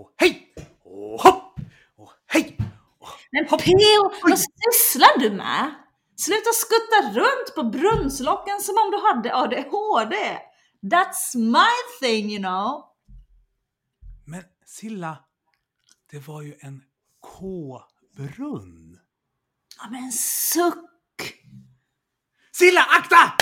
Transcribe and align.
och 0.00 0.14
hej! 0.16 0.54
Och 0.84 1.20
hopp! 1.20 1.58
Och 1.96 2.12
hej! 2.26 2.56
Och 2.98 3.08
Men 3.32 3.48
hopp! 3.48 3.60
P.O. 3.62 4.12
Vad 4.22 4.38
sysslar 4.38 5.18
du 5.18 5.30
med? 5.30 5.74
Sluta 6.16 6.50
skutta 6.52 7.20
runt 7.20 7.54
på 7.54 7.62
brunnslocken 7.62 8.60
som 8.60 8.74
om 8.78 8.90
du 8.90 8.96
hade 8.96 9.34
ADHD. 9.34 10.16
That's 10.82 11.36
my 11.36 11.74
thing 12.00 12.30
you 12.30 12.42
know. 12.42 12.84
Men 14.26 14.42
Silla, 14.66 15.18
det 16.10 16.18
var 16.18 16.42
ju 16.42 16.54
en 16.60 16.82
K-brunn. 17.20 19.00
Ja 19.78 19.90
men 19.90 20.12
suck! 20.12 21.34
Silla, 22.52 22.80
akta! 22.80 23.32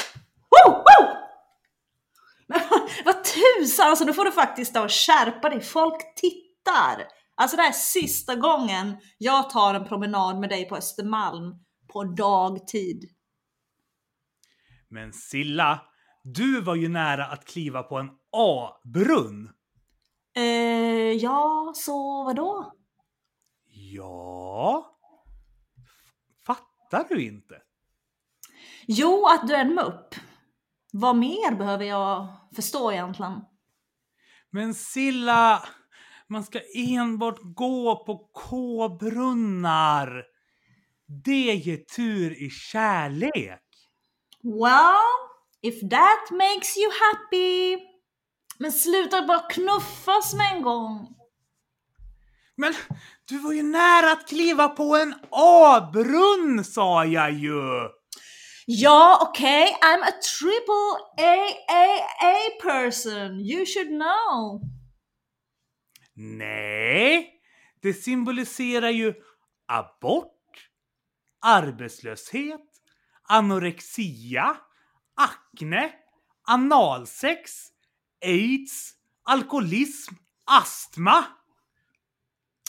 Woo, 0.51 0.73
woo! 0.73 1.23
Men 2.47 2.61
vad 3.05 3.25
tusan, 3.25 3.89
alltså 3.91 4.05
nu 4.05 4.13
får 4.13 4.25
du 4.25 4.33
faktiskt 4.33 4.75
då 4.75 4.89
skärpa 4.89 5.49
dig. 5.49 5.61
Folk 5.61 6.15
tittar. 6.15 6.42
Alltså 7.35 7.57
det 7.57 7.63
här 7.63 7.69
är 7.69 7.73
sista 7.73 8.37
gången 8.37 8.97
jag 9.19 9.51
tar 9.51 9.75
en 9.75 9.85
promenad 9.85 10.41
med 10.41 10.49
dig 10.49 10.69
på 10.69 10.77
Östermalm 10.77 11.55
på 11.93 12.05
dagtid. 12.05 13.05
Men 14.89 15.13
Silla, 15.13 15.81
du 16.25 16.61
var 16.61 16.75
ju 16.75 16.89
nära 16.89 17.27
att 17.27 17.45
kliva 17.45 17.83
på 17.83 17.99
en 17.99 18.11
A-brunn. 18.33 19.51
Eh, 20.37 21.13
ja, 21.13 21.73
så 21.77 22.25
vadå? 22.25 22.73
Ja... 23.67 24.89
Fattar 26.47 27.07
du 27.09 27.25
inte? 27.25 27.55
Jo, 28.87 29.27
att 29.27 29.49
du 29.49 29.55
är 29.55 29.61
en 29.61 29.75
mupp. 29.75 30.15
Vad 30.93 31.17
mer 31.17 31.57
behöver 31.57 31.85
jag 31.85 32.29
förstå 32.57 32.93
egentligen? 32.93 33.41
Men 34.51 34.75
Silla, 34.75 35.63
man 36.33 36.45
ska 36.45 36.61
enbart 36.75 37.39
gå 37.43 38.05
på 38.05 38.19
K-brunnar. 38.35 40.25
Det 41.25 41.55
ger 41.55 41.77
tur 41.77 42.43
i 42.43 42.51
kärlek. 42.51 43.63
Well, 44.43 45.03
if 45.63 45.81
that 45.81 46.31
makes 46.31 46.77
you 46.77 46.91
happy. 47.01 47.79
Men 48.59 48.73
sluta 48.73 49.27
bara 49.27 49.41
knuffas 49.41 50.35
med 50.35 50.53
en 50.57 50.63
gång. 50.63 51.09
Men 52.57 52.75
du 53.29 53.39
var 53.39 53.53
ju 53.53 53.63
nära 53.63 54.13
att 54.13 54.29
kliva 54.29 54.69
på 54.69 54.97
en 54.97 55.15
A-brunn 55.31 56.65
sa 56.65 57.05
jag 57.05 57.33
ju! 57.33 57.89
Ja, 58.67 59.19
okej, 59.29 59.77
I'm 59.83 60.03
a 60.03 60.13
triple 60.39 60.95
AAA 61.19 62.51
person. 62.63 63.41
You 63.41 63.67
should 63.67 63.89
know. 63.89 64.61
Nej, 66.15 67.31
det 67.83 67.95
symboliserar 67.95 68.91
ju 68.91 69.15
abort, 69.69 70.69
arbetslöshet, 71.41 72.61
anorexia, 73.29 74.57
akne, 75.17 75.93
analsex, 76.49 77.53
aids, 78.25 78.93
alkoholism, 79.25 80.15
astma. 80.45 81.25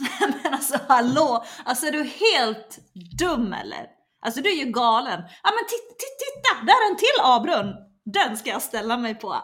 Men 0.19 0.53
alltså 0.53 0.79
hallå, 0.87 1.45
alltså 1.65 1.85
är 1.85 1.91
du 1.91 2.03
helt 2.03 2.79
dum 3.19 3.53
eller? 3.53 3.87
Alltså 4.25 4.41
du 4.41 4.49
är 4.49 4.65
ju 4.65 4.71
galen. 4.71 5.21
Ja 5.43 5.51
men 5.51 5.65
titta, 5.67 6.65
där 6.65 6.87
är 6.87 6.91
en 6.91 6.97
till 6.97 7.21
A-brunn. 7.21 7.75
Den 8.05 8.37
ska 8.37 8.49
jag 8.49 8.61
ställa 8.61 8.97
mig 8.97 9.15
på. 9.15 9.41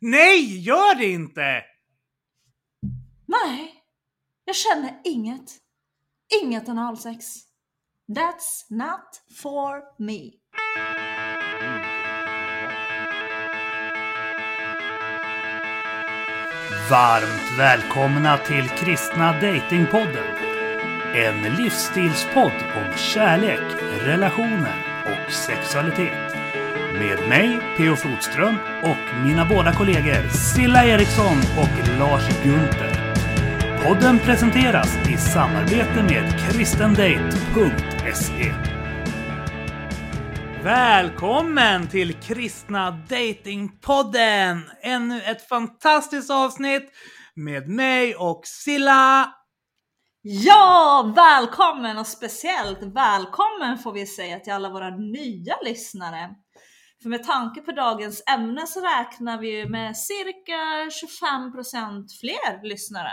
Nej, 0.00 0.60
gör 0.60 0.94
det 0.94 1.06
inte! 1.06 1.62
Nej, 3.28 3.74
jag 4.44 4.56
känner 4.56 5.00
inget. 5.04 5.56
Inget 6.42 6.68
analsex. 6.68 7.26
That's 8.08 8.64
not 8.68 9.22
for 9.42 9.82
me. 9.98 10.30
Varmt 16.90 17.58
välkomna 17.58 18.38
till 18.38 18.68
Kristna 18.68 19.32
Datingpodden. 19.32 20.36
En 21.14 21.54
livsstilspodd 21.54 22.52
om 22.76 22.96
kärlek, 22.96 23.82
relationer 24.00 25.04
och 25.04 25.32
sexualitet. 25.32 26.34
Med 26.92 27.28
mig, 27.28 27.60
P.O. 27.76 27.96
Flodström, 27.96 28.56
och 28.82 29.24
mina 29.24 29.44
båda 29.44 29.72
kollegor 29.72 30.28
Silla 30.28 30.84
Eriksson 30.84 31.38
och 31.58 31.98
Lars 31.98 32.42
Gunther. 32.44 32.87
Podden 33.84 34.18
presenteras 34.18 35.08
i 35.08 35.16
samarbete 35.16 36.02
med 36.02 36.50
kristendate.se. 36.50 38.54
Välkommen 40.64 41.88
till 41.88 42.14
Kristna 42.14 42.90
Datingpodden! 42.90 44.70
Ännu 44.82 45.22
ett 45.22 45.48
fantastiskt 45.48 46.30
avsnitt 46.30 46.90
med 47.34 47.68
mig 47.68 48.14
och 48.14 48.40
Silla. 48.44 49.34
Ja, 50.22 51.12
välkommen 51.16 51.98
och 51.98 52.06
speciellt 52.06 52.82
välkommen 52.82 53.78
får 53.78 53.92
vi 53.92 54.06
säga 54.06 54.40
till 54.40 54.52
alla 54.52 54.70
våra 54.70 54.90
nya 54.90 55.54
lyssnare. 55.64 56.30
För 57.02 57.08
med 57.08 57.24
tanke 57.24 57.60
på 57.60 57.72
dagens 57.72 58.22
ämne 58.34 58.66
så 58.66 58.80
räknar 58.80 59.38
vi 59.38 59.58
ju 59.58 59.68
med 59.68 59.96
cirka 59.96 60.86
25% 60.86 62.06
fler 62.20 62.68
lyssnare. 62.68 63.10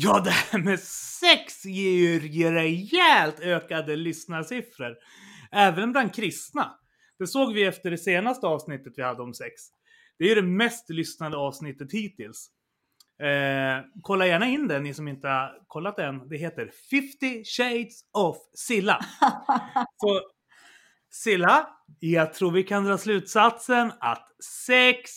Ja, 0.00 0.20
det 0.20 0.30
här 0.30 0.58
med 0.58 0.80
sex 1.20 1.64
ger 1.64 2.20
ju 2.20 2.50
rejält 2.50 3.40
ökade 3.40 3.96
lyssnarsiffror. 3.96 4.96
Även 5.52 5.92
bland 5.92 6.14
kristna. 6.14 6.78
Det 7.18 7.26
såg 7.26 7.54
vi 7.54 7.64
efter 7.64 7.90
det 7.90 7.98
senaste 7.98 8.46
avsnittet 8.46 8.92
vi 8.96 9.02
hade 9.02 9.22
om 9.22 9.34
sex. 9.34 9.52
Det 10.18 10.24
är 10.24 10.28
ju 10.28 10.34
det 10.34 10.42
mest 10.42 10.90
lyssnade 10.90 11.36
avsnittet 11.36 11.92
hittills. 11.92 12.50
Eh, 13.22 13.84
kolla 14.02 14.26
gärna 14.26 14.46
in 14.46 14.68
det, 14.68 14.80
ni 14.80 14.94
som 14.94 15.08
inte 15.08 15.28
har 15.28 15.62
kollat 15.66 15.96
det 15.96 16.04
än. 16.04 16.28
Det 16.28 16.36
heter 16.36 16.70
50 16.90 17.44
Shades 17.44 18.00
of 18.12 18.36
Silla. 18.54 19.00
Så 19.96 20.20
Silla, 21.10 21.68
jag 22.00 22.34
tror 22.34 22.50
vi 22.50 22.62
kan 22.62 22.84
dra 22.84 22.98
slutsatsen 22.98 23.92
att 24.00 24.28
sex 24.66 25.10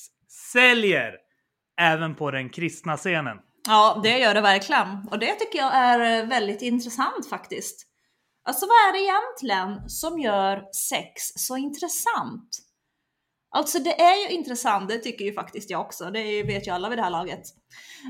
säljer. 0.52 1.18
Även 1.82 2.16
på 2.16 2.32
den 2.32 2.50
kristna 2.50 2.98
scenen. 2.98 3.38
Ja, 3.68 4.00
det 4.04 4.20
gör 4.20 4.34
det 4.34 4.42
verkligen. 4.42 5.08
Och 5.12 5.20
det 5.20 5.36
tycker 5.36 5.60
jag 5.60 5.74
är 5.74 6.22
eh, 6.22 6.28
väldigt 6.28 6.62
intressant 6.62 7.30
faktiskt. 7.30 7.88
Alltså 8.44 8.66
vad 8.66 8.76
är 8.76 8.94
det 8.94 9.00
egentligen 9.00 9.90
som 9.90 10.20
gör 10.20 10.64
sex 10.90 11.22
så 11.36 11.58
intressant? 11.58 12.50
Alltså 13.56 13.80
det 13.80 14.02
är 14.02 14.30
ju 14.30 14.36
intressant, 14.36 14.90
det 14.90 14.98
tycker 14.98 15.26
ju 15.26 15.34
faktiskt 15.34 15.70
jag 15.70 15.82
också, 15.82 16.12
det 16.12 16.44
vet 16.44 16.68
ju 16.68 16.72
alla 16.72 16.90
vid 16.90 16.98
det 16.98 17.02
här 17.02 17.10
laget. 17.10 17.42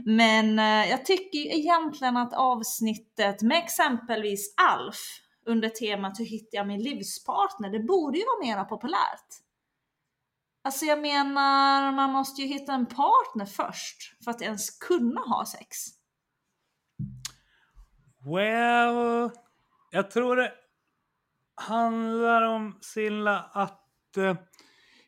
Men 0.05 0.59
eh, 0.59 0.89
jag 0.89 1.05
tycker 1.05 1.37
ju 1.37 1.45
egentligen 1.45 2.17
att 2.17 2.33
avsnittet 2.33 3.41
med 3.41 3.57
exempelvis 3.57 4.53
Alf 4.57 4.97
under 5.45 5.69
temat 5.69 6.19
Hur 6.19 6.25
hittar 6.25 6.57
jag 6.57 6.67
min 6.67 6.83
livspartner? 6.83 7.69
Det 7.69 7.79
borde 7.79 8.17
ju 8.17 8.23
vara 8.25 8.47
mera 8.47 8.65
populärt. 8.65 9.27
Alltså 10.63 10.85
jag 10.85 11.01
menar, 11.01 11.91
man 11.91 12.11
måste 12.11 12.41
ju 12.41 12.47
hitta 12.47 12.73
en 12.73 12.85
partner 12.85 13.45
först 13.45 14.23
för 14.23 14.31
att 14.31 14.41
ens 14.41 14.69
kunna 14.69 15.21
ha 15.21 15.45
sex. 15.45 15.77
Well, 18.25 19.31
jag 19.91 20.11
tror 20.11 20.35
det 20.35 20.53
handlar 21.55 22.41
om 22.41 22.77
Silla 22.81 23.39
att 23.53 24.17
eh, 24.17 24.37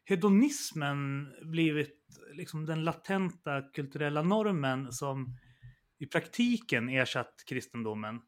hedonismen 0.05 1.27
blivit 1.51 1.99
liksom 2.33 2.65
den 2.65 2.83
latenta 2.83 3.61
kulturella 3.61 4.21
normen 4.21 4.91
som 4.91 5.37
i 5.99 6.05
praktiken 6.05 6.89
ersatt 6.89 7.43
kristendomen. 7.47 8.21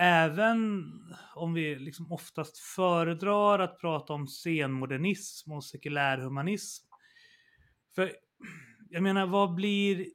Även 0.00 0.92
om 1.34 1.54
vi 1.54 1.78
liksom 1.78 2.12
oftast 2.12 2.58
föredrar 2.58 3.58
att 3.58 3.80
prata 3.80 4.12
om 4.12 4.26
senmodernism 4.28 5.52
och 5.52 5.64
sekulärhumanism. 5.64 6.86
För 7.94 8.12
jag 8.90 9.02
menar, 9.02 9.26
vad 9.26 9.54
blir 9.54 10.06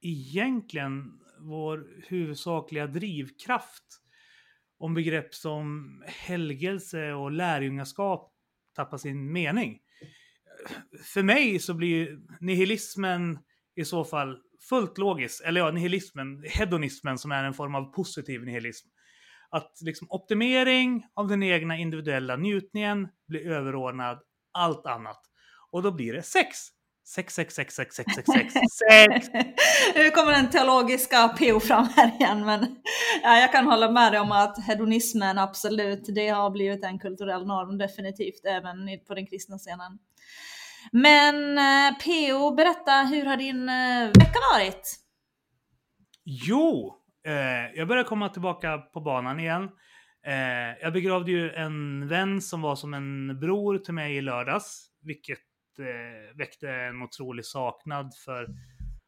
egentligen 0.00 1.20
vår 1.40 1.86
huvudsakliga 2.08 2.86
drivkraft 2.86 3.84
om 4.78 4.94
begrepp 4.94 5.34
som 5.34 6.02
helgelse 6.06 7.12
och 7.12 7.32
lärjungaskap 7.32 8.34
tappar 8.74 8.98
sin 8.98 9.32
mening? 9.32 9.78
För 11.04 11.22
mig 11.22 11.58
så 11.58 11.74
blir 11.74 12.18
nihilismen 12.40 13.38
i 13.74 13.84
så 13.84 14.04
fall 14.04 14.38
fullt 14.68 14.98
logisk, 14.98 15.42
eller 15.44 15.60
ja, 15.60 15.70
nihilismen, 15.70 16.42
hedonismen 16.46 17.18
som 17.18 17.32
är 17.32 17.44
en 17.44 17.54
form 17.54 17.74
av 17.74 17.92
positiv 17.92 18.44
nihilism. 18.44 18.88
Att 19.50 19.78
liksom 19.80 20.06
optimering 20.10 21.06
av 21.14 21.28
den 21.28 21.42
egna 21.42 21.76
individuella 21.76 22.36
njutningen 22.36 23.08
blir 23.28 23.50
överordnad 23.50 24.18
allt 24.52 24.86
annat. 24.86 25.20
Och 25.70 25.82
då 25.82 25.92
blir 25.92 26.12
det 26.12 26.22
sex 26.22 26.72
Sex, 27.08 27.34
sex, 27.34 27.54
sex, 27.54 27.74
sex, 27.74 27.96
sex, 27.96 28.14
sex, 28.14 28.26
sex, 28.34 28.52
sex. 28.72 29.28
nu 29.94 30.10
kommer 30.10 30.32
den 30.32 30.50
teologiska 30.50 31.28
PO 31.28 31.60
fram 31.60 31.88
här 31.96 32.16
igen, 32.20 32.46
men 32.46 32.76
ja, 33.22 33.38
jag 33.40 33.52
kan 33.52 33.66
hålla 33.66 33.90
med 33.90 34.12
dig 34.12 34.20
om 34.20 34.32
att 34.32 34.64
hedonismen 34.64 35.38
absolut, 35.38 36.04
det 36.14 36.28
har 36.28 36.50
blivit 36.50 36.84
en 36.84 36.98
kulturell 36.98 37.46
norm 37.46 37.78
definitivt, 37.78 38.44
även 38.44 38.76
på 39.06 39.14
den 39.14 39.26
kristna 39.26 39.58
scenen. 39.58 39.98
Men 40.92 41.58
eh, 41.58 41.98
PO, 41.98 42.54
berätta, 42.54 42.92
hur 42.92 43.24
har 43.24 43.36
din 43.36 43.68
eh, 43.68 44.06
vecka 44.06 44.38
varit? 44.52 44.96
Jo, 46.24 46.97
jag 47.74 47.88
börjar 47.88 48.04
komma 48.04 48.28
tillbaka 48.28 48.78
på 48.78 49.00
banan 49.00 49.40
igen. 49.40 49.68
Eh, 50.26 50.78
jag 50.82 50.92
begravde 50.92 51.30
ju 51.30 51.50
en 51.50 52.08
vän 52.08 52.40
som 52.40 52.60
var 52.62 52.76
som 52.76 52.94
en 52.94 53.40
bror 53.40 53.78
till 53.78 53.94
mig 53.94 54.16
i 54.16 54.20
lördags, 54.20 54.90
vilket 55.02 55.38
eh, 55.78 56.36
väckte 56.36 56.70
en 56.70 57.02
otrolig 57.02 57.44
saknad 57.44 58.14
för 58.24 58.46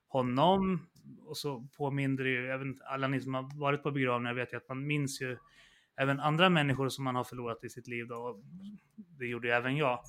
honom. 0.09 0.87
Och 1.27 1.37
så 1.37 1.69
påminner 1.77 2.25
det 2.25 2.31
ju, 2.31 2.51
även 2.51 2.79
alla 2.85 3.09
ni 3.09 3.21
som 3.21 3.35
har 3.35 3.61
varit 3.61 3.83
på 3.83 3.91
begravningar 3.91 4.35
vet 4.35 4.53
ju 4.53 4.57
att 4.57 4.69
man 4.69 4.87
minns 4.87 5.23
ju 5.23 5.37
även 6.01 6.21
andra 6.21 6.49
människor 6.51 6.89
som 6.89 7.05
man 7.05 7.15
har 7.15 7.25
förlorat 7.25 7.65
i 7.65 7.69
sitt 7.71 7.89
liv. 7.89 8.07
Då. 8.09 8.41
Det 9.19 9.27
gjorde 9.27 9.49
ju 9.49 9.55
även 9.55 9.77
jag. 9.77 10.01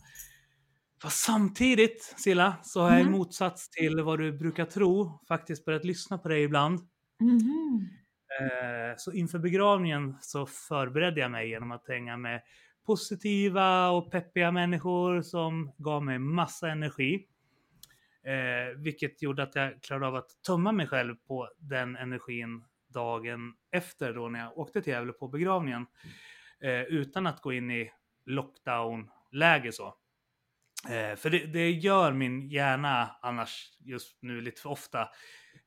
Fast 1.01 1.23
samtidigt, 1.23 2.13
Silla, 2.17 2.55
så 2.63 2.81
har 2.81 2.91
jag 2.91 2.99
i 3.01 3.03
Mhm. 3.03 3.11
motsats 3.11 3.69
till 3.69 4.01
vad 4.01 4.19
du 4.19 4.31
brukar 4.37 4.65
tro 4.65 5.19
faktiskt 5.27 5.65
börjat 5.65 5.85
lyssna 5.85 6.17
på 6.17 6.29
dig 6.29 6.43
ibland. 6.43 6.79
Mhm. 7.19 7.89
Eh, 8.39 8.95
Så 8.97 9.11
inför 9.13 9.39
begravningen 9.39 10.17
så 10.21 10.45
förberedde 10.45 11.21
jag 11.21 11.31
mig 11.31 11.49
genom 11.49 11.71
att 11.71 11.87
hänga 11.87 12.17
med 12.17 12.41
positiva 12.85 13.89
och 13.89 14.11
peppiga 14.11 14.51
människor 14.51 15.21
som 15.21 15.71
gav 15.77 16.03
mig 16.03 16.19
massa 16.19 16.69
energi. 16.69 17.27
Eh, 18.23 18.77
vilket 18.77 19.21
gjorde 19.21 19.43
att 19.43 19.55
jag 19.55 19.83
klarade 19.83 20.07
av 20.07 20.15
att 20.15 20.43
tömma 20.47 20.71
mig 20.71 20.87
själv 20.87 21.15
på 21.15 21.49
den 21.59 21.95
energin 21.95 22.63
dagen 22.87 23.53
efter 23.71 24.13
då 24.13 24.29
när 24.29 24.39
jag 24.39 24.57
åkte 24.57 24.81
till 24.81 24.93
Gävle 24.93 25.13
på 25.13 25.27
begravningen. 25.27 25.85
Eh, 26.61 26.81
utan 26.81 27.27
att 27.27 27.41
gå 27.41 27.53
in 27.53 27.71
i 27.71 27.91
lockdown-läge 28.25 29.71
så. 29.71 29.95
Eh, 30.89 31.15
för 31.15 31.29
det, 31.29 31.45
det 31.45 31.71
gör 31.71 32.13
min 32.13 32.49
hjärna 32.49 33.15
annars 33.21 33.77
just 33.79 34.17
nu 34.21 34.41
lite 34.41 34.61
för 34.61 34.69
ofta 34.69 35.09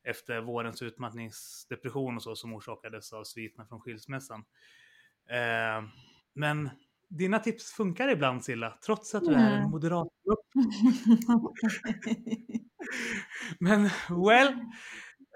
efter 0.05 0.41
vårens 0.41 0.81
utmattningsdepression 0.81 2.15
och 2.15 2.23
så 2.23 2.35
som 2.35 2.53
orsakades 2.53 3.13
av 3.13 3.23
sviterna 3.23 3.65
från 3.67 3.79
skilsmässan. 3.81 4.39
Eh, 5.29 5.83
men 6.35 6.69
dina 7.09 7.39
tips 7.39 7.71
funkar 7.73 8.07
ibland 8.09 8.43
Silla, 8.45 8.77
trots 8.85 9.15
att 9.15 9.23
du 9.23 9.33
är 9.33 9.51
en 9.51 9.57
Mm. 9.57 9.69
moderat. 9.71 10.07
Men 13.59 13.89
well, 14.27 14.47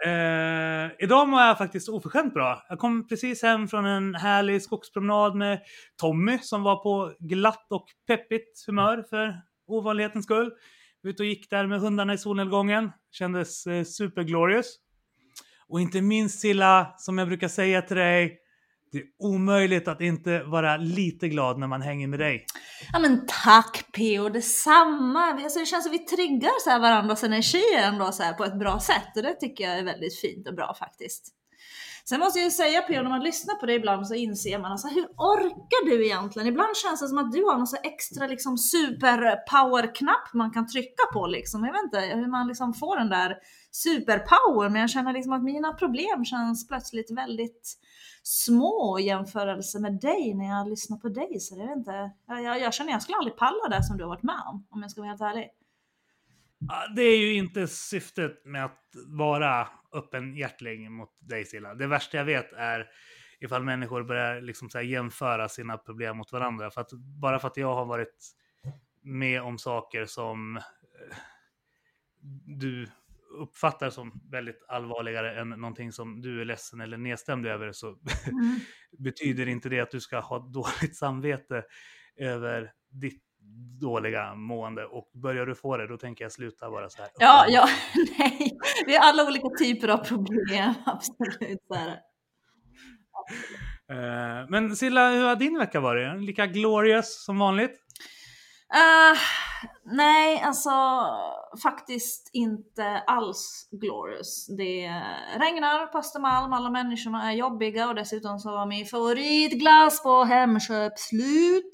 eh, 0.05 0.91
idag 0.99 1.29
mår 1.29 1.41
jag 1.41 1.57
faktiskt 1.57 1.89
oförskämt 1.89 2.33
bra. 2.33 2.65
Jag 2.69 2.79
kom 2.79 3.07
precis 3.07 3.43
hem 3.43 3.67
från 3.67 3.85
en 3.85 4.15
härlig 4.15 4.61
skogspromenad 4.63 5.35
med 5.35 5.61
Tommy 6.01 6.37
som 6.39 6.63
var 6.63 6.83
på 6.83 7.13
glatt 7.19 7.67
och 7.69 7.85
peppigt 8.07 8.63
humör 8.67 9.05
för 9.09 9.41
ovanlighetens 9.67 10.25
skull. 10.25 10.51
Ut 11.03 11.19
och 11.19 11.25
gick 11.25 11.49
där 11.49 11.67
med 11.67 11.79
hundarna 11.79 12.13
i 12.13 12.17
solnedgången. 12.17 12.91
Kändes 13.11 13.67
eh, 13.67 13.83
superglorious. 13.83 14.75
Och 15.67 15.81
inte 15.81 16.01
minst 16.01 16.39
Silla, 16.39 16.93
som 16.97 17.17
jag 17.17 17.27
brukar 17.27 17.47
säga 17.47 17.81
till 17.81 17.97
dig, 17.97 18.39
det 18.91 18.97
är 18.97 19.03
omöjligt 19.19 19.87
att 19.87 20.01
inte 20.01 20.43
vara 20.43 20.77
lite 20.77 21.29
glad 21.29 21.59
när 21.59 21.67
man 21.67 21.81
hänger 21.81 22.07
med 22.07 22.19
dig. 22.19 22.45
Ja 22.93 22.99
men 22.99 23.25
tack 23.43 23.85
PO, 23.93 24.29
detsamma. 24.29 25.23
Alltså, 25.23 25.59
det 25.59 25.65
känns 25.65 25.83
som 25.83 25.91
vi 25.91 25.99
triggar 25.99 26.63
så 26.63 26.69
här 26.69 26.79
varandras 26.79 27.23
energi 27.23 27.73
ändå 27.77 28.11
så 28.11 28.23
här 28.23 28.33
på 28.33 28.43
ett 28.43 28.59
bra 28.59 28.79
sätt 28.79 29.15
och 29.15 29.23
det 29.23 29.33
tycker 29.33 29.63
jag 29.63 29.79
är 29.79 29.83
väldigt 29.83 30.19
fint 30.19 30.47
och 30.47 30.55
bra 30.55 30.75
faktiskt. 30.79 31.35
Sen 32.09 32.19
måste 32.19 32.39
jag 32.39 32.45
ju 32.45 32.51
säga 32.51 32.81
PO, 32.81 32.93
när 32.93 33.09
man 33.09 33.23
lyssnar 33.23 33.55
på 33.55 33.65
dig 33.65 33.75
ibland 33.75 34.07
så 34.07 34.13
inser 34.13 34.59
man 34.59 34.71
alltså 34.71 34.87
hur 34.87 35.05
orkar 35.05 35.85
du 35.85 36.05
egentligen? 36.05 36.47
Ibland 36.47 36.77
känns 36.77 37.01
det 37.01 37.07
som 37.07 37.17
att 37.17 37.31
du 37.31 37.43
har 37.43 37.57
någon 37.57 37.67
så 37.67 37.77
extra 37.83 38.27
liksom 38.27 38.57
super 38.57 39.35
power-knapp 39.35 40.33
man 40.33 40.51
kan 40.51 40.67
trycka 40.67 41.03
på 41.13 41.27
liksom. 41.27 41.63
Jag 41.63 41.73
vet 41.73 41.83
inte 41.83 41.99
hur 41.99 42.27
man 42.27 42.47
liksom 42.47 42.73
får 42.73 42.97
den 42.97 43.09
där 43.09 43.37
superpower, 43.71 44.69
men 44.69 44.81
jag 44.81 44.89
känner 44.89 45.13
liksom 45.13 45.33
att 45.33 45.43
mina 45.43 45.73
problem 45.73 46.25
känns 46.25 46.67
plötsligt 46.67 47.11
väldigt 47.11 47.77
små 48.23 48.99
i 48.99 49.03
jämförelse 49.03 49.79
med 49.79 49.99
dig 49.99 50.33
när 50.33 50.45
jag 50.45 50.69
lyssnar 50.69 50.97
på 50.97 51.09
dig. 51.09 51.39
Så 51.39 51.55
jag 51.57 51.67
vet 51.67 51.77
inte, 51.77 52.11
jag, 52.27 52.43
jag, 52.43 52.59
jag 52.59 52.73
känner 52.73 52.91
jag 52.91 53.01
skulle 53.01 53.17
aldrig 53.17 53.37
palla 53.37 53.67
det 53.69 53.83
som 53.83 53.97
du 53.97 54.03
har 54.03 54.09
varit 54.09 54.23
med 54.23 54.43
om, 54.51 54.67
om 54.69 54.81
jag 54.81 54.91
ska 54.91 55.01
vara 55.01 55.09
helt 55.09 55.21
ärlig. 55.21 55.49
Det 56.95 57.01
är 57.01 57.17
ju 57.17 57.33
inte 57.33 57.67
syftet 57.67 58.45
med 58.45 58.65
att 58.65 58.83
vara 59.07 59.67
öppenhjärtig 59.93 60.91
mot 60.91 61.09
dig 61.19 61.45
Silla. 61.45 61.75
Det 61.75 61.87
värsta 61.87 62.17
jag 62.17 62.25
vet 62.25 62.53
är 62.53 62.87
ifall 63.39 63.63
människor 63.63 64.03
börjar 64.03 64.41
liksom 64.41 64.69
jämföra 64.83 65.49
sina 65.49 65.77
problem 65.77 66.17
mot 66.17 66.31
varandra. 66.31 66.71
För 66.71 66.81
att, 66.81 66.91
bara 67.21 67.39
för 67.39 67.47
att 67.47 67.57
jag 67.57 67.75
har 67.75 67.85
varit 67.85 68.31
med 69.03 69.41
om 69.41 69.57
saker 69.57 70.05
som 70.05 70.57
eh, 70.57 71.17
du 72.59 72.87
uppfattar 73.31 73.89
som 73.89 74.21
väldigt 74.31 74.65
allvarligare 74.67 75.41
än 75.41 75.49
någonting 75.49 75.91
som 75.91 76.21
du 76.21 76.41
är 76.41 76.45
ledsen 76.45 76.81
eller 76.81 76.97
nedstämd 76.97 77.45
över 77.45 77.71
så 77.71 77.87
Mm. 77.87 78.59
betyder 78.97 79.47
inte 79.47 79.69
det 79.69 79.79
att 79.79 79.91
du 79.91 80.01
ska 80.01 80.19
ha 80.19 80.39
dåligt 80.53 80.95
samvete 80.95 81.63
över 82.17 82.71
ditt 82.89 83.23
dåliga 83.79 84.35
mående 84.35 84.85
och 84.85 85.09
börjar 85.13 85.45
du 85.45 85.55
få 85.55 85.77
det 85.77 85.87
då 85.87 85.97
tänker 85.97 86.25
jag 86.25 86.31
sluta 86.31 86.69
vara 86.69 86.89
så 86.89 87.01
här. 87.01 87.11
Ja, 87.19 87.45
ja, 87.47 87.69
nej. 88.17 88.57
Vi 88.85 88.95
har 88.95 89.03
alla 89.09 89.27
olika 89.27 89.49
typer 89.59 89.87
av 89.87 89.97
problem, 89.97 90.73
absolut. 90.85 91.59
Så 91.67 91.73
är 91.73 91.85
det. 91.85 91.99
Eh, 93.93 94.45
Men 94.49 94.75
Silla, 94.75 95.09
hur 95.09 95.25
har 95.25 95.35
din 95.35 95.57
vecka 95.57 95.79
varit? 95.79 96.23
Lika 96.23 96.47
glorious 96.47 97.25
som 97.25 97.39
vanligt? 97.39 97.71
Eh, 98.73 99.19
nej, 99.83 100.41
alltså 100.41 100.69
faktiskt 101.63 102.29
inte 102.33 103.03
alls 103.07 103.69
glorious. 103.71 104.47
Det 104.57 104.87
regnar 105.37 105.87
på 105.87 105.97
Östermalm, 105.97 106.53
alla 106.53 106.69
människorna 106.69 107.31
är 107.31 107.35
jobbiga 107.35 107.87
och 107.87 107.95
dessutom 107.95 108.39
så 108.39 108.51
var 108.51 108.65
min 108.65 108.85
favoritglass 108.85 110.03
på 110.03 110.23
Hemköp 110.23 110.99
slut. 110.99 111.71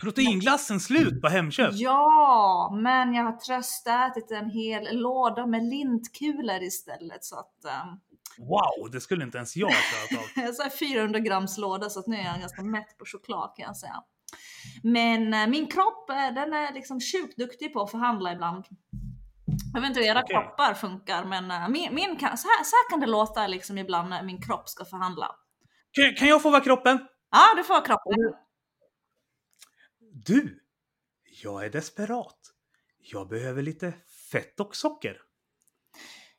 Proteinglassen 0.00 0.80
slut 0.80 1.20
på 1.20 1.28
Hemköp? 1.28 1.70
Ja, 1.72 2.78
men 2.82 3.14
jag 3.14 3.24
har 3.24 3.36
tröstätit 3.36 4.30
en 4.30 4.50
hel 4.50 4.98
låda 5.00 5.46
med 5.46 5.64
lintkulor 5.64 6.62
istället 6.62 7.24
så 7.24 7.38
att 7.38 7.54
um, 7.64 8.00
Wow, 8.38 8.90
det 8.92 9.00
skulle 9.00 9.24
inte 9.24 9.38
ens 9.38 9.56
jag 9.56 9.66
ha 9.66 9.74
klarat 9.74 10.48
av. 10.48 10.52
så 10.52 10.62
här 10.62 10.70
400 10.70 11.20
grams 11.20 11.58
låda 11.58 11.90
så 11.90 12.00
att 12.00 12.06
nu 12.06 12.16
är 12.16 12.24
jag 12.24 12.40
ganska 12.40 12.62
mätt 12.62 12.98
på 12.98 13.04
choklad 13.04 13.52
kan 13.56 13.66
jag 13.66 13.76
säga. 13.76 14.02
Men 14.82 15.34
eh, 15.34 15.46
min 15.46 15.66
kropp, 15.66 16.10
eh, 16.10 16.34
den 16.34 16.52
är 16.52 16.74
liksom 16.74 17.00
sjukt 17.00 17.38
duktig 17.38 17.72
på 17.72 17.82
att 17.82 17.90
förhandla 17.90 18.32
ibland. 18.32 18.64
Jag 19.74 19.80
vet 19.80 19.88
inte 19.88 20.00
hur 20.00 20.06
era 20.06 20.20
Okej. 20.20 20.36
kroppar 20.36 20.74
funkar 20.74 21.24
men 21.24 21.50
eh, 21.50 21.68
min, 21.68 21.94
min 21.94 22.16
kan, 22.16 22.38
så, 22.38 22.48
här, 22.48 22.64
så 22.64 22.76
här 22.76 22.90
kan 22.90 23.00
det 23.00 23.06
låta 23.06 23.46
liksom 23.46 23.78
ibland 23.78 24.08
när 24.10 24.22
min 24.22 24.42
kropp 24.42 24.68
ska 24.68 24.84
förhandla. 24.84 25.26
Kan, 25.92 26.14
kan 26.14 26.28
jag 26.28 26.42
få 26.42 26.50
vara 26.50 26.60
kroppen? 26.60 26.98
Ja, 27.30 27.54
du 27.56 27.64
får 27.64 27.84
kroppen. 27.84 28.34
Du, 30.24 30.60
jag 31.42 31.64
är 31.64 31.70
desperat. 31.70 32.38
Jag 32.98 33.28
behöver 33.28 33.62
lite 33.62 33.92
fett 34.32 34.60
och 34.60 34.76
socker. 34.76 35.16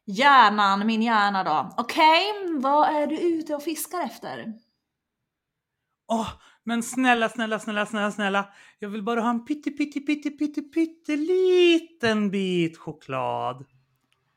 Hjärnan, 0.06 0.88
min 0.88 1.02
hjärna 1.02 1.44
då. 1.44 1.76
Okej, 1.78 2.24
vad 2.60 2.90
är 2.96 3.08
du 3.08 3.20
ute 3.20 3.56
och 3.56 3.64
fiskar 3.64 4.02
efter? 4.02 4.54
Åh, 6.08 6.30
men 6.64 6.84
snälla, 6.84 7.30
snälla, 7.30 7.60
snälla, 7.60 7.86
snälla, 7.86 8.12
snälla. 8.12 8.54
Jag 8.80 8.90
vill 8.90 9.04
bara 9.04 9.22
ha 9.22 9.30
en 9.30 9.46
pytte, 9.46 9.72
pytte, 9.72 10.00
pytte, 10.00 10.30
pytte, 10.30 10.62
pytteliten 10.62 12.32
bit 12.32 12.78
choklad. 12.78 13.66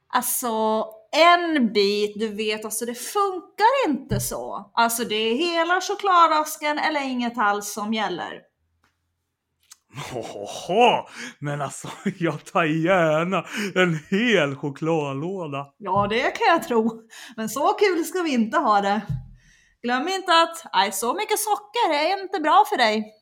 Alltså 0.09 0.87
en 1.13 1.73
bit, 1.73 2.15
du 2.17 2.29
vet 2.29 2.65
alltså 2.65 2.87
det 2.87 2.95
funkar 2.95 3.89
inte 3.89 4.21
så. 4.21 4.71
Alltså 4.75 5.05
det 5.05 5.15
är 5.15 5.35
hela 5.35 5.81
chokladasken 5.81 6.79
eller 6.79 7.01
inget 7.01 7.39
alls 7.39 7.73
som 7.73 7.95
gäller. 7.95 8.54
Åhå, 10.15 11.09
men 11.39 11.61
alltså 11.61 11.89
jag 12.19 12.45
tar 12.45 12.65
gärna 12.65 13.45
en 13.75 13.99
hel 14.11 14.57
chokladlåda. 14.57 15.67
Ja 15.79 16.07
det 16.11 16.21
kan 16.21 16.47
jag 16.49 16.63
tro. 16.63 17.03
Men 17.37 17.49
så 17.49 17.69
kul 17.69 18.05
ska 18.05 18.23
vi 18.23 18.33
inte 18.33 18.59
ha 18.59 18.81
det. 18.81 19.03
Glöm 19.83 20.09
inte 20.09 20.33
att 20.33 20.73
nej, 20.73 20.93
så 20.93 21.15
mycket 21.15 21.39
socker 21.39 21.95
är 21.95 22.23
inte 22.23 22.41
bra 22.41 22.65
för 22.69 22.77
dig. 22.77 23.13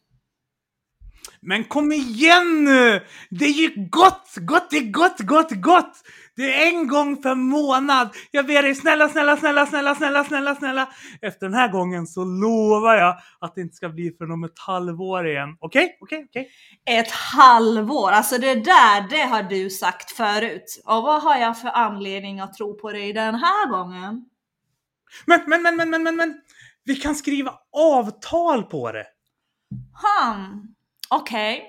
Men 1.40 1.64
kom 1.64 1.92
igen 1.92 2.64
nu! 2.64 3.06
Det 3.30 3.44
är 3.44 3.52
ju 3.52 3.88
gott, 3.90 4.34
gott 4.36 4.72
är 4.72 4.90
gott, 4.90 5.20
gott, 5.20 5.50
gott! 5.50 5.92
Det 6.36 6.62
är 6.62 6.68
en 6.68 6.88
gång 6.88 7.22
per 7.22 7.34
månad! 7.34 8.08
Jag 8.30 8.46
ber 8.46 8.62
dig 8.62 8.74
snälla, 8.74 9.08
snälla, 9.08 9.36
snälla, 9.36 9.66
snälla, 9.66 9.94
snälla, 9.94 10.24
snälla, 10.24 10.54
snälla. 10.54 10.88
Efter 11.22 11.46
den 11.46 11.54
här 11.54 11.68
gången 11.68 12.06
så 12.06 12.24
lovar 12.24 12.94
jag 12.94 13.16
att 13.40 13.54
det 13.54 13.60
inte 13.60 13.76
ska 13.76 13.88
bli 13.88 14.10
för 14.18 14.32
om 14.32 14.44
ett 14.44 14.58
halvår 14.58 15.28
igen. 15.28 15.56
Okej? 15.60 15.84
Okay? 15.84 15.96
Okej? 16.00 16.18
Okay? 16.18 16.24
Okej? 16.24 16.50
Okay? 16.82 16.98
Ett 16.98 17.10
halvår? 17.10 18.10
Alltså 18.10 18.38
det 18.38 18.54
där, 18.54 19.08
det 19.10 19.22
har 19.22 19.42
du 19.42 19.70
sagt 19.70 20.12
förut. 20.12 20.82
Och 20.84 21.02
vad 21.02 21.22
har 21.22 21.36
jag 21.36 21.60
för 21.60 21.68
anledning 21.68 22.40
att 22.40 22.54
tro 22.54 22.78
på 22.78 22.92
dig 22.92 23.12
den 23.12 23.34
här 23.34 23.70
gången? 23.70 24.24
Men, 25.26 25.40
men, 25.46 25.62
men, 25.62 25.76
men, 25.76 25.90
men, 25.90 26.02
men, 26.02 26.16
men. 26.16 26.40
Vi 26.84 26.94
kan 26.94 27.14
skriva 27.14 27.54
avtal 27.72 28.62
på 28.62 28.92
det. 28.92 29.06
Hmm. 29.70 30.74
Okej. 31.10 31.68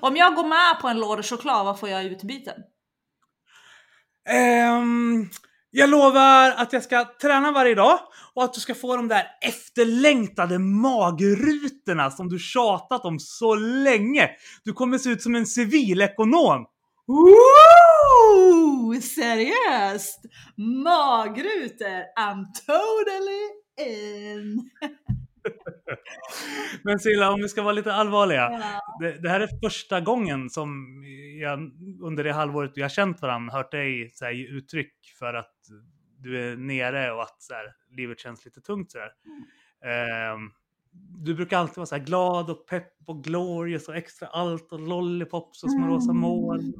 Om 0.00 0.16
jag 0.16 0.34
går 0.34 0.46
med 0.46 0.80
på 0.80 0.88
en 0.88 1.00
låda 1.00 1.22
choklad, 1.22 1.64
vad 1.64 1.80
får 1.80 1.88
jag 1.88 2.04
i 2.04 2.06
utbyte? 2.06 2.54
Um, 4.28 5.28
jag 5.70 5.90
lovar 5.90 6.50
att 6.50 6.72
jag 6.72 6.82
ska 6.82 7.04
träna 7.04 7.52
varje 7.52 7.74
dag 7.74 7.98
och 8.34 8.44
att 8.44 8.54
du 8.54 8.60
ska 8.60 8.74
få 8.74 8.96
de 8.96 9.08
där 9.08 9.26
efterlängtade 9.40 10.58
magrutorna 10.58 12.10
som 12.10 12.28
du 12.28 12.38
tjatat 12.38 13.04
om 13.04 13.18
så 13.18 13.54
länge. 13.54 14.30
Du 14.64 14.72
kommer 14.72 14.98
se 14.98 15.10
ut 15.10 15.22
som 15.22 15.34
en 15.34 15.46
civilekonom. 15.46 16.66
Ooh, 17.08 19.00
seriöst? 19.00 20.20
Magrutor? 20.84 22.02
I'm 22.18 22.44
totally 22.66 23.48
in! 23.80 24.70
Men 26.82 26.98
Silla, 26.98 27.32
om 27.32 27.42
vi 27.42 27.48
ska 27.48 27.62
vara 27.62 27.72
lite 27.72 27.92
allvarliga. 27.92 28.50
Ja. 28.52 28.80
Det, 29.00 29.22
det, 29.22 29.28
här 29.28 29.40
är 29.40 29.48
första 29.62 30.00
gången 30.00 30.50
som 30.50 30.86
jag 31.40 31.72
under 32.02 32.24
det 32.24 32.32
halvåret 32.32 32.72
vi 32.74 32.82
har 32.82 32.88
känt 32.88 33.22
varandra 33.22 33.52
hört 33.52 33.70
dig 33.70 34.10
så 34.14 34.24
här, 34.24 34.32
ge 34.32 34.46
uttryck 34.46 34.94
för 35.18 35.34
att 35.34 35.54
du 36.18 36.52
är 36.52 36.56
nere 36.56 37.12
och 37.12 37.22
att 37.22 37.42
så 37.42 37.54
här, 37.54 37.74
livet 37.96 38.20
känns 38.20 38.44
lite 38.44 38.60
tungt. 38.60 38.92
Så 38.92 38.98
mm. 38.98 39.12
eh, 39.84 40.50
du 41.24 41.34
brukar 41.34 41.58
alltid 41.58 41.76
vara 41.76 41.86
så 41.86 41.96
här 41.96 42.04
glad 42.04 42.50
och 42.50 42.66
pepp 42.66 42.92
och 43.06 43.24
glorious 43.24 43.88
och 43.88 43.96
extra 43.96 44.28
allt 44.28 44.72
och 44.72 44.80
lollipops 44.80 45.64
och 45.64 45.70
små 45.70 45.82
mm. 45.82 45.90
rosa 45.90 46.12
moln. 46.12 46.74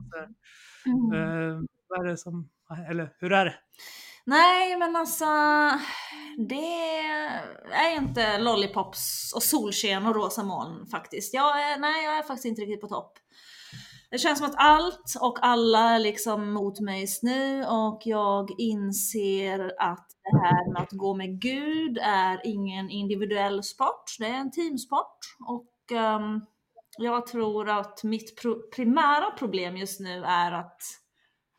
Mm. 0.87 1.13
Eh, 1.13 1.61
vad 1.89 2.07
är 2.07 2.11
det 2.11 2.17
som, 2.17 2.49
eller 2.89 3.11
hur 3.19 3.33
är 3.33 3.45
det? 3.45 3.55
Nej, 4.29 4.77
men 4.77 4.97
alltså 4.97 5.25
det 6.49 6.99
är 7.73 7.97
inte 7.97 8.39
lollipops 8.39 9.33
och 9.35 9.43
solsken 9.43 10.07
och 10.07 10.15
rosa 10.15 10.43
moln 10.43 10.87
faktiskt. 10.87 11.35
Jag 11.35 11.63
är, 11.63 11.79
nej, 11.79 12.05
jag 12.05 12.19
är 12.19 12.23
faktiskt 12.23 12.45
inte 12.45 12.63
riktigt 12.63 12.81
på 12.81 12.89
topp. 12.89 13.13
Det 14.11 14.19
känns 14.19 14.39
som 14.39 14.49
att 14.49 14.55
allt 14.57 15.15
och 15.21 15.39
alla 15.43 15.95
är 15.95 15.99
liksom 15.99 16.53
mot 16.53 16.81
mig 16.81 17.01
just 17.01 17.23
nu 17.23 17.65
och 17.65 18.03
jag 18.05 18.51
inser 18.59 19.73
att 19.79 20.07
det 20.23 20.39
här 20.39 20.73
med 20.73 20.83
att 20.83 20.93
gå 20.93 21.15
med 21.15 21.41
Gud 21.41 21.99
är 22.03 22.41
ingen 22.45 22.91
individuell 22.91 23.63
sport, 23.63 24.17
det 24.19 24.27
är 24.27 24.35
en 24.35 24.51
teamsport. 24.51 25.19
Och 25.49 25.97
um, 25.97 26.47
jag 26.99 27.27
tror 27.27 27.69
att 27.69 28.05
mitt 28.05 28.43
primära 28.77 29.31
problem 29.31 29.77
just 29.77 30.01
nu 30.01 30.25
är 30.25 30.53
att 30.53 30.83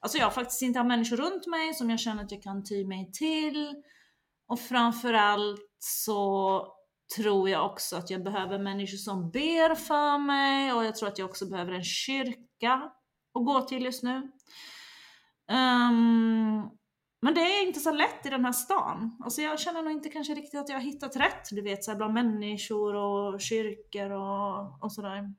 Alltså 0.01 0.17
jag 0.17 0.33
faktiskt 0.33 0.61
inte 0.61 0.79
har 0.79 0.85
människor 0.85 1.17
runt 1.17 1.47
mig 1.47 1.73
som 1.73 1.89
jag 1.89 1.99
känner 1.99 2.23
att 2.23 2.31
jag 2.31 2.43
kan 2.43 2.63
ty 2.63 2.85
mig 2.85 3.11
till. 3.11 3.73
Och 4.47 4.59
framförallt 4.59 5.61
så 5.79 6.67
tror 7.15 7.49
jag 7.49 7.65
också 7.65 7.95
att 7.95 8.09
jag 8.09 8.23
behöver 8.23 8.59
människor 8.59 8.97
som 8.97 9.31
ber 9.31 9.75
för 9.75 10.17
mig 10.17 10.73
och 10.73 10.85
jag 10.85 10.95
tror 10.95 11.09
att 11.09 11.17
jag 11.17 11.29
också 11.29 11.49
behöver 11.49 11.71
en 11.71 11.83
kyrka 11.83 12.91
att 13.33 13.45
gå 13.45 13.61
till 13.61 13.83
just 13.83 14.03
nu. 14.03 14.31
Um, 15.51 16.69
men 17.21 17.33
det 17.33 17.41
är 17.41 17.67
inte 17.67 17.79
så 17.79 17.91
lätt 17.91 18.25
i 18.25 18.29
den 18.29 18.45
här 18.45 18.51
stan. 18.51 19.17
Alltså 19.23 19.41
jag 19.41 19.59
känner 19.59 19.81
nog 19.81 19.91
inte 19.91 20.09
kanske 20.09 20.35
riktigt 20.35 20.59
att 20.59 20.69
jag 20.69 20.75
har 20.75 20.83
hittat 20.83 21.15
rätt, 21.15 21.49
du 21.51 21.61
vet, 21.61 21.83
så 21.83 21.91
här 21.91 21.97
bland 21.97 22.13
människor 22.13 22.95
och 22.95 23.41
kyrkor 23.41 24.11
och, 24.11 24.83
och 24.83 24.91
sådär. 24.91 25.33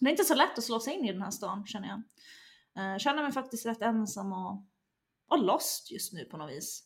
Det 0.00 0.06
är 0.06 0.10
inte 0.10 0.24
så 0.24 0.34
lätt 0.34 0.58
att 0.58 0.64
slå 0.64 0.80
sig 0.80 0.94
in 0.94 1.04
i 1.04 1.12
den 1.12 1.22
här 1.22 1.30
stan, 1.30 1.66
känner 1.66 1.88
jag. 1.88 2.02
Jag 2.74 3.00
känner 3.00 3.22
mig 3.22 3.32
faktiskt 3.32 3.66
rätt 3.66 3.82
ensam 3.82 4.32
och, 4.32 4.66
och 5.30 5.44
lost 5.44 5.90
just 5.90 6.12
nu 6.12 6.24
på 6.24 6.36
något 6.36 6.50
vis. 6.50 6.82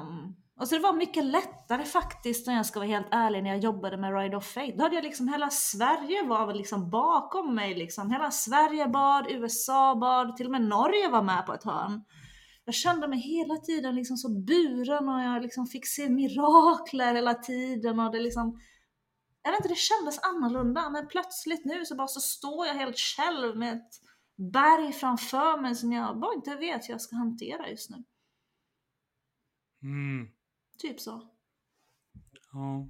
Um, 0.00 0.36
och 0.60 0.68
så 0.68 0.74
det 0.74 0.80
var 0.80 0.92
mycket 0.92 1.24
lättare 1.24 1.84
faktiskt, 1.84 2.48
om 2.48 2.54
jag 2.54 2.66
ska 2.66 2.78
vara 2.80 2.88
helt 2.88 3.08
ärlig, 3.10 3.42
när 3.42 3.50
jag 3.50 3.58
jobbade 3.58 3.96
med 3.96 4.16
Ride 4.16 4.36
of 4.36 4.46
Fate. 4.46 4.72
Då 4.76 4.82
hade 4.82 4.94
jag 4.94 5.04
liksom 5.04 5.28
hela 5.28 5.50
Sverige 5.50 6.22
var 6.26 6.54
liksom 6.54 6.90
bakom 6.90 7.54
mig 7.54 7.74
liksom. 7.74 8.10
Hela 8.10 8.30
Sverige 8.30 8.88
bad, 8.88 9.26
USA 9.30 9.94
bad, 9.94 10.36
till 10.36 10.46
och 10.46 10.52
med 10.52 10.62
Norge 10.62 11.08
var 11.08 11.22
med 11.22 11.46
på 11.46 11.54
ett 11.54 11.64
hörn. 11.64 12.04
Jag 12.64 12.74
kände 12.74 13.08
mig 13.08 13.18
hela 13.18 13.56
tiden 13.56 13.94
liksom 13.94 14.16
så 14.16 14.28
buren 14.28 15.08
och 15.08 15.20
jag 15.20 15.42
liksom 15.42 15.66
fick 15.66 15.86
se 15.86 16.08
mirakler 16.08 17.14
hela 17.14 17.34
tiden 17.34 18.00
och 18.00 18.12
det 18.12 18.20
liksom 18.20 18.60
jag 19.42 19.50
vet 19.50 19.60
inte, 19.60 19.68
det 19.68 19.78
kändes 19.78 20.18
annorlunda 20.18 20.90
men 20.90 21.08
plötsligt 21.08 21.64
nu 21.64 21.84
så 21.84 21.94
bara 21.94 22.06
så 22.06 22.20
står 22.20 22.66
jag 22.66 22.74
helt 22.74 22.98
själv 22.98 23.56
med 23.56 23.72
ett 23.72 23.90
berg 24.36 24.92
framför 24.92 25.60
mig 25.60 25.74
som 25.74 25.92
jag 25.92 26.18
bara 26.18 26.34
inte 26.34 26.56
vet 26.56 26.88
hur 26.88 26.94
jag 26.94 27.00
ska 27.00 27.16
hantera 27.16 27.68
just 27.70 27.90
nu. 27.90 28.04
Mm. 29.82 30.28
Typ 30.78 31.00
så. 31.00 31.28
Ja. 32.52 32.88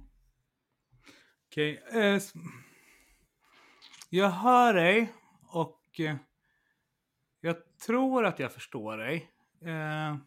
Okej. 1.47 1.83
Okay. 1.87 2.15
Eh, 2.15 2.21
jag 4.09 4.29
hör 4.29 4.73
dig 4.73 5.13
och 5.49 5.99
eh, 5.99 6.15
jag 7.39 7.77
tror 7.77 8.25
att 8.25 8.39
jag 8.39 8.53
förstår 8.53 8.97
dig. 8.97 9.31
Eh, 9.61 10.17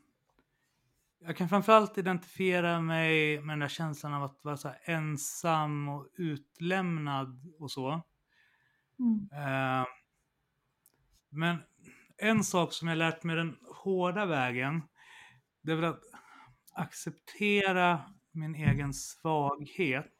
jag 1.23 1.37
kan 1.37 1.49
framförallt 1.49 1.99
identifiera 1.99 2.81
mig 2.81 3.41
med 3.41 3.53
den 3.53 3.59
där 3.61 3.69
känslan 3.69 4.15
av 4.15 4.23
att 4.23 4.45
vara 4.45 4.57
så 4.57 4.71
ensam 4.85 5.89
och 5.89 6.09
utlämnad 6.15 7.55
och 7.59 7.71
så. 7.71 8.03
Mm. 8.99 9.29
Men 11.31 11.57
en 12.17 12.45
sak 12.45 12.73
som 12.73 12.89
jag 12.89 12.99
lärt 12.99 13.23
mig 13.23 13.37
den 13.37 13.57
hårda 13.77 14.27
vägen, 14.27 14.83
det 15.63 15.73
är 15.73 15.77
väl 15.77 15.85
att 15.85 16.05
acceptera 16.73 18.01
min 18.33 18.55
egen 18.55 18.95
svaghet. 18.95 20.15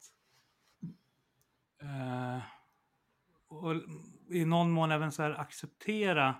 Eh, 1.81 2.43
och 3.47 3.75
i 4.29 4.45
någon 4.45 4.71
mån 4.71 4.91
även 4.91 5.11
så 5.11 5.23
här 5.23 5.31
acceptera 5.31 6.35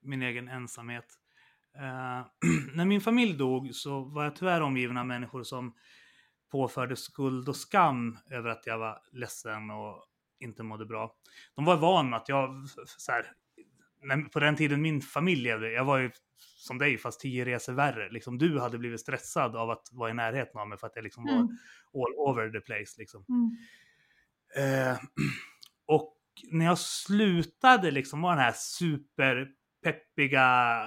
min 0.00 0.22
egen 0.22 0.48
ensamhet. 0.48 1.18
Eh, 1.74 2.26
när 2.74 2.84
min 2.84 3.00
familj 3.00 3.36
dog 3.36 3.74
så 3.74 4.00
var 4.00 4.24
jag 4.24 4.36
tyvärr 4.36 4.60
omgiven 4.60 4.96
av 4.96 5.06
människor 5.06 5.42
som 5.42 5.74
påförde 6.50 6.96
skuld 6.96 7.48
och 7.48 7.56
skam 7.56 8.18
över 8.30 8.48
att 8.48 8.66
jag 8.66 8.78
var 8.78 9.02
ledsen 9.12 9.70
och 9.70 10.04
inte 10.38 10.62
mådde 10.62 10.86
bra. 10.86 11.14
De 11.54 11.64
var 11.64 11.76
vana 11.76 12.16
att 12.16 12.28
jag, 12.28 12.68
så 12.86 13.12
här, 13.12 13.32
på 14.32 14.40
den 14.40 14.56
tiden 14.56 14.82
min 14.82 15.02
familj 15.02 15.42
levde, 15.42 15.72
jag 15.72 15.84
var 15.84 15.98
ju 15.98 16.10
som 16.68 16.78
dig 16.78 16.98
fast 16.98 17.20
tio 17.20 17.44
resor 17.44 17.72
värre. 17.72 18.10
Liksom, 18.10 18.38
du 18.38 18.60
hade 18.60 18.78
blivit 18.78 19.00
stressad 19.00 19.56
av 19.56 19.70
att 19.70 19.88
vara 19.92 20.10
i 20.10 20.14
närheten 20.14 20.60
av 20.60 20.68
mig 20.68 20.78
för 20.78 20.86
att 20.86 20.96
jag 20.96 21.02
liksom 21.02 21.28
mm. 21.28 21.48
var 21.92 22.06
all 22.06 22.14
over 22.14 22.50
the 22.50 22.60
place. 22.60 22.94
Liksom. 22.98 23.24
Mm. 23.28 23.56
Eh, 24.56 24.98
och 25.86 26.14
när 26.50 26.64
jag 26.64 26.78
slutade 26.78 27.90
liksom 27.90 28.22
vara 28.22 28.34
den 28.34 28.44
här 28.44 28.52
superpeppiga, 28.52 30.80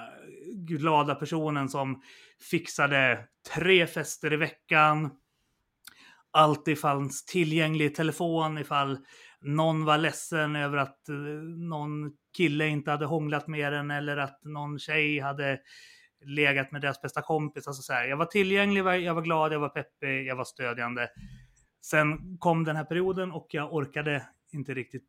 glada 0.56 1.16
personen 1.16 1.70
som 1.70 2.02
fixade 2.52 3.28
tre 3.56 3.88
fester 3.88 4.34
i 4.34 4.38
veckan, 4.38 5.10
alltid 6.32 6.80
fanns 6.80 7.26
tillgänglig 7.26 7.96
telefon 7.96 8.58
ifall 8.58 8.98
någon 9.42 9.86
var 9.86 9.98
ledsen 9.98 10.56
över 10.56 10.78
att 10.78 11.10
eh, 11.10 11.16
någon 11.70 12.12
kille 12.32 12.68
inte 12.68 12.92
hade 12.92 13.06
hånglat 13.06 13.48
med 13.48 13.74
den 13.74 13.92
eller 13.92 14.18
att 14.18 14.44
någon 14.44 14.80
tjej 14.80 15.20
hade 15.20 15.60
legat 16.24 16.72
med 16.72 16.82
deras 16.82 17.02
bästa 17.02 17.22
kompis. 17.22 17.68
Alltså 17.68 17.82
så 17.82 17.94
här, 17.94 18.08
jag 18.08 18.18
var 18.18 18.26
tillgänglig, 18.26 18.82
jag 18.82 19.14
var 19.16 19.22
glad, 19.22 19.54
jag 19.54 19.60
var 19.60 19.70
peppig, 19.70 20.28
jag 20.28 20.36
var 20.36 20.44
stödjande. 20.44 21.10
Sen 21.82 22.38
kom 22.38 22.64
den 22.64 22.76
här 22.76 22.84
perioden 22.84 23.32
och 23.32 23.48
jag 23.50 23.74
orkade 23.74 24.28
inte 24.52 24.74
riktigt 24.74 25.06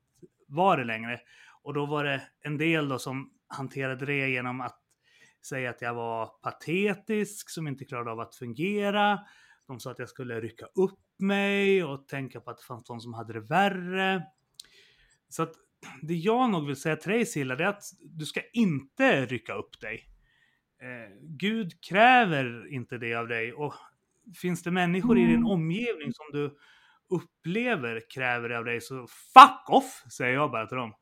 vara 0.46 0.76
det 0.76 0.84
längre. 0.84 1.20
Och 1.62 1.74
då 1.74 1.86
var 1.86 2.04
det 2.04 2.22
en 2.40 2.58
del 2.58 2.88
då 2.88 2.98
som 2.98 3.30
hanterade 3.48 4.06
det 4.06 4.28
genom 4.28 4.60
att 4.60 4.78
säga 5.46 5.70
att 5.70 5.82
jag 5.82 5.94
var 5.94 6.26
patetisk, 6.26 7.50
som 7.50 7.68
inte 7.68 7.84
klarade 7.84 8.10
av 8.10 8.20
att 8.20 8.34
fungera. 8.34 9.20
De 9.66 9.80
sa 9.80 9.90
att 9.90 9.98
jag 9.98 10.08
skulle 10.08 10.40
rycka 10.40 10.66
upp 10.74 11.00
mig 11.18 11.84
och 11.84 12.08
tänka 12.08 12.40
på 12.40 12.50
att 12.50 12.58
det 12.58 12.64
fanns 12.64 12.86
de 12.86 13.00
som 13.00 13.14
hade 13.14 13.32
det 13.32 13.40
värre. 13.40 14.22
Så 15.28 15.42
att 15.42 15.52
det 16.02 16.14
jag 16.14 16.50
nog 16.50 16.66
vill 16.66 16.76
säga 16.76 16.96
till 16.96 17.12
dig 17.12 17.26
Silla, 17.26 17.56
det 17.56 17.64
är 17.64 17.68
att 17.68 17.84
du 18.00 18.26
ska 18.26 18.40
inte 18.52 19.26
rycka 19.26 19.54
upp 19.54 19.80
dig. 19.80 20.08
Eh, 20.82 21.16
Gud 21.22 21.84
kräver 21.84 22.74
inte 22.74 22.98
det 22.98 23.14
av 23.14 23.28
dig 23.28 23.52
och 23.52 23.74
finns 24.42 24.62
det 24.62 24.70
människor 24.70 25.16
mm. 25.16 25.24
i 25.24 25.26
din 25.26 25.40
mm. 25.40 25.50
omgivning 25.50 26.12
som 26.12 26.26
du 26.32 26.56
upplever 27.10 28.10
kräver 28.10 28.48
det 28.48 28.58
av 28.58 28.64
dig 28.64 28.80
så 28.80 29.06
fuck 29.06 29.70
off, 29.70 30.04
säger 30.12 30.34
jag 30.34 30.50
bara 30.50 30.66
till 30.66 30.76
dem. 30.76 30.92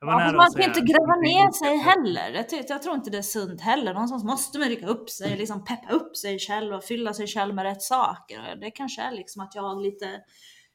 Ja, 0.00 0.32
man 0.32 0.50
säga 0.50 0.66
inte 0.66 0.80
gräva 0.80 1.16
ner 1.16 1.52
sig 1.52 1.76
heller. 1.76 2.30
Jag, 2.30 2.64
jag 2.68 2.82
tror 2.82 2.94
inte 2.94 3.10
det 3.10 3.18
är 3.18 3.22
sunt 3.22 3.60
heller. 3.60 3.94
Någonstans 3.94 4.24
måste 4.24 4.58
man 4.58 4.68
rycka 4.68 4.86
upp 4.86 5.10
sig, 5.10 5.36
liksom 5.36 5.64
peppa 5.64 5.92
upp 5.92 6.16
sig 6.16 6.38
själv 6.38 6.74
och 6.74 6.84
fylla 6.84 7.14
sig 7.14 7.26
själv 7.26 7.54
med 7.54 7.64
rätt 7.64 7.82
saker. 7.82 8.56
Det 8.60 8.70
kanske 8.70 9.02
är 9.02 9.12
liksom 9.12 9.42
att 9.42 9.54
jag 9.54 9.82
lite 9.82 10.20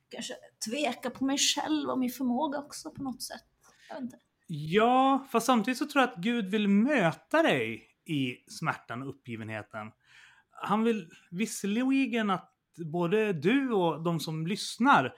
kanske 0.10 0.34
tvekar 0.70 1.10
på 1.10 1.26
mig 1.26 1.38
själv 1.38 1.90
och 1.90 2.00
min 2.00 2.10
förmåga 2.10 2.60
också 2.60 2.92
på 2.92 3.04
något 3.04 3.24
sätt. 3.24 3.44
Ja, 4.48 5.28
fast 5.32 5.46
samtidigt 5.46 5.78
så 5.78 5.86
tror 5.86 6.02
jag 6.02 6.10
att 6.10 6.24
Gud 6.24 6.46
vill 6.46 6.68
möta 6.68 7.44
dig 7.44 7.88
i 8.06 8.36
smärtan 8.48 9.02
och 9.02 9.10
uppgivenheten. 9.10 9.92
Han 10.52 10.84
vill 10.84 11.10
visserligen 11.32 12.30
att 12.30 12.52
både 12.86 13.34
du 13.34 13.72
och 13.72 14.04
de 14.04 14.20
som 14.20 14.48
lyssnar 14.48 15.14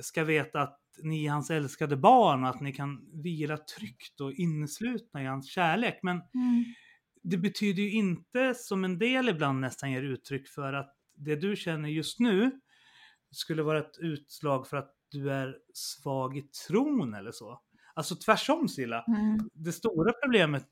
ska 0.00 0.24
veta 0.24 0.60
att 0.60 0.80
ni 1.02 1.26
är 1.26 1.30
hans 1.30 1.50
älskade 1.50 1.96
barn 1.96 2.44
och 2.44 2.50
att 2.50 2.60
ni 2.60 2.72
kan 2.72 3.22
vila 3.22 3.56
tryggt 3.56 4.20
och 4.20 4.32
inneslutna 4.32 5.22
i 5.22 5.26
hans 5.26 5.50
kärlek. 5.50 5.98
Men 6.02 6.20
det 7.22 7.36
betyder 7.36 7.82
ju 7.82 7.90
inte, 7.90 8.54
som 8.54 8.84
en 8.84 8.98
del 8.98 9.28
ibland 9.28 9.60
nästan 9.60 9.92
ger 9.92 10.02
uttryck 10.02 10.48
för, 10.48 10.72
att 10.72 10.96
det 11.14 11.36
du 11.36 11.56
känner 11.56 11.88
just 11.88 12.20
nu 12.20 12.60
skulle 13.30 13.62
vara 13.62 13.78
ett 13.78 13.98
utslag 13.98 14.68
för 14.68 14.76
att 14.76 14.94
du 15.10 15.30
är 15.30 15.56
svag 15.74 16.36
i 16.36 16.42
tron 16.42 17.14
eller 17.14 17.32
så. 17.32 17.62
Alltså 17.98 18.14
tvärsom 18.16 18.68
Silla. 18.68 19.04
Mm. 19.08 19.38
Det 19.52 19.72
stora 19.72 20.12
problemet 20.22 20.64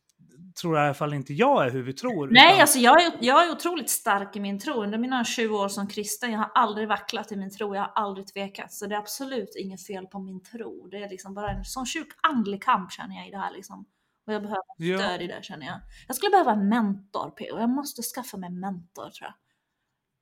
tror 0.60 0.76
jag 0.76 0.84
i 0.84 0.86
alla 0.86 0.94
fall 0.94 1.14
inte 1.14 1.34
jag 1.34 1.66
är 1.66 1.70
hur 1.70 1.82
vi 1.82 1.92
tror. 1.92 2.28
Nej, 2.30 2.46
utan- 2.48 2.60
alltså 2.60 2.78
jag 2.78 3.02
är, 3.02 3.12
jag 3.20 3.46
är 3.46 3.52
otroligt 3.52 3.90
stark 3.90 4.36
i 4.36 4.40
min 4.40 4.58
tro. 4.58 4.82
Under 4.82 4.98
mina 4.98 5.24
20 5.24 5.56
år 5.58 5.68
som 5.68 5.88
kristen, 5.88 6.32
jag 6.32 6.38
har 6.38 6.50
aldrig 6.54 6.88
vacklat 6.88 7.32
i 7.32 7.36
min 7.36 7.50
tro, 7.50 7.74
jag 7.74 7.82
har 7.82 7.92
aldrig 7.94 8.26
tvekat. 8.26 8.72
Så 8.72 8.86
det 8.86 8.94
är 8.94 8.98
absolut 8.98 9.56
inget 9.58 9.86
fel 9.86 10.06
på 10.06 10.18
min 10.18 10.42
tro. 10.42 10.88
Det 10.90 10.96
är 11.02 11.08
liksom 11.08 11.34
bara 11.34 11.50
en 11.50 11.64
sån 11.64 11.86
sjuk 11.86 12.08
andlig 12.22 12.62
kamp 12.62 12.92
känner 12.92 13.16
jag 13.16 13.28
i 13.28 13.30
det 13.30 13.38
här 13.38 13.52
liksom. 13.52 13.84
Och 14.26 14.32
jag 14.32 14.42
behöver 14.42 14.62
Ja. 14.76 14.98
stöd 14.98 15.22
i 15.22 15.26
det 15.26 15.44
känner 15.44 15.66
jag. 15.66 15.80
Jag 16.06 16.16
skulle 16.16 16.30
behöva 16.30 16.52
en 16.52 16.68
mentor 16.68 17.30
P.O. 17.30 17.58
Jag 17.58 17.70
måste 17.70 18.02
skaffa 18.02 18.36
mig 18.36 18.46
en 18.48 18.60
mentor 18.60 19.10
tror 19.10 19.30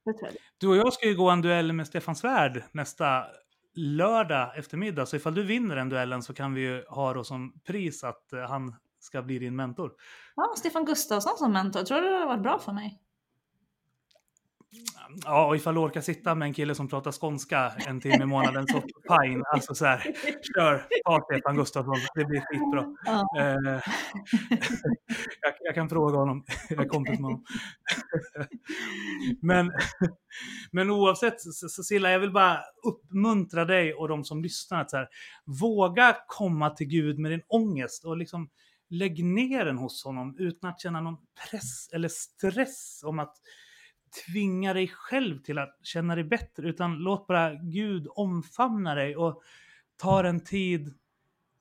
jag. 0.04 0.18
Tror 0.18 0.30
jag. 0.30 0.36
Du 0.58 0.68
och 0.68 0.76
jag 0.76 0.92
ska 0.92 1.06
ju 1.08 1.14
gå 1.16 1.30
en 1.30 1.42
duell 1.42 1.72
med 1.72 1.86
Stefan 1.86 2.16
Svärd 2.16 2.62
nästa 2.72 3.24
lördag 3.74 4.58
eftermiddag. 4.58 5.06
Så 5.06 5.16
ifall 5.16 5.34
du 5.34 5.42
vinner 5.42 5.76
den 5.76 5.88
duellen 5.88 6.22
så 6.22 6.34
kan 6.34 6.54
vi 6.54 6.60
ju 6.60 6.84
ha 6.88 7.14
då 7.14 7.24
som 7.24 7.60
pris 7.66 8.04
att 8.04 8.32
eh, 8.32 8.40
han 8.40 8.74
ska 9.00 9.22
bli 9.22 9.38
din 9.38 9.56
mentor. 9.56 9.92
Ja, 10.36 10.54
Stefan 10.56 10.84
Gustafsson 10.84 11.36
som 11.38 11.52
mentor, 11.52 11.82
tror 11.82 12.00
du 12.00 12.08
det 12.08 12.14
hade 12.14 12.26
varit 12.26 12.42
bra 12.42 12.58
för 12.58 12.72
mig? 12.72 13.00
Ja, 15.24 15.46
och 15.46 15.56
ifall 15.56 15.74
du 15.74 15.80
orkar 15.80 16.00
sitta 16.00 16.34
med 16.34 16.46
en 16.46 16.54
kille 16.54 16.74
som 16.74 16.88
pratar 16.88 17.12
skånska 17.12 17.72
en 17.86 18.00
timme 18.00 18.22
i 18.22 18.26
månaden 18.26 18.66
så 18.66 18.80
fine. 18.80 19.42
Alltså 19.52 19.74
så 19.74 19.84
här, 19.84 20.00
kör, 20.56 20.86
ta 21.04 21.20
Stefan 21.20 21.56
Gustafsson, 21.56 21.96
det 22.14 22.24
blir 22.24 22.40
skitbra. 22.40 22.96
Ja. 23.04 23.26
Eh, 23.38 23.54
jag, 25.40 25.54
jag 25.60 25.74
kan 25.74 25.88
fråga 25.88 26.18
honom, 26.18 26.44
jag 26.68 26.84
är 26.84 26.88
kompis 26.88 27.20
med 27.20 27.24
honom. 27.24 27.44
men, 29.40 29.72
men 30.72 30.90
oavsett, 30.90 31.40
Silla, 31.84 32.10
jag 32.10 32.20
vill 32.20 32.32
bara 32.32 32.60
uppmuntra 32.86 33.64
dig 33.64 33.94
och 33.94 34.08
de 34.08 34.24
som 34.24 34.42
lyssnar 34.42 34.80
att 34.80 34.90
så 34.90 34.96
här, 34.96 35.08
våga 35.60 36.16
komma 36.26 36.70
till 36.70 36.86
Gud 36.86 37.18
med 37.18 37.30
din 37.30 37.42
ångest 37.48 38.04
och 38.04 38.16
liksom 38.16 38.48
lägg 38.90 39.24
ner 39.24 39.64
den 39.64 39.78
hos 39.78 40.04
honom 40.04 40.36
utan 40.38 40.70
att 40.70 40.80
känna 40.80 41.00
någon 41.00 41.16
press 41.50 41.88
eller 41.92 42.08
stress 42.08 43.00
om 43.04 43.18
att 43.18 43.34
tvinga 44.26 44.74
dig 44.74 44.88
själv 44.88 45.38
till 45.38 45.58
att 45.58 45.78
känna 45.82 46.14
dig 46.14 46.24
bättre, 46.24 46.68
utan 46.68 46.98
låt 46.98 47.26
bara 47.26 47.54
Gud 47.54 48.06
omfamna 48.10 48.94
dig 48.94 49.16
och 49.16 49.42
ta 49.96 50.22
den 50.22 50.40
tid 50.44 50.94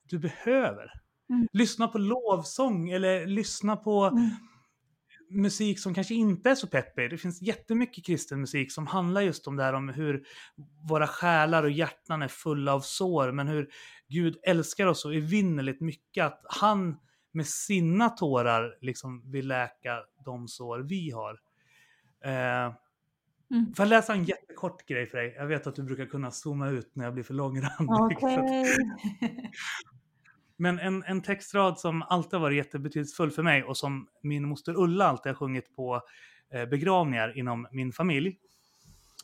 du 0.10 0.20
behöver. 0.20 0.92
Mm. 1.30 1.48
Lyssna 1.52 1.88
på 1.88 1.98
lovsång 1.98 2.90
eller 2.90 3.26
lyssna 3.26 3.76
på 3.76 4.06
Mm. 4.06 5.42
musik 5.42 5.80
som 5.80 5.94
kanske 5.94 6.14
inte 6.14 6.50
är 6.50 6.56
så 6.56 6.68
peppig. 6.68 7.10
Det 7.10 7.18
finns 7.18 7.42
jättemycket 7.42 8.06
kristen 8.06 8.42
musik 8.42 8.72
som 8.72 8.88
handlar 8.88 9.22
just 9.22 9.48
om 9.48 9.56
det 9.56 9.64
här 9.64 9.74
om 9.74 9.90
hur 9.90 10.24
våra 10.90 11.08
själar 11.08 11.64
och 11.64 11.72
hjärtan 11.72 12.22
är 12.22 12.28
fulla 12.28 12.74
av 12.74 12.80
sår, 12.80 13.32
men 13.32 13.48
hur 13.48 13.70
Gud 14.08 14.38
älskar 14.44 14.88
oss 14.88 15.02
så 15.02 15.12
evinnerligt 15.12 15.82
mycket 15.82 16.26
att 16.26 16.42
han 16.50 16.98
med 17.32 17.48
sina 17.48 18.10
tårar 18.10 18.78
liksom 18.82 19.32
vill 19.32 19.48
läka 19.48 20.00
de 20.26 20.48
sår 20.48 20.80
vi 20.80 21.12
har. 21.12 21.40
Eh, 22.24 22.74
Mm. 23.52 23.74
Får 23.74 23.84
jag 23.84 23.90
läsa 23.90 24.14
en 24.14 24.24
jättekort 24.24 24.86
grej 24.86 25.08
för 25.08 25.18
dig? 25.18 25.34
Jag 25.38 25.48
vet 25.48 25.68
att 25.68 25.76
du 25.76 25.84
brukar 25.84 26.06
kunna 26.06 26.32
zooma 26.32 26.70
ut 26.70 26.96
när 26.96 27.04
jag 27.06 27.14
blir 27.14 27.24
för 27.24 27.34
långrandig. 27.34 28.16
Att- 28.18 28.68
Men 30.58 30.80
en, 30.80 31.04
en 31.04 31.22
textrad 31.22 31.80
som 31.80 32.02
alltid 32.02 32.34
har 32.34 32.40
varit 32.40 32.58
jättebetydelsefull 32.58 33.32
för 33.32 33.44
mig 33.44 33.64
och 33.64 33.78
som 33.78 34.08
min 34.22 34.48
moster 34.48 34.74
Ulla 34.78 35.06
alltid 35.08 35.30
har 35.30 35.36
sjungit 35.38 35.76
på 35.76 36.02
eh, 36.54 36.66
begravningar 36.66 37.38
inom 37.38 37.68
min 37.72 37.92
familj. 37.94 38.28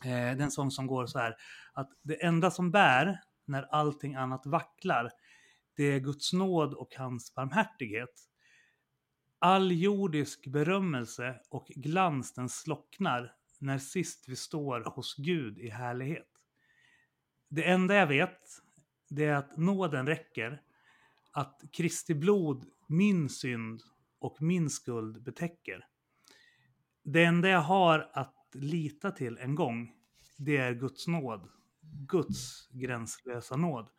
Eh, 0.04 0.10
det 0.10 0.14
är 0.14 0.40
en 0.40 0.50
sång 0.50 0.70
som 0.70 0.86
går 0.86 1.06
så 1.06 1.18
här 1.18 1.36
att 1.72 1.88
det 2.02 2.24
enda 2.24 2.50
som 2.50 2.70
bär 2.70 3.20
när 3.44 3.62
allting 3.62 4.14
annat 4.14 4.46
vacklar 4.46 5.10
det 5.76 5.84
är 5.84 6.00
Guds 6.00 6.32
nåd 6.32 6.74
och 6.74 6.88
hans 6.96 7.34
barmhärtighet. 7.34 8.10
All 9.42 9.72
jordisk 9.72 10.46
berömmelse 10.46 11.40
och 11.48 11.66
glans 11.66 12.32
den 12.32 12.48
slocknar 12.48 13.34
när 13.58 13.78
sist 13.78 14.28
vi 14.28 14.36
står 14.36 14.80
hos 14.80 15.16
Gud 15.16 15.58
i 15.58 15.68
härlighet. 15.68 16.28
Det 17.48 17.64
enda 17.64 17.94
jag 17.94 18.06
vet, 18.06 18.40
det 19.08 19.24
är 19.24 19.34
att 19.34 19.56
nåden 19.56 20.06
räcker, 20.06 20.62
att 21.32 21.62
Kristi 21.72 22.14
blod 22.14 22.64
min 22.86 23.28
synd 23.28 23.82
och 24.18 24.42
min 24.42 24.70
skuld 24.70 25.22
betäcker. 25.22 25.86
Det 27.02 27.24
enda 27.24 27.48
jag 27.48 27.62
har 27.62 28.10
att 28.12 28.48
lita 28.52 29.10
till 29.10 29.38
en 29.38 29.54
gång, 29.54 29.92
det 30.36 30.56
är 30.56 30.74
Guds 30.74 31.06
nåd. 31.06 31.48
Guds 32.06 32.68
gränslösa 32.72 33.56
nåd. 33.56 33.90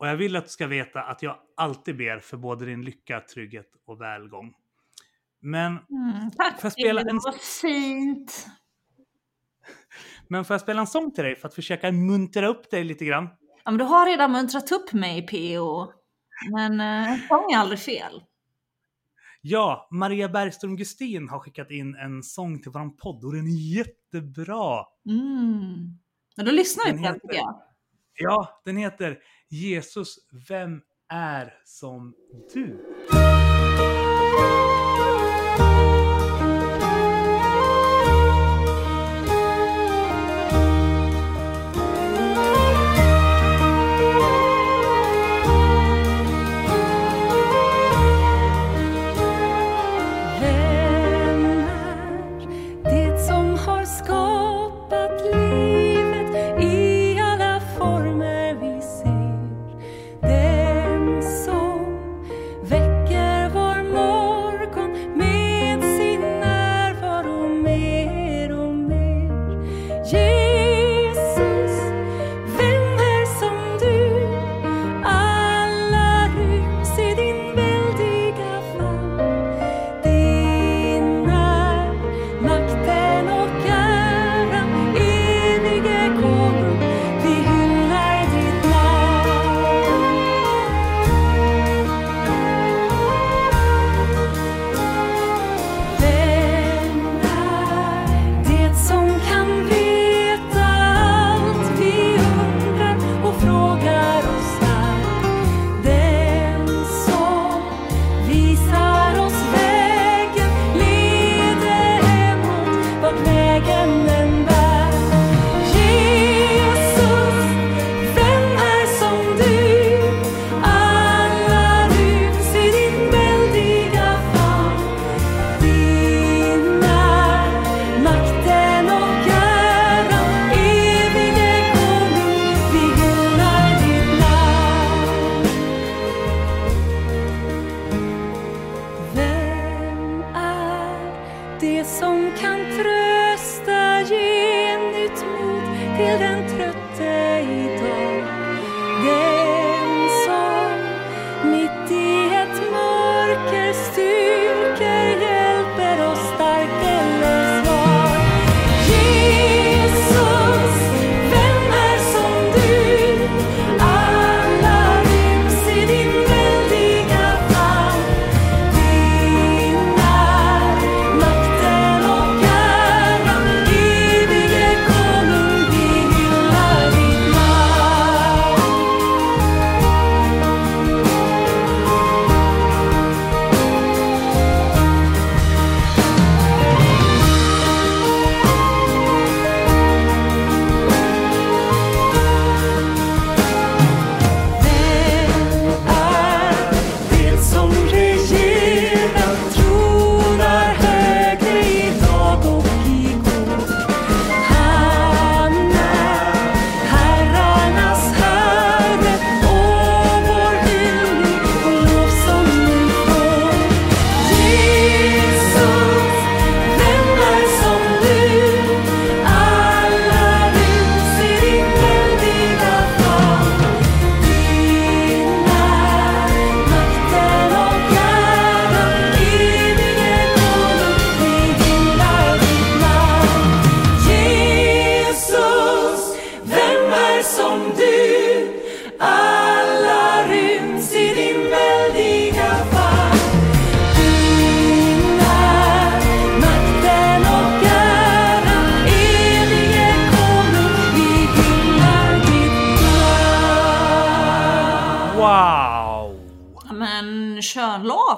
Och 0.00 0.08
jag 0.08 0.16
vill 0.16 0.36
att 0.36 0.44
du 0.44 0.50
ska 0.50 0.66
veta 0.66 1.02
att 1.02 1.22
jag 1.22 1.36
alltid 1.56 1.96
ber 1.96 2.18
för 2.18 2.36
både 2.36 2.64
din 2.66 2.82
lycka, 2.82 3.20
trygghet 3.20 3.66
och 3.86 4.00
välgång. 4.00 4.54
Men, 5.40 5.66
Mm, 5.72 6.30
tack 6.36 6.60
Får 6.60 6.64
jag 6.66 6.72
spela 6.72 7.00
en- 7.00 7.16
var 7.16 7.60
fint. 7.60 8.46
men 10.28 10.44
får 10.44 10.54
jag 10.54 10.60
spela 10.60 10.80
en 10.80 10.86
sång 10.86 11.10
till 11.14 11.24
dig 11.24 11.36
för 11.36 11.48
att 11.48 11.54
försöka 11.54 11.92
muntra 11.92 12.46
upp 12.48 12.70
dig 12.70 12.84
lite 12.84 13.04
grann? 13.04 13.28
Ja, 13.64 13.70
men 13.70 13.78
du 13.78 13.84
har 13.84 14.06
redan 14.06 14.32
muntrat 14.32 14.72
upp 14.72 14.92
mig 14.92 15.26
P.O. 15.26 15.92
Men 16.52 16.80
eh, 16.80 17.12
en 17.12 17.18
sång 17.28 17.52
är 17.52 17.56
aldrig 17.58 17.80
fel. 17.80 18.22
Ja, 19.42 19.88
Maria 19.90 20.28
Bergström 20.28 20.76
Gustin 20.76 21.28
har 21.28 21.38
skickat 21.38 21.70
in 21.70 21.94
en 21.94 22.22
sång 22.22 22.62
till 22.62 22.70
våran 22.72 22.96
podd 22.96 23.24
och 23.24 23.32
den 23.32 23.46
är 23.46 23.76
jättebra. 23.76 24.84
Mm. 25.08 25.98
Men 26.36 26.46
då 26.46 26.52
lyssnar 26.52 26.84
vi 26.92 26.98
på 26.98 27.04
den 27.04 27.20
tycker 27.20 27.34
jag. 27.36 27.62
Ja, 28.14 28.60
den 28.64 28.76
heter 28.76 29.18
Jesus, 29.48 30.18
vem 30.48 30.82
är 31.08 31.54
som 31.64 32.14
du? 32.54 32.78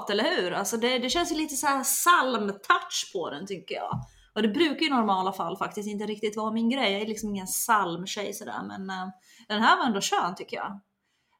Låt, 0.02 0.10
eller 0.10 0.36
hur? 0.36 0.52
Alltså 0.52 0.76
det, 0.76 0.98
det 0.98 1.10
känns 1.10 1.32
ju 1.32 1.36
lite 1.36 1.56
så 1.56 1.66
här 1.66 1.84
psalmtouch 1.84 3.10
på 3.12 3.30
den 3.30 3.46
tycker 3.46 3.74
jag. 3.74 4.00
Och 4.34 4.42
det 4.42 4.48
brukar 4.48 4.80
ju 4.80 4.86
i 4.86 4.90
normala 4.90 5.32
fall 5.32 5.56
faktiskt 5.56 5.88
inte 5.88 6.06
riktigt 6.06 6.36
vara 6.36 6.52
min 6.52 6.70
grej. 6.70 6.92
Jag 6.92 7.02
är 7.02 7.06
liksom 7.06 7.30
ingen 7.30 7.46
psalmtjej 7.46 8.32
sådär. 8.32 8.62
Men 8.68 8.90
eh, 8.90 9.08
den 9.48 9.62
här 9.62 9.76
var 9.76 9.84
ändå 9.84 10.00
skön 10.00 10.34
tycker 10.34 10.56
jag. 10.56 10.80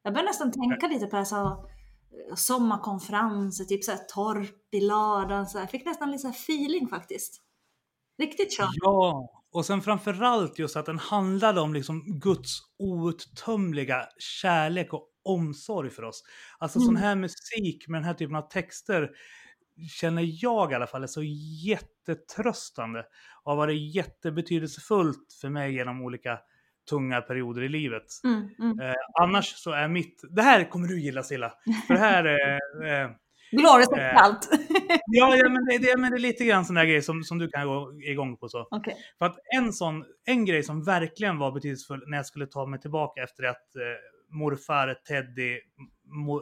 Jag 0.03 0.15
börjar 0.15 0.27
nästan 0.27 0.53
tänka 0.53 0.87
lite 0.87 1.07
på 1.07 1.25
så 1.25 1.37
här, 1.37 1.47
eh, 1.47 2.35
sommarkonferenser, 2.37 3.65
typ 3.65 3.85
såhär 3.85 3.99
torp 3.99 4.75
i 4.75 4.81
ladan. 4.81 5.47
Så 5.47 5.59
här. 5.59 5.63
Jag 5.63 5.71
fick 5.71 5.87
nästan 5.87 6.11
lite 6.11 6.23
så 6.23 6.29
feeling 6.29 6.89
faktiskt. 6.89 7.43
Riktigt 8.19 8.57
skön. 8.57 8.69
Ja, 8.73 9.31
och 9.53 9.67
sen 9.67 9.83
framförallt 9.83 10.59
just 10.59 10.77
att 10.77 10.87
den 10.87 10.99
handlade 10.99 11.61
om 11.61 11.75
liksom 11.75 12.21
Guds 12.21 12.59
outtömliga 12.79 14.07
kärlek 14.19 14.93
och 14.93 15.09
omsorg 15.25 15.91
för 15.91 16.03
oss. 16.03 16.25
Alltså 16.59 16.81
sån 16.81 16.97
Mm. 16.97 17.03
här 17.03 17.17
musik 17.17 17.89
med 17.89 17.99
den 18.01 18.05
här 18.07 18.15
typen 18.15 18.37
av 18.37 18.49
texter 18.49 19.11
känner 20.01 20.45
jag 20.45 20.73
i 20.73 20.75
alla 20.75 20.87
fall 20.87 21.03
är 21.03 21.07
så 21.07 21.23
jättetröstande 21.67 23.05
och 23.43 23.53
har 23.53 23.57
varit 23.57 23.95
jättebetydelsefullt 23.95 25.33
för 25.41 25.49
mig 25.49 25.75
genom 25.75 26.03
olika 26.03 26.39
tunga 26.91 27.21
perioder 27.21 27.63
i 27.63 27.69
livet. 27.69 28.07
Mm, 28.25 28.49
mm. 28.59 28.81
Eh, 28.81 28.95
annars 29.21 29.47
så 29.57 29.71
är 29.71 29.89
mitt, 29.89 30.21
det 30.31 30.43
här 30.43 30.71
kommer 30.71 30.89
du 30.89 31.01
gilla 31.01 31.23
Silla, 31.23 31.53
för 31.87 31.95
det 31.95 32.01
här 32.01 32.25
är 32.25 32.59
eh, 33.05 33.11
Glorious 33.53 33.89
Eh. 33.93 34.15
och 34.15 34.21
allt. 34.23 34.49
Ja, 35.07 35.37
ja 35.37 35.49
men, 35.49 35.65
det, 35.65 35.79
det, 35.79 35.97
men 35.99 36.11
det 36.11 36.17
är 36.17 36.21
lite 36.21 36.45
grann 36.45 36.65
sån 36.65 36.75
där 36.75 36.85
grej 36.85 37.03
som, 37.03 37.23
som 37.25 37.39
du 37.39 37.49
kan 37.49 37.67
gå 37.67 37.93
igång 38.03 38.37
på. 38.37 38.49
så. 38.49 38.69
Okej. 38.71 38.97
För 39.19 39.27
att 39.27 39.37
en 39.57 39.73
sån, 39.73 40.05
en 40.25 40.45
grej 40.45 40.63
som 40.63 40.83
verkligen 40.85 41.39
var 41.39 41.53
betydelsefull 41.53 42.05
när 42.07 42.17
jag 42.17 42.27
skulle 42.27 42.47
ta 42.47 42.67
mig 42.67 42.81
tillbaka 42.81 43.23
efter 43.23 43.43
att 43.45 43.77
eh, 43.77 43.83
morfar, 44.33 44.95
Teddy, 45.09 45.59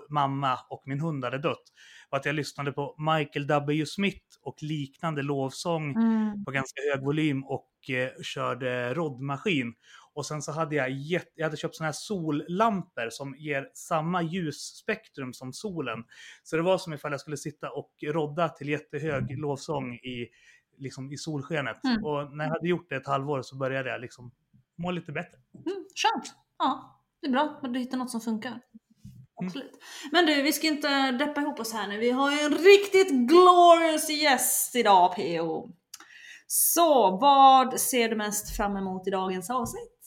mamma 0.08 0.58
och 0.70 0.82
min 0.86 1.00
hund 1.00 1.24
hade 1.24 1.38
dött, 1.38 1.62
var 2.10 2.18
att 2.18 2.26
jag 2.26 2.34
lyssnade 2.34 2.72
på 2.72 2.94
Michael 2.98 3.46
W. 3.46 3.86
Smith 3.86 4.24
och 4.42 4.62
liknande 4.62 5.22
lovsång 5.22 5.90
Mm. 5.96 6.44
på 6.44 6.50
ganska 6.50 6.80
hög 6.94 7.04
volym 7.04 7.44
och 7.44 7.90
eh, 7.90 8.22
körde 8.22 8.94
roddmaskin. 8.94 9.74
Och 10.12 10.26
sen 10.26 10.42
så 10.42 10.52
hade 10.52 10.76
jag, 10.76 10.90
jätte, 10.90 11.30
jag 11.34 11.44
hade 11.46 11.56
köpt 11.56 11.74
såna 11.76 11.86
här 11.86 11.92
sollampor 11.92 13.10
som 13.10 13.34
ger 13.38 13.70
samma 13.74 14.22
ljusspektrum 14.22 15.32
som 15.32 15.52
solen. 15.52 16.04
Så 16.42 16.56
det 16.56 16.62
var 16.62 16.78
som 16.78 16.92
ifall 16.92 17.10
jag 17.10 17.20
skulle 17.20 17.36
sitta 17.36 17.70
och 17.70 17.90
rodda 18.02 18.48
till 18.48 18.68
jättehög 18.68 19.38
lovsång 19.38 19.94
i, 19.94 20.28
liksom 20.78 21.12
i 21.12 21.16
solskenet. 21.16 21.84
Mm. 21.84 22.04
Och 22.04 22.36
när 22.36 22.44
jag 22.44 22.52
hade 22.52 22.68
gjort 22.68 22.88
det 22.88 22.96
ett 22.96 23.06
halvår 23.06 23.42
så 23.42 23.56
började 23.56 23.90
jag 23.90 24.00
liksom 24.00 24.30
må 24.76 24.90
lite 24.90 25.12
bättre. 25.12 25.38
Mm, 25.54 25.84
skönt. 25.94 26.34
Ja, 26.58 26.99
det 27.20 27.26
är 27.26 27.30
bra 27.30 27.60
att 27.62 27.74
du 27.74 27.78
hittar 27.78 27.98
något 27.98 28.10
som 28.10 28.20
funkar. 28.20 28.60
Absolut. 29.44 29.78
Men 30.12 30.26
du, 30.26 30.42
vi 30.42 30.52
ska 30.52 30.66
inte 30.66 31.12
deppa 31.12 31.40
ihop 31.40 31.60
oss 31.60 31.72
här 31.72 31.88
nu. 31.88 31.98
Vi 31.98 32.10
har 32.10 32.30
ju 32.32 32.40
en 32.40 32.54
riktigt 32.54 33.10
glorious 33.10 34.10
gäst 34.10 34.76
idag, 34.76 35.14
PO. 35.16 35.70
Så, 36.46 37.18
vad 37.20 37.80
ser 37.80 38.08
du 38.08 38.16
mest 38.16 38.56
fram 38.56 38.76
emot 38.76 39.06
i 39.06 39.10
dagens 39.10 39.50
avsnitt? 39.50 40.00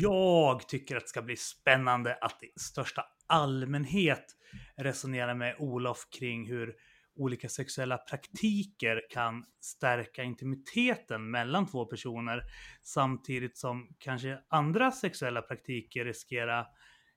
Jag 0.00 0.68
tycker 0.68 0.96
att 0.96 1.02
det 1.02 1.08
ska 1.08 1.22
bli 1.22 1.36
spännande 1.36 2.18
att 2.20 2.42
i 2.42 2.60
största 2.60 3.04
allmänhet 3.26 4.24
resonera 4.76 5.34
med 5.34 5.56
Olof 5.58 5.98
kring 6.18 6.48
hur 6.48 6.74
olika 7.16 7.48
sexuella 7.48 7.98
praktiker 7.98 9.02
kan 9.10 9.44
stärka 9.60 10.22
intimiteten 10.22 11.30
mellan 11.30 11.66
två 11.66 11.84
personer 11.84 12.42
samtidigt 12.82 13.58
som 13.58 13.88
kanske 13.98 14.38
andra 14.48 14.90
sexuella 14.90 15.42
praktiker 15.42 16.04
riskerar 16.04 16.66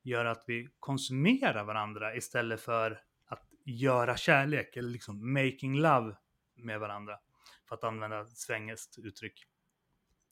göra 0.07 0.31
att 0.31 0.43
vi 0.47 0.67
konsumerar 0.79 1.63
varandra 1.63 2.15
istället 2.15 2.61
för 2.61 2.99
att 3.27 3.43
göra 3.65 4.17
kärlek 4.17 4.75
eller 4.75 4.89
liksom 4.89 5.33
making 5.33 5.77
love 5.79 6.15
med 6.55 6.79
varandra. 6.79 7.13
För 7.69 7.75
att 7.75 7.83
använda 7.83 8.21
ett 8.21 8.37
svengelskt 8.37 8.99
uttryck. 8.99 9.45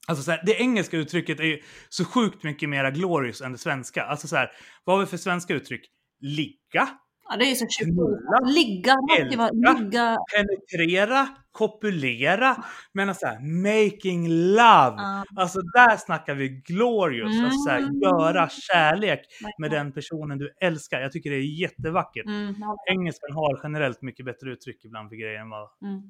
Alltså 0.08 0.24
så 0.24 0.30
här, 0.30 0.42
det 0.46 0.60
engelska 0.60 0.96
uttrycket 0.96 1.40
är 1.40 1.44
ju 1.44 1.62
så 1.88 2.04
sjukt 2.04 2.42
mycket 2.42 2.68
mera 2.68 2.90
glorious 2.90 3.40
än 3.40 3.52
det 3.52 3.58
svenska. 3.58 4.04
Alltså 4.04 4.28
så 4.28 4.36
här, 4.36 4.52
vad 4.84 4.96
har 4.96 5.04
vi 5.04 5.10
för 5.10 5.16
svenska 5.16 5.54
uttryck? 5.54 5.90
Ligga, 6.20 6.98
Ja, 7.28 7.36
det 7.36 7.44
är 7.44 7.48
ju 7.48 7.54
så 7.54 7.66
Knulla. 7.66 8.40
Ligga, 8.54 8.96
älska. 9.18 9.50
ligga. 9.52 10.16
penetrera, 10.36 11.28
kopulera, 11.52 12.56
men 12.92 13.08
alltså 13.08 13.26
här, 13.26 13.40
making 13.40 14.28
love. 14.28 14.96
Ja. 14.96 15.24
Alltså 15.36 15.60
där 15.60 15.96
snackar 15.96 16.34
vi 16.34 16.48
glorious. 16.48 17.40
Alltså 17.44 17.58
så 17.58 17.70
här, 17.70 17.78
Mm. 17.78 18.00
göra 18.00 18.48
kärlek 18.48 19.20
med 19.58 19.70
den 19.70 19.92
personen 19.92 20.38
du 20.38 20.54
älskar. 20.60 21.00
Jag 21.00 21.12
tycker 21.12 21.30
det 21.30 21.36
är 21.36 21.60
jättevackert. 21.60 22.26
Mm. 22.26 22.54
Engelskan 22.90 23.32
har 23.32 23.60
generellt 23.62 24.02
mycket 24.02 24.26
bättre 24.26 24.50
uttryck 24.50 24.84
ibland 24.84 25.08
för 25.08 25.16
grejer 25.16 25.40
än 25.40 25.50
vad 25.50 25.68
mm. 25.82 26.02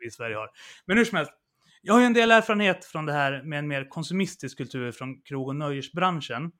vi 0.00 0.06
i 0.06 0.10
Sverige 0.10 0.36
har. 0.36 0.50
Men 0.86 0.98
hur 0.98 1.04
som 1.04 1.16
helst, 1.16 1.32
jag 1.82 1.94
har 1.94 2.00
ju 2.00 2.06
en 2.06 2.12
del 2.12 2.30
erfarenhet 2.30 2.84
från 2.84 3.06
det 3.06 3.12
här 3.12 3.42
med 3.42 3.58
en 3.58 3.68
mer 3.68 3.88
konsumistisk 3.88 4.58
kultur 4.58 4.92
från 4.92 5.20
krog 5.22 5.48
och 5.48 5.56
nöjesbranschen. 5.56 6.52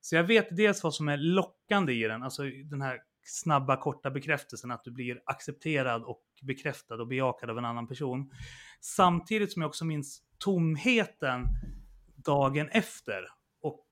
Så 0.00 0.16
jag 0.16 0.24
vet 0.24 0.56
dels 0.56 0.84
vad 0.84 0.94
som 0.94 1.08
är 1.08 1.16
lockande 1.16 1.92
i 1.92 2.02
den, 2.02 2.22
alltså 2.22 2.42
den 2.42 2.82
här 2.82 2.98
snabba 3.28 3.76
korta 3.76 4.10
bekräftelsen 4.10 4.70
att 4.70 4.84
du 4.84 4.90
blir 4.90 5.22
accepterad 5.26 6.02
och 6.02 6.22
bekräftad 6.42 6.94
och 6.94 7.08
bejakad 7.08 7.50
av 7.50 7.58
en 7.58 7.64
annan 7.64 7.88
person. 7.88 8.30
Samtidigt 8.80 9.52
som 9.52 9.62
jag 9.62 9.68
också 9.68 9.84
minns 9.84 10.22
tomheten 10.38 11.46
dagen 12.16 12.68
efter 12.68 13.28
och 13.62 13.86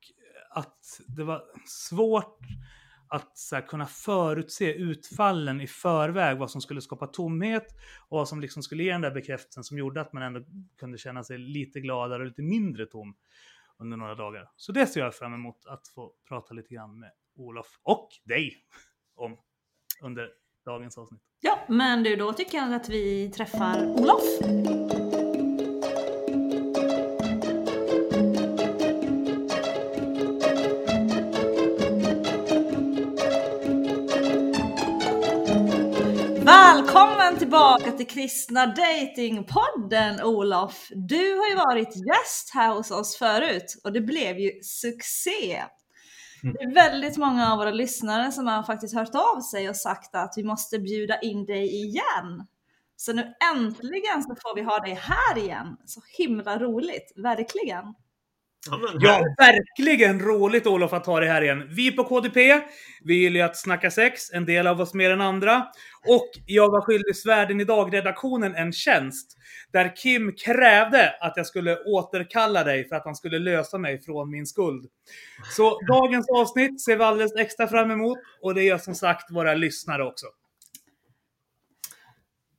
att 0.51 1.01
det 1.16 1.25
var 1.25 1.42
svårt 1.66 2.38
att 3.09 3.38
så 3.38 3.57
här, 3.57 3.66
kunna 3.66 3.87
förutse 3.87 4.72
utfallen 4.72 5.61
i 5.61 5.66
förväg, 5.66 6.38
vad 6.38 6.51
som 6.51 6.61
skulle 6.61 6.81
skapa 6.81 7.07
tomhet 7.07 7.66
och 8.09 8.18
vad 8.18 8.29
som 8.29 8.40
liksom 8.40 8.62
skulle 8.62 8.83
ge 8.83 8.92
den 8.92 9.01
där 9.01 9.11
bekräftelsen 9.11 9.64
som 9.64 9.79
gjorde 9.79 10.01
att 10.01 10.12
man 10.12 10.22
ändå 10.22 10.44
kunde 10.79 10.99
känna 10.99 11.25
sig 11.25 11.38
lite 11.38 11.81
gladare 11.81 12.22
och 12.22 12.29
lite 12.29 12.42
mindre 12.42 12.87
tom 12.87 13.16
under 13.79 13.96
några 13.96 14.14
dagar. 14.14 14.51
Så 14.57 14.72
det 14.72 14.87
ser 14.87 15.01
jag 15.01 15.14
fram 15.14 15.35
emot 15.35 15.66
att 15.66 15.88
få 15.88 16.12
prata 16.29 16.55
lite 16.55 16.75
grann 16.75 16.99
med 16.99 17.11
Olof 17.37 17.79
och 17.83 18.09
dig 18.25 18.57
om 19.16 19.37
under 20.02 20.29
dagens 20.64 20.98
avsnitt. 20.98 21.20
Ja, 21.40 21.59
men 21.68 22.02
du, 22.02 22.16
då 22.16 22.33
tycker 22.33 22.59
jag 22.59 22.74
att 22.74 22.88
vi 22.88 23.31
träffar 23.31 23.87
Olof. 23.87 24.22
Välkommen 36.46 37.38
tillbaka 37.38 37.92
till 37.92 38.07
Kristna 38.07 38.66
Datingpodden 38.66 40.22
Olof! 40.22 40.88
Du 40.90 41.37
har 41.37 41.48
ju 41.48 41.55
varit 41.55 41.88
gäst 41.88 42.50
här 42.55 42.74
hos 42.74 42.90
oss 42.90 43.16
förut 43.16 43.81
och 43.85 43.92
det 43.92 44.00
blev 44.00 44.38
ju 44.38 44.50
succé! 44.62 45.62
Mm. 46.42 46.57
Det 46.59 46.64
är 46.64 46.75
väldigt 46.75 47.16
många 47.16 47.53
av 47.53 47.59
våra 47.59 47.70
lyssnare 47.70 48.33
som 48.33 48.46
har 48.46 48.62
faktiskt 48.62 48.94
hört 48.94 49.14
av 49.14 49.40
sig 49.40 49.68
och 49.68 49.77
sagt 49.77 50.14
att 50.14 50.35
vi 50.37 50.44
måste 50.44 50.79
bjuda 50.79 51.20
in 51.20 51.46
dig 51.46 51.85
igen. 51.85 52.46
Så 52.96 53.12
nu 53.12 53.35
äntligen 53.55 54.22
så 54.22 54.35
får 54.42 54.55
vi 54.55 54.62
ha 54.62 54.79
dig 54.79 54.94
här 54.94 55.38
igen. 55.38 55.77
Så 55.85 56.01
himla 56.18 56.59
roligt, 56.59 57.12
verkligen. 57.16 57.94
Ja, 58.70 58.79
Ja, 58.98 59.24
verkligen 59.38 60.20
roligt 60.20 60.66
Olof 60.66 60.92
att 60.92 61.07
ha 61.07 61.20
dig 61.20 61.29
här 61.29 61.42
igen. 61.42 61.68
Vi 61.70 61.92
på 61.92 62.05
KDP, 62.05 62.37
vi 63.05 63.14
gillar 63.14 63.37
ju 63.37 63.42
att 63.42 63.57
snacka 63.57 63.90
sex, 63.90 64.31
en 64.33 64.44
del 64.44 64.66
av 64.66 64.81
oss 64.81 64.94
mer 64.94 65.11
än 65.11 65.20
andra. 65.20 65.66
Och 66.09 66.31
jag 66.46 66.70
var 66.70 66.81
skyldig 66.81 67.16
Svärden 67.16 67.61
idag-redaktionen 67.61 68.55
en 68.55 68.72
tjänst. 68.72 69.37
Där 69.72 69.96
Kim 69.96 70.33
krävde 70.44 71.14
att 71.20 71.33
jag 71.37 71.46
skulle 71.46 71.76
återkalla 71.76 72.64
dig 72.64 72.88
för 72.88 72.96
att 72.96 73.05
han 73.05 73.16
skulle 73.16 73.38
lösa 73.38 73.79
mig 73.79 74.02
från 74.02 74.31
min 74.31 74.46
skuld. 74.46 74.87
Så 75.50 75.81
dagens 75.88 76.26
avsnitt 76.31 76.83
ser 76.83 76.96
vi 76.96 77.05
alldeles 77.05 77.37
extra 77.37 77.68
fram 77.68 77.90
emot 77.90 78.18
och 78.42 78.55
det 78.55 78.62
gör 78.62 78.79
som 78.79 78.94
sagt 78.94 79.31
våra 79.31 79.55
lyssnare 79.55 80.05
också. 80.05 80.26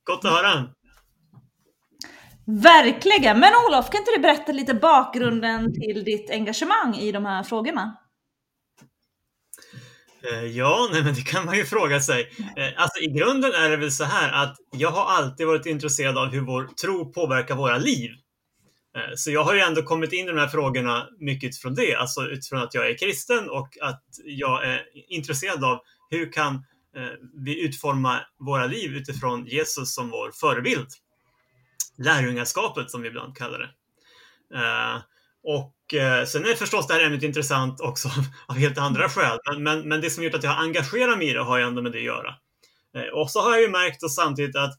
Gott 0.04 0.26
att 0.26 0.32
höra. 0.32 0.70
Verkligen! 2.48 3.40
Men 3.40 3.54
Olof, 3.68 3.90
kan 3.90 4.00
inte 4.00 4.12
du 4.16 4.22
berätta 4.22 4.52
lite 4.52 4.74
bakgrunden 4.74 5.74
till 5.74 6.04
ditt 6.04 6.30
engagemang 6.30 6.96
i 6.96 7.12
de 7.12 7.26
här 7.26 7.44
frågorna? 7.44 7.98
Eh, 10.32 10.46
ja, 10.46 10.90
nej, 10.92 11.04
men 11.04 11.14
det 11.14 11.22
kan 11.22 11.46
man 11.46 11.58
ju 11.58 11.66
fråga 11.66 12.00
sig. 12.00 12.32
Eh, 12.58 12.82
alltså, 12.82 13.00
I 13.00 13.08
grunden 13.08 13.52
är 13.54 13.70
det 13.70 13.78
väl 13.78 13.92
så 13.92 14.04
här 14.04 14.44
att 14.44 14.58
jag 14.72 14.90
har 14.90 15.06
alltid 15.06 15.48
varit 15.48 15.66
intresserad 15.66 16.18
av 16.18 16.28
hur 16.28 16.42
vår 16.42 16.64
tro 16.82 17.14
påverkar 17.14 17.56
våra 17.56 17.78
liv. 17.78 18.12
Eh, 18.96 19.14
så 19.16 19.32
jag 19.32 19.44
har 19.44 19.54
ju 19.54 19.60
ändå 19.60 19.84
kommit 19.84 20.14
in 20.14 20.26
i 20.26 20.32
de 20.32 20.38
här 20.38 20.48
frågorna 20.48 21.08
mycket 21.20 21.48
utifrån 21.48 21.76
det, 21.76 21.96
alltså 21.96 22.22
utifrån 22.22 22.60
att 22.60 22.74
jag 22.74 22.90
är 22.90 22.98
kristen 22.98 23.50
och 23.50 23.70
att 23.82 24.04
jag 24.26 24.68
är 24.68 24.82
intresserad 25.10 25.64
av 25.64 25.80
hur 26.10 26.32
kan 26.32 26.64
vi 27.46 27.66
utforma 27.66 28.20
våra 28.40 28.66
liv 28.66 28.96
utifrån 28.96 29.46
Jesus 29.46 29.94
som 29.96 30.10
vår 30.10 30.32
förebild. 30.32 30.88
Lärjungaskapet 31.98 32.92
som 32.92 33.02
vi 33.02 33.08
ibland 33.08 33.38
kallar 33.38 33.60
det. 33.60 33.70
Eh, 34.58 35.02
Och 35.44 35.94
eh, 35.94 36.26
sen 36.26 36.46
är 36.46 36.54
förstås 36.56 36.88
det 36.88 36.94
här 36.94 37.02
ämnet 37.06 37.24
intressant 37.24 37.82
också 37.82 38.10
av 38.48 38.56
helt 38.56 38.78
andra 38.78 39.10
skäl. 39.10 39.38
Men, 39.50 39.64
men, 39.64 39.90
men 39.90 40.02
det 40.02 40.10
som 40.10 40.24
gjort 40.24 40.34
att 40.34 40.44
jag 40.44 40.52
har 40.52 40.64
engagerat 40.64 41.18
mig 41.18 41.30
i 41.30 41.34
det 41.34 41.44
har 41.44 41.58
ju 41.58 41.64
ändå 41.64 41.82
med 41.82 41.92
det 41.92 41.98
att 41.98 42.04
göra. 42.04 42.36
Eh, 42.98 43.14
Och 43.14 43.32
så 43.32 43.42
har 43.42 43.52
jag 43.52 43.62
ju 43.62 43.70
märkt 43.70 44.02
då 44.02 44.10
samtidigt 44.10 44.56
att 44.56 44.74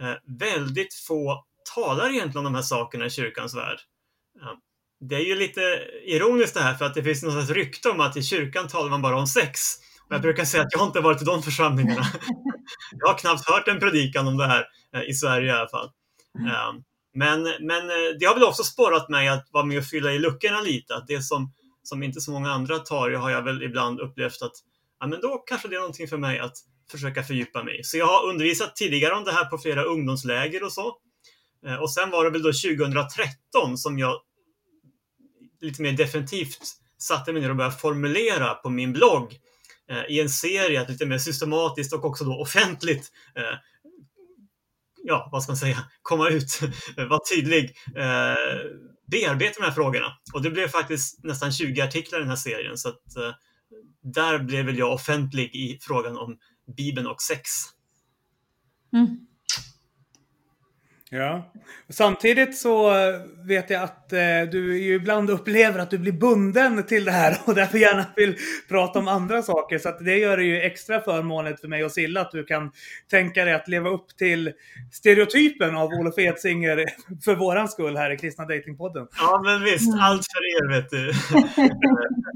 eh, 0.00 0.14
väldigt 0.38 0.94
få 0.94 1.44
talar 1.74 2.10
egentligen 2.10 2.46
om 2.46 2.52
de 2.52 2.54
här 2.54 2.62
sakerna 2.62 3.06
i 3.06 3.10
kyrkans 3.10 3.54
värld. 3.56 3.78
Det 5.00 5.14
är 5.14 5.20
ju 5.20 5.34
lite 5.34 5.60
ironiskt 6.04 6.54
det 6.54 6.60
här 6.60 6.74
för 6.74 6.84
att 6.84 6.94
det 6.94 7.02
finns 7.02 7.22
något 7.22 7.32
slags 7.32 7.50
rykte 7.50 7.88
om 7.90 8.00
att 8.00 8.16
i 8.16 8.22
kyrkan 8.22 8.68
talar 8.68 8.90
man 8.90 9.02
bara 9.02 9.16
om 9.16 9.26
sex. 9.26 9.60
Och 10.08 10.14
jag 10.14 10.22
brukar 10.22 10.44
säga 10.44 10.62
att 10.62 10.72
jag 10.72 10.78
har 10.78 10.86
inte 10.86 11.00
varit 11.00 11.22
i 11.22 11.24
de 11.24 11.42
församlingarna. 11.42 12.06
Jag 13.00 13.08
har 13.08 13.18
knappt 13.18 13.48
hört 13.48 13.68
en 13.68 13.80
predikan 13.80 14.26
om 14.28 14.36
det 14.36 14.46
här 14.46 14.66
i 15.08 15.12
Sverige 15.14 15.48
i 15.48 15.50
alla 15.50 15.68
fall. 15.68 15.90
Mm. 16.38 16.50
Ehm, 16.50 16.82
men, 17.14 17.42
men 17.42 17.90
eh, 17.90 18.16
det 18.20 18.26
har 18.26 18.34
väl 18.34 18.44
också 18.44 18.62
sporrat 18.62 19.08
mig 19.08 19.28
att 19.28 19.48
vara 19.50 19.64
med 19.64 19.78
och 19.78 19.84
fylla 19.84 20.12
i 20.12 20.18
luckorna 20.18 20.60
lite. 20.60 20.94
Att 20.94 21.06
det 21.06 21.22
som, 21.22 21.52
som 21.82 22.02
inte 22.02 22.20
så 22.20 22.30
många 22.30 22.50
andra 22.50 22.78
tar 22.78 23.10
har 23.10 23.30
jag 23.30 23.42
väl 23.42 23.62
ibland 23.62 24.00
upplevt 24.00 24.42
att 24.42 24.52
ja, 25.00 25.06
men 25.06 25.20
då 25.20 25.38
kanske 25.38 25.68
det 25.68 25.76
är 25.76 25.80
någonting 25.80 26.08
för 26.08 26.18
mig 26.18 26.38
att 26.38 26.56
försöka 26.90 27.22
fördjupa 27.22 27.62
mig 27.64 27.80
i. 27.80 27.84
Så 27.84 27.96
jag 27.96 28.06
har 28.06 28.28
undervisat 28.28 28.76
tidigare 28.76 29.14
om 29.14 29.24
det 29.24 29.32
här 29.32 29.44
på 29.44 29.58
flera 29.58 29.84
ungdomsläger 29.84 30.64
och 30.64 30.72
så. 30.72 30.96
Ehm, 31.66 31.80
och 31.80 31.92
sen 31.92 32.10
var 32.10 32.24
det 32.24 32.30
väl 32.30 32.42
då 32.42 32.52
2013 32.52 33.78
som 33.78 33.98
jag 33.98 34.20
lite 35.60 35.82
mer 35.82 35.92
definitivt 35.92 36.80
satte 36.98 37.32
mig 37.32 37.42
ner 37.42 37.50
och 37.50 37.56
började 37.56 37.76
formulera 37.76 38.54
på 38.54 38.70
min 38.70 38.92
blogg 38.92 39.38
eh, 39.90 40.04
i 40.08 40.20
en 40.20 40.30
serie, 40.30 40.80
att 40.80 40.90
lite 40.90 41.06
mer 41.06 41.18
systematiskt 41.18 41.92
och 41.92 42.04
också 42.04 42.24
då 42.24 42.40
offentligt 42.40 43.12
eh, 43.36 43.58
ja, 45.04 45.28
vad 45.32 45.42
ska 45.42 45.50
man 45.52 45.56
säga, 45.56 45.78
komma 46.02 46.28
ut, 46.28 46.60
vara 46.96 47.20
tydlig, 47.34 47.76
eh, 47.96 48.34
bearbeta 49.06 49.60
de 49.60 49.64
här 49.64 49.72
frågorna. 49.72 50.06
Och 50.34 50.42
det 50.42 50.50
blev 50.50 50.68
faktiskt 50.68 51.24
nästan 51.24 51.52
20 51.52 51.80
artiklar 51.80 52.18
i 52.18 52.22
den 52.22 52.28
här 52.28 52.36
serien, 52.36 52.78
så 52.78 52.88
att 52.88 53.16
eh, 53.16 53.34
där 54.02 54.38
blev 54.38 54.66
väl 54.66 54.78
jag 54.78 54.92
offentlig 54.92 55.54
i 55.54 55.78
frågan 55.80 56.16
om 56.16 56.38
Bibeln 56.76 57.06
och 57.06 57.22
sex. 57.22 57.50
Mm. 58.92 59.26
Ja. 61.12 61.52
Samtidigt 61.88 62.58
så 62.58 62.90
eh, 62.90 63.20
vet 63.46 63.70
jag 63.70 63.82
att 63.82 64.12
eh, 64.12 64.18
du 64.52 64.78
ju 64.78 64.94
ibland 64.94 65.30
upplever 65.30 65.78
att 65.78 65.90
du 65.90 65.98
blir 65.98 66.12
bunden 66.12 66.86
till 66.86 67.04
det 67.04 67.10
här 67.10 67.38
och 67.44 67.54
därför 67.54 67.78
gärna 67.78 68.06
vill 68.16 68.36
prata 68.68 68.98
om 68.98 69.08
andra 69.08 69.42
saker. 69.42 69.78
Så 69.78 69.88
att 69.88 70.04
det 70.04 70.18
gör 70.18 70.36
det 70.36 70.44
ju 70.44 70.60
extra 70.60 71.00
förmånligt 71.00 71.60
för 71.60 71.68
mig 71.68 71.84
och 71.84 71.92
Silla 71.92 72.20
att 72.20 72.30
du 72.30 72.44
kan 72.44 72.72
tänka 73.10 73.44
dig 73.44 73.54
att 73.54 73.68
leva 73.68 73.90
upp 73.90 74.16
till 74.18 74.52
stereotypen 74.92 75.76
av 75.76 75.88
Olof 75.88 76.18
Edsinger 76.18 76.84
för 77.24 77.34
våran 77.34 77.68
skull 77.68 77.96
här 77.96 78.10
i 78.10 78.16
Kristna 78.16 78.44
Datingpodden. 78.44 79.06
Ja, 79.18 79.42
men 79.44 79.62
visst, 79.64 79.94
allt 80.00 80.26
för 80.32 80.42
er 80.56 80.68
vet 80.68 80.90
du. 80.90 81.06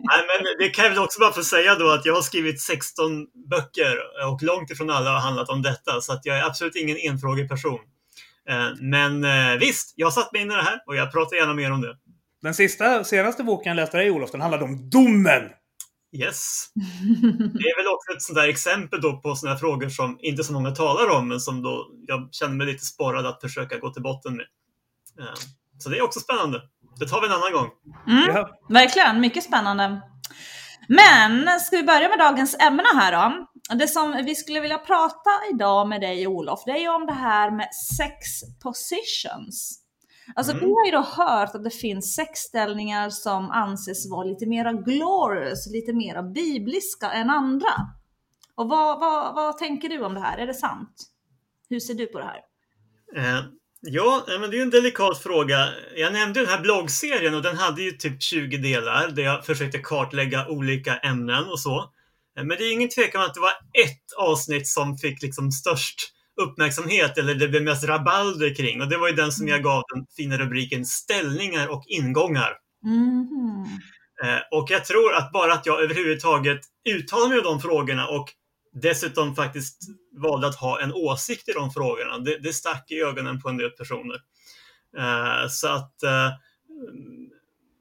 Nej, 0.07 0.23
men 0.29 0.47
det 0.59 0.69
kan 0.69 0.85
jag 0.85 0.91
väl 0.91 1.03
också 1.03 1.21
bara 1.21 1.33
få 1.33 1.43
säga 1.43 1.75
då 1.75 1.91
att 1.91 2.07
jag 2.07 2.15
har 2.15 2.23
skrivit 2.23 2.61
16 2.61 3.27
böcker 3.51 3.97
och 4.33 4.43
långt 4.43 4.71
ifrån 4.71 4.91
alla 4.91 5.11
har 5.11 5.21
handlat 5.21 5.49
om 5.49 5.63
detta, 5.63 6.01
så 6.01 6.13
att 6.13 6.27
jag 6.27 6.39
är 6.39 6.45
absolut 6.45 6.77
ingen 6.77 6.97
enfrågig 6.97 7.49
person. 7.49 7.81
Eh, 8.51 8.71
Men 8.81 9.25
eh, 9.25 9.59
visst, 9.61 9.93
jag 9.97 10.07
har 10.07 10.11
satt 10.13 10.33
mig 10.33 10.43
in 10.43 10.51
i 10.53 10.55
det 10.55 10.63
här 10.63 10.83
och 10.87 10.97
jag 10.97 11.13
pratar 11.13 11.37
gärna 11.37 11.55
mer 11.55 11.73
om 11.73 11.81
det. 11.81 11.97
Den 12.43 12.55
sista, 12.55 13.05
senaste 13.05 13.45
boken 13.45 13.71
jag 13.71 13.77
läste 13.77 13.97
dig 13.97 14.11
Olof, 14.11 14.31
den 14.31 14.41
handlade 14.41 14.65
om 14.65 14.91
domen. 14.91 15.43
Yes. 16.17 16.67
Det 17.55 17.69
är 17.69 17.77
väl 17.83 17.95
också 17.95 18.13
ett 18.17 18.23
sånt 18.23 18.37
där 18.37 18.49
exempel 18.49 19.01
då 19.01 19.21
på 19.21 19.35
sådana 19.35 19.55
här 19.55 19.61
frågor 19.61 19.89
som 19.89 20.19
inte 20.21 20.45
så 20.45 20.53
många 20.53 20.71
talar 20.71 21.11
om, 21.11 21.29
men 21.29 21.41
som 21.41 21.63
då 21.63 21.87
jag 22.07 22.29
känner 22.33 22.55
mig 22.55 22.67
lite 22.67 22.85
sporrad 22.85 23.27
att 23.27 23.41
försöka 23.41 23.79
gå 23.79 23.91
till 23.91 24.03
botten 24.03 24.37
med. 24.37 24.47
Eh, 25.21 25.35
Så 25.79 25.89
det 25.89 25.99
är 25.99 26.03
också 26.03 26.21
spännande. 26.21 26.63
Det 26.99 27.07
tar 27.07 27.21
vi 27.21 27.27
en 27.27 27.33
annan 27.33 27.53
gång. 27.53 27.71
Mm. 28.09 28.35
Ja. 28.35 28.51
Verkligen, 28.69 29.21
mycket 29.21 29.45
spännande. 29.45 30.01
Men 30.89 31.61
ska 31.61 31.77
vi 31.77 31.83
börja 31.83 32.09
med 32.09 32.19
dagens 32.19 32.57
ämne 32.61 32.83
här 32.95 33.13
då? 33.13 33.47
Det 33.79 33.89
som 33.89 34.23
vi 34.25 34.35
skulle 34.35 34.61
vilja 34.61 34.79
prata 34.79 35.31
idag 35.53 35.89
med 35.89 36.01
dig 36.01 36.27
Olof, 36.27 36.63
det 36.67 36.73
är 36.73 36.79
ju 36.79 36.89
om 36.89 37.07
det 37.07 37.13
här 37.13 37.51
med 37.51 37.69
sex 37.75 38.27
positions. 38.63 39.81
Alltså 40.35 40.53
Mm. 40.53 40.65
vi 40.65 40.73
har 40.75 40.85
ju 40.87 40.91
då 40.91 41.01
hört 41.01 41.55
att 41.55 41.65
det 41.65 41.71
finns 41.71 42.15
sexställningar 42.15 43.11
som 43.11 43.51
anses 43.51 44.11
vara 44.11 44.25
lite 44.25 44.47
mera 44.47 44.73
glorious, 44.73 45.67
lite 45.73 45.93
mera 45.93 46.23
bibliska 46.23 47.13
än 47.13 47.31
andra. 47.31 47.73
Och 48.55 48.69
vad, 48.69 49.01
vad, 49.01 49.35
vad 49.35 49.59
tänker 49.59 49.89
du 49.89 50.05
om 50.05 50.15
det 50.15 50.21
här? 50.21 50.39
Är 50.39 50.47
det 50.47 50.55
sant? 50.55 51.11
Hur 51.69 51.81
ser 51.81 51.95
du 51.95 52.07
på 52.07 52.19
det 52.19 52.25
här? 52.25 52.41
Eh, 53.17 53.45
Ja, 53.87 54.25
nej, 54.29 54.39
men 54.39 54.51
det 54.51 54.59
är 54.59 54.63
en 54.63 54.71
delikat 54.71 55.19
fråga. 55.19 55.69
Jag 55.97 56.13
nämnde 56.13 56.41
den 56.41 56.49
här 56.49 56.61
bloggserien 56.61 57.35
och 57.35 57.43
den 57.43 57.57
hade 57.57 57.83
ju 57.83 57.91
typ 57.91 58.23
20 58.23 58.57
delar 58.57 59.09
där 59.09 59.23
jag 59.23 59.47
försökte 59.47 59.79
kartlägga 59.79 60.49
olika 60.49 60.97
ämnen 60.97 61.45
och 61.45 61.61
så. 61.61 61.91
Eh, 62.39 62.45
Men 62.45 62.59
det 62.59 62.65
är 62.65 62.73
ingen 62.73 62.89
tvekan 62.89 63.21
om 63.21 63.27
att 63.27 63.35
det 63.35 63.41
var 63.41 63.55
ett 63.85 64.13
avsnitt 64.17 64.69
som 64.69 64.99
fick 64.99 65.23
liksom 65.23 65.53
störst 65.53 66.11
uppmärksamhet 66.43 67.19
eller 67.19 67.35
det 67.35 67.49
blev 67.49 67.63
mest 67.63 67.85
rabalder 67.85 68.55
kring 68.55 68.81
och 68.83 68.89
det 68.89 68.97
var 68.99 69.09
ju 69.09 69.15
den 69.15 69.33
som 69.33 69.49
jag 69.49 69.63
gav 69.63 69.83
den 69.95 70.07
fina 70.17 70.39
rubriken 70.39 70.85
Ställningar 70.87 71.69
och 71.69 71.85
ingångar. 71.87 72.53
Eh, 74.25 74.41
Och 74.51 74.71
jag 74.71 74.85
tror 74.85 75.15
att 75.15 75.33
bara 75.33 75.53
att 75.53 75.67
jag 75.67 75.83
överhuvudtaget 75.83 76.61
uttalar 76.89 77.29
mig 77.29 77.39
om 77.39 77.45
de 77.45 77.61
frågorna 77.61 78.07
och 78.09 78.29
dessutom 78.83 79.35
faktiskt 79.37 79.79
valde 80.23 80.47
att 80.47 80.55
ha 80.57 80.81
en 80.81 80.93
åsikt 80.93 81.49
i 81.49 81.53
de 81.53 81.71
frågorna, 81.71 82.19
det, 82.19 82.39
det 82.39 82.53
stack 82.53 82.91
i 82.91 83.01
ögonen 83.01 83.41
på 83.41 83.49
en 83.49 83.57
del 83.57 83.71
personer. 83.71 84.17
Eh, 84.99 85.49
Så 85.49 85.69
att 85.69 85.95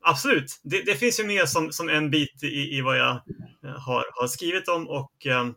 absolut, 0.03 0.59
det, 0.63 0.81
det 0.81 0.95
finns 0.95 1.19
ju 1.19 1.23
med 1.23 1.49
som, 1.49 1.71
som 1.71 1.89
en 1.89 2.11
bit 2.11 2.43
i, 2.43 2.77
i 2.77 2.81
vad 2.81 2.97
jag 2.97 3.11
eh, 3.65 3.79
har, 3.79 4.05
har 4.21 4.27
skrivit 4.27 4.67
om 4.67 4.87
och 4.87 5.25
eh, 5.25 5.47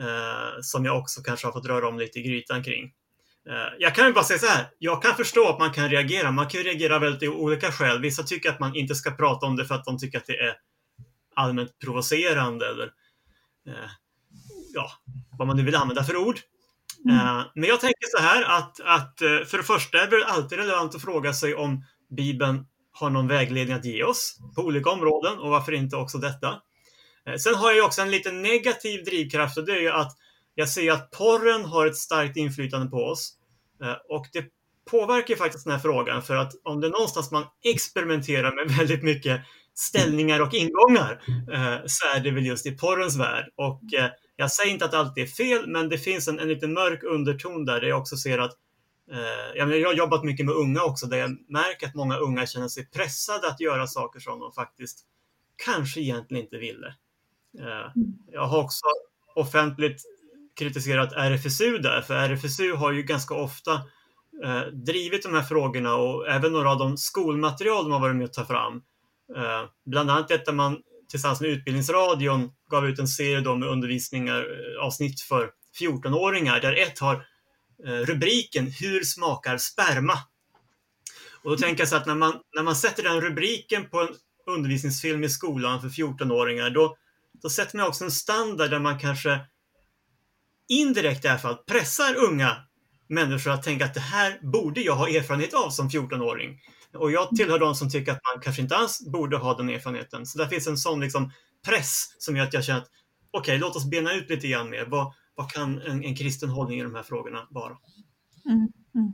eh, 0.00 0.60
som 0.62 0.84
jag 0.84 0.98
också 0.98 1.22
kanske 1.22 1.46
har 1.46 1.52
fått 1.52 1.66
röra 1.66 1.88
om 1.88 1.98
lite 1.98 2.18
i 2.18 2.22
grytan 2.22 2.62
kring. 2.64 2.84
Eh, 3.48 3.74
jag 3.78 3.94
kan 3.94 4.06
ju 4.06 4.12
bara 4.12 4.24
säga 4.24 4.38
så 4.38 4.46
här, 4.46 4.66
jag 4.78 5.02
kan 5.02 5.14
förstå 5.14 5.48
att 5.48 5.58
man 5.58 5.72
kan 5.72 5.90
reagera. 5.90 6.30
Man 6.30 6.48
kan 6.48 6.60
ju 6.60 6.66
reagera 6.66 6.98
väldigt 6.98 7.30
olika 7.30 7.72
skäl. 7.72 8.00
Vissa 8.00 8.22
tycker 8.22 8.50
att 8.50 8.60
man 8.60 8.76
inte 8.76 8.94
ska 8.94 9.10
prata 9.10 9.46
om 9.46 9.56
det 9.56 9.64
för 9.64 9.74
att 9.74 9.84
de 9.84 9.98
tycker 9.98 10.18
att 10.18 10.26
det 10.26 10.38
är 10.38 10.54
allmänt 11.34 11.78
provocerande 11.78 12.68
eller 12.68 12.86
eh, 13.66 13.90
ja, 14.74 14.90
vad 15.38 15.48
man 15.48 15.56
nu 15.56 15.62
vill 15.62 15.74
använda 15.74 16.04
för 16.04 16.16
ord. 16.16 16.40
Eh, 17.10 17.42
Men 17.54 17.68
jag 17.68 17.80
tänker 17.80 18.06
så 18.16 18.22
här 18.22 18.42
att, 18.42 18.80
att 18.80 19.22
eh, 19.22 19.44
för 19.44 19.58
det 19.58 19.64
första 19.64 20.02
är 20.02 20.06
det 20.06 20.26
alltid 20.26 20.58
relevant 20.58 20.94
att 20.94 21.02
fråga 21.02 21.32
sig 21.32 21.54
om 21.54 21.84
Bibeln 22.16 22.66
har 23.00 23.10
någon 23.10 23.28
vägledning 23.28 23.76
att 23.76 23.84
ge 23.84 24.04
oss 24.04 24.38
på 24.56 24.62
olika 24.62 24.90
områden 24.90 25.38
och 25.38 25.50
varför 25.50 25.72
inte 25.72 25.96
också 25.96 26.18
detta. 26.18 26.54
Eh, 27.26 27.36
sen 27.36 27.54
har 27.54 27.72
jag 27.72 27.86
också 27.86 28.02
en 28.02 28.10
lite 28.10 28.32
negativ 28.32 29.04
drivkraft 29.04 29.58
och 29.58 29.66
det 29.66 29.72
är 29.72 29.80
ju 29.80 29.90
att 29.90 30.12
jag 30.54 30.68
ser 30.68 30.92
att 30.92 31.10
porren 31.10 31.64
har 31.64 31.86
ett 31.86 31.96
starkt 31.96 32.36
inflytande 32.36 32.90
på 32.90 32.96
oss. 32.96 33.32
Eh, 33.82 34.16
och 34.16 34.26
det 34.32 34.44
påverkar 34.90 35.34
ju 35.34 35.36
faktiskt 35.36 35.64
den 35.64 35.72
här 35.72 35.80
frågan 35.80 36.22
för 36.22 36.36
att 36.36 36.52
om 36.64 36.80
det 36.80 36.86
är 36.86 36.90
någonstans 36.90 37.30
man 37.30 37.44
experimenterar 37.74 38.54
med 38.54 38.76
väldigt 38.78 39.02
mycket 39.02 39.40
ställningar 39.74 40.40
och 40.40 40.54
ingångar 40.54 41.22
eh, 41.52 41.86
så 41.86 42.06
är 42.16 42.20
det 42.20 42.30
väl 42.30 42.46
just 42.46 42.66
i 42.66 42.70
porrens 42.70 43.16
värld. 43.16 43.44
Och 43.56 43.82
jag 44.36 44.52
säger 44.52 44.72
inte 44.72 44.84
att 44.84 44.94
allt 44.94 45.18
är 45.18 45.26
fel, 45.26 45.68
men 45.68 45.88
det 45.88 45.98
finns 45.98 46.28
en, 46.28 46.38
en 46.38 46.48
liten 46.48 46.72
mörk 46.72 47.02
underton 47.02 47.64
där, 47.64 47.80
där 47.80 47.88
jag 47.88 48.00
också 48.00 48.16
ser 48.16 48.38
att 48.38 48.52
Eh, 49.12 49.56
jag, 49.56 49.86
har 49.86 49.94
jobbat 49.94 50.24
mycket 50.24 50.46
med 50.46 50.54
unga 50.54 50.82
också, 50.82 51.06
där 51.06 51.18
jag 51.18 51.36
märker 51.48 51.86
att 51.86 51.94
många 51.94 52.16
unga 52.16 52.46
känner 52.46 52.68
sig 52.68 52.90
pressade 52.90 53.48
att 53.48 53.60
göra 53.60 53.86
saker 53.86 54.20
som 54.20 54.40
de 54.40 54.52
faktiskt 54.52 54.98
kanske 55.64 56.00
egentligen 56.00 56.44
inte 56.44 56.58
ville. 56.58 56.86
Eh, 57.58 58.02
jag 58.32 58.46
har 58.46 58.58
också 58.64 58.84
offentligt 59.34 60.02
kritiserat 60.58 61.12
RFSU 61.12 61.78
där, 61.78 62.02
för 62.02 62.14
RFSU 62.14 62.72
har 62.72 62.92
ju 62.92 63.02
ganska 63.02 63.34
ofta 63.34 63.72
eh, 64.44 64.62
drivit 64.62 65.22
de 65.22 65.34
här 65.34 65.42
frågorna 65.42 65.94
och 65.94 66.28
även 66.28 66.52
några 66.52 66.70
av 66.72 66.78
de 66.78 66.96
skolmaterial 66.96 67.84
de 67.84 67.92
har 67.92 68.00
varit 68.00 68.16
med 68.16 68.24
att 68.24 68.32
ta 68.32 68.44
fram. 68.44 68.82
Bland 69.86 70.10
annat 70.10 70.28
detta 70.28 70.52
man 70.52 70.82
tillsammans 71.10 71.40
med 71.40 71.50
Utbildningsradion 71.50 72.50
gav 72.70 72.86
ut 72.86 72.98
en 72.98 73.08
serie 73.08 73.40
då 73.40 73.56
med 73.56 73.68
undervisningar, 73.68 74.46
avsnitt 74.80 75.20
för 75.20 75.50
14-åringar, 75.80 76.60
där 76.60 76.72
ett 76.72 76.98
har 76.98 77.24
Eh, 77.86 77.92
rubriken 77.92 78.66
Hur 78.66 79.04
smakar 79.04 79.58
sperma? 79.58 80.18
Och 81.42 81.50
då 81.50 81.56
tänker 81.56 81.80
jag 81.80 81.88
så 81.88 81.96
att 81.96 82.06
när 82.06 82.14
man, 82.14 82.40
när 82.56 82.62
man 82.62 82.76
sätter 82.76 83.02
den 83.02 83.20
rubriken 83.20 83.90
på 83.90 84.00
en 84.00 84.08
undervisningsfilm 84.46 85.24
i 85.24 85.28
skolan 85.28 85.80
för 85.80 85.88
14-åringar, 85.88 86.70
då, 86.70 86.96
då 87.42 87.50
sätter 87.50 87.76
man 87.76 87.86
också 87.86 88.04
en 88.04 88.10
standard 88.10 88.70
där 88.70 88.78
man 88.78 88.98
kanske 88.98 89.40
indirekt 90.68 91.24
i 91.24 91.28
alla 91.28 91.38
fall 91.38 91.56
pressar 91.56 92.14
unga 92.14 92.56
människor 93.08 93.50
att 93.50 93.62
tänka 93.62 93.84
att 93.84 93.94
det 93.94 94.00
här 94.00 94.38
borde 94.42 94.80
jag 94.80 94.96
ha 94.96 95.08
erfarenhet 95.08 95.54
av 95.54 95.70
som 95.70 95.88
14-åring. 95.88 96.60
Och 96.94 97.12
jag 97.12 97.36
tillhör 97.36 97.58
de 97.58 97.74
som 97.74 97.90
tycker 97.90 98.12
att 98.12 98.20
man 98.34 98.42
kanske 98.42 98.62
inte 98.62 98.76
alls 98.76 99.06
borde 99.12 99.36
ha 99.36 99.56
den 99.56 99.68
erfarenheten. 99.68 100.26
Så 100.26 100.38
där 100.38 100.46
finns 100.46 100.66
en 100.66 100.76
sån 100.76 101.00
liksom 101.00 101.32
press 101.66 102.14
som 102.18 102.36
gör 102.36 102.44
att 102.44 102.54
jag 102.54 102.64
känner 102.64 102.80
att 102.80 102.88
okej, 103.30 103.40
okay, 103.40 103.58
låt 103.58 103.76
oss 103.76 103.90
bena 103.90 104.14
ut 104.14 104.30
lite 104.30 104.48
grann 104.48 104.70
mer. 104.70 104.84
Vad, 104.84 105.14
vad 105.38 105.50
kan 105.50 105.82
en, 105.82 106.04
en 106.04 106.14
kristen 106.14 106.48
hållning 106.48 106.80
i 106.80 106.82
de 106.82 106.94
här 106.94 107.02
frågorna 107.02 107.48
vara? 107.50 107.76
Mm, 108.46 108.68
mm. 108.94 109.12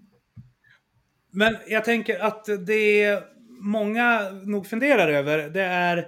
Men 1.31 1.57
jag 1.69 1.85
tänker 1.85 2.19
att 2.19 2.49
det 2.67 3.23
många 3.61 4.31
nog 4.31 4.67
funderar 4.67 5.09
över, 5.09 5.51
det 5.51 5.63
är 5.63 5.99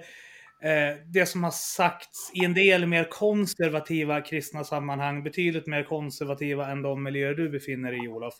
eh, 0.61 0.97
det 1.13 1.25
som 1.25 1.43
har 1.43 1.51
sagts 1.51 2.31
i 2.33 2.45
en 2.45 2.53
del 2.53 2.85
mer 2.85 3.03
konservativa 3.03 4.21
kristna 4.21 4.63
sammanhang, 4.63 5.23
betydligt 5.23 5.67
mer 5.67 5.83
konservativa 5.83 6.71
än 6.71 6.81
de 6.81 7.03
miljöer 7.03 7.33
du 7.33 7.49
befinner 7.49 7.91
dig 7.91 8.05
i, 8.05 8.07
Olof. 8.07 8.33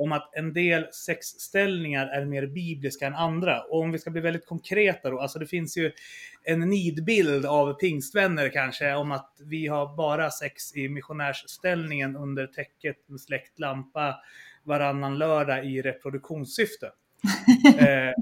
Om 0.00 0.12
att 0.12 0.30
en 0.34 0.52
del 0.52 0.86
sexställningar 0.92 2.06
är 2.06 2.24
mer 2.24 2.46
bibliska 2.46 3.06
än 3.06 3.14
andra. 3.14 3.62
Och 3.62 3.80
om 3.80 3.92
vi 3.92 3.98
ska 3.98 4.10
bli 4.10 4.20
väldigt 4.20 4.46
konkreta 4.46 5.10
då, 5.10 5.20
alltså 5.20 5.38
det 5.38 5.46
finns 5.46 5.76
ju 5.76 5.92
en 6.44 6.60
nidbild 6.60 7.46
av 7.46 7.74
pingstvänner 7.74 8.48
kanske 8.48 8.94
om 8.94 9.12
att 9.12 9.36
vi 9.44 9.66
har 9.66 9.96
bara 9.96 10.30
sex 10.30 10.76
i 10.76 10.88
missionärsställningen 10.88 12.16
under 12.16 12.46
täcket 12.46 12.96
med 13.08 13.20
släckt 13.20 13.58
lampa 13.58 14.14
varannan 14.64 15.18
lördag 15.18 15.64
i 15.64 15.82
reproduktionssyfte. 15.82 16.86
eh, 17.78 18.14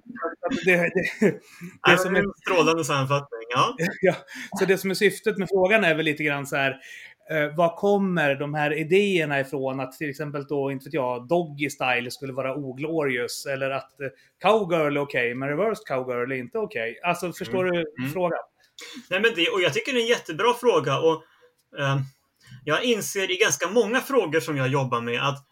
det, 0.64 0.76
det, 0.76 0.90
det, 1.20 1.40
det 1.86 1.98
som 1.98 2.16
är 2.16 2.20
en 2.20 2.32
strålande 2.46 2.84
sammanfattning. 2.84 3.40
Ja. 3.50 3.76
ja, 4.00 4.14
så 4.58 4.64
det 4.64 4.78
som 4.78 4.90
är 4.90 4.94
syftet 4.94 5.38
med 5.38 5.48
frågan 5.48 5.84
är 5.84 5.94
väl 5.94 6.04
lite 6.04 6.22
grann 6.22 6.46
så 6.46 6.56
här. 6.56 6.76
Eh, 7.30 7.56
var 7.56 7.76
kommer 7.76 8.34
de 8.34 8.54
här 8.54 8.78
idéerna 8.78 9.40
ifrån? 9.40 9.80
Att 9.80 9.92
till 9.92 10.10
exempel 10.10 10.44
då, 10.46 10.70
inte 10.70 10.84
vet 10.84 10.94
jag, 10.94 11.28
Doggy 11.28 11.70
Style 11.70 12.10
skulle 12.10 12.32
vara 12.32 12.54
oglorious. 12.54 13.46
Eller 13.46 13.70
att 13.70 14.00
eh, 14.00 14.06
Cowgirl 14.42 14.96
är 14.96 15.00
okej, 15.00 15.20
okay, 15.20 15.34
men 15.34 15.48
Reversed 15.48 15.86
Cowgirl 15.86 16.32
är 16.32 16.36
inte 16.36 16.58
okej. 16.58 16.90
Okay. 16.90 17.10
Alltså, 17.10 17.32
förstår 17.32 17.68
Mm. 17.68 17.74
du 17.74 18.02
Mm. 18.02 18.12
frågan? 18.12 18.38
Nej, 19.10 19.20
men 19.20 19.30
det, 19.36 19.48
och 19.48 19.60
jag 19.62 19.72
tycker 19.74 19.92
det 19.92 19.98
är 19.98 20.02
en 20.02 20.08
jättebra 20.08 20.54
fråga. 20.60 20.98
Och, 20.98 21.22
eh, 21.78 22.00
jag 22.64 22.84
inser 22.84 23.30
i 23.30 23.36
ganska 23.36 23.68
många 23.68 24.00
frågor 24.00 24.40
som 24.40 24.56
jag 24.56 24.68
jobbar 24.68 25.00
med 25.00 25.22
att 25.28 25.44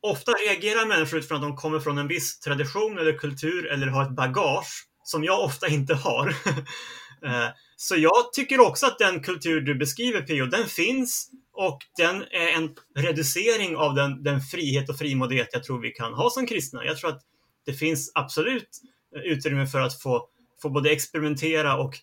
ofta 0.00 0.32
reagerar 0.32 0.86
människor 0.86 1.18
utifrån 1.18 1.36
att 1.36 1.42
de 1.42 1.56
kommer 1.56 1.80
från 1.80 1.98
en 1.98 2.08
viss 2.08 2.40
tradition 2.40 2.98
eller 2.98 3.18
kultur 3.18 3.66
eller 3.66 3.86
har 3.86 4.02
ett 4.02 4.10
bagage 4.16 4.86
som 5.02 5.24
jag 5.24 5.44
ofta 5.44 5.68
inte 5.68 5.94
har. 5.94 6.34
Eh, 7.24 7.48
så 7.76 7.96
jag 7.96 8.32
tycker 8.32 8.60
också 8.60 8.86
att 8.86 8.98
den 8.98 9.20
kultur 9.20 9.60
du 9.60 9.74
beskriver 9.74 10.22
Pio, 10.22 10.46
den 10.46 10.66
finns 10.66 11.30
och 11.52 11.78
den 11.96 12.22
är 12.22 12.48
en 12.56 12.74
reducering 12.96 13.76
av 13.76 13.94
den, 13.94 14.22
den 14.22 14.40
frihet 14.40 14.90
och 14.90 14.98
frimodighet 14.98 15.48
jag 15.52 15.64
tror 15.64 15.80
vi 15.80 15.90
kan 15.90 16.14
ha 16.14 16.30
som 16.30 16.46
kristna. 16.46 16.84
Jag 16.84 16.98
tror 16.98 17.10
att 17.10 17.22
det 17.66 17.72
finns 17.72 18.12
absolut 18.14 18.68
eh, 19.16 19.22
utrymme 19.22 19.66
för 19.66 19.80
att 19.80 20.02
få, 20.02 20.28
få 20.62 20.70
både 20.70 20.90
experimentera 20.90 21.76
och 21.76 21.94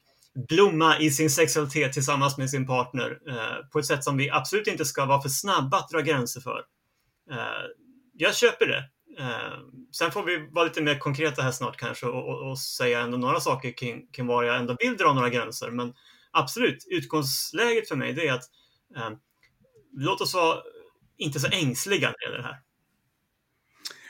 blomma 0.49 0.99
i 0.99 1.11
sin 1.11 1.29
sexualitet 1.29 1.93
tillsammans 1.93 2.37
med 2.37 2.49
sin 2.49 2.67
partner 2.67 3.19
eh, 3.29 3.69
på 3.71 3.79
ett 3.79 3.85
sätt 3.85 4.03
som 4.03 4.17
vi 4.17 4.29
absolut 4.29 4.67
inte 4.67 4.85
ska 4.85 5.05
vara 5.05 5.21
för 5.21 5.29
snabba 5.29 5.77
att 5.77 5.89
dra 5.89 5.99
gränser 5.99 6.41
för. 6.41 6.63
Eh, 7.31 7.37
jag 8.13 8.35
köper 8.35 8.65
det. 8.67 8.83
Eh, 9.21 9.59
sen 9.91 10.11
får 10.11 10.23
vi 10.23 10.47
vara 10.51 10.65
lite 10.65 10.81
mer 10.81 10.99
konkreta 10.99 11.41
här 11.41 11.51
snart 11.51 11.77
kanske 11.77 12.05
och, 12.05 12.29
och, 12.29 12.49
och 12.49 12.59
säga 12.59 12.99
ändå 12.99 13.17
några 13.17 13.39
saker 13.39 13.71
kring, 13.71 14.07
kring 14.07 14.27
var 14.27 14.43
jag 14.43 14.57
ändå 14.57 14.75
vill 14.79 14.97
dra 14.97 15.13
några 15.13 15.29
gränser. 15.29 15.71
Men 15.71 15.93
absolut, 16.31 16.87
utgångsläget 16.89 17.87
för 17.87 17.95
mig 17.95 18.13
det 18.13 18.27
är 18.27 18.33
att 18.33 18.49
eh, 18.95 19.09
låt 19.97 20.21
oss 20.21 20.33
vara 20.33 20.57
inte 21.17 21.39
så 21.39 21.47
ängsliga 21.47 22.07
när 22.07 22.15
det 22.17 22.25
gäller 22.25 22.37
det 22.37 22.43
här. 22.43 22.59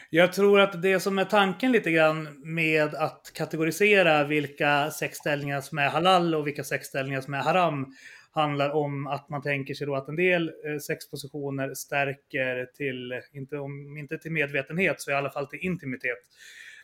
Jag 0.09 0.33
tror 0.33 0.59
att 0.59 0.81
det 0.81 0.99
som 0.99 1.19
är 1.19 1.25
tanken 1.25 1.71
lite 1.71 1.91
grann 1.91 2.41
med 2.43 2.95
att 2.95 3.31
kategorisera 3.33 4.23
vilka 4.23 4.91
sexställningar 4.91 5.61
som 5.61 5.77
är 5.77 5.89
halal 5.89 6.35
och 6.35 6.47
vilka 6.47 6.63
sexställningar 6.63 7.21
som 7.21 7.33
är 7.33 7.43
haram 7.43 7.95
handlar 8.31 8.69
om 8.69 9.07
att 9.07 9.29
man 9.29 9.41
tänker 9.41 9.73
sig 9.73 9.87
då 9.87 9.95
att 9.95 10.07
en 10.07 10.15
del 10.15 10.51
eh, 10.65 10.77
sexpositioner 10.77 11.73
stärker 11.73 12.65
till, 12.65 13.21
inte, 13.33 13.57
om 13.57 13.97
inte 13.97 14.17
till 14.17 14.31
medvetenhet, 14.31 15.01
så 15.01 15.11
i 15.11 15.13
alla 15.13 15.29
fall 15.29 15.47
till 15.47 15.59
intimitet. 15.59 16.19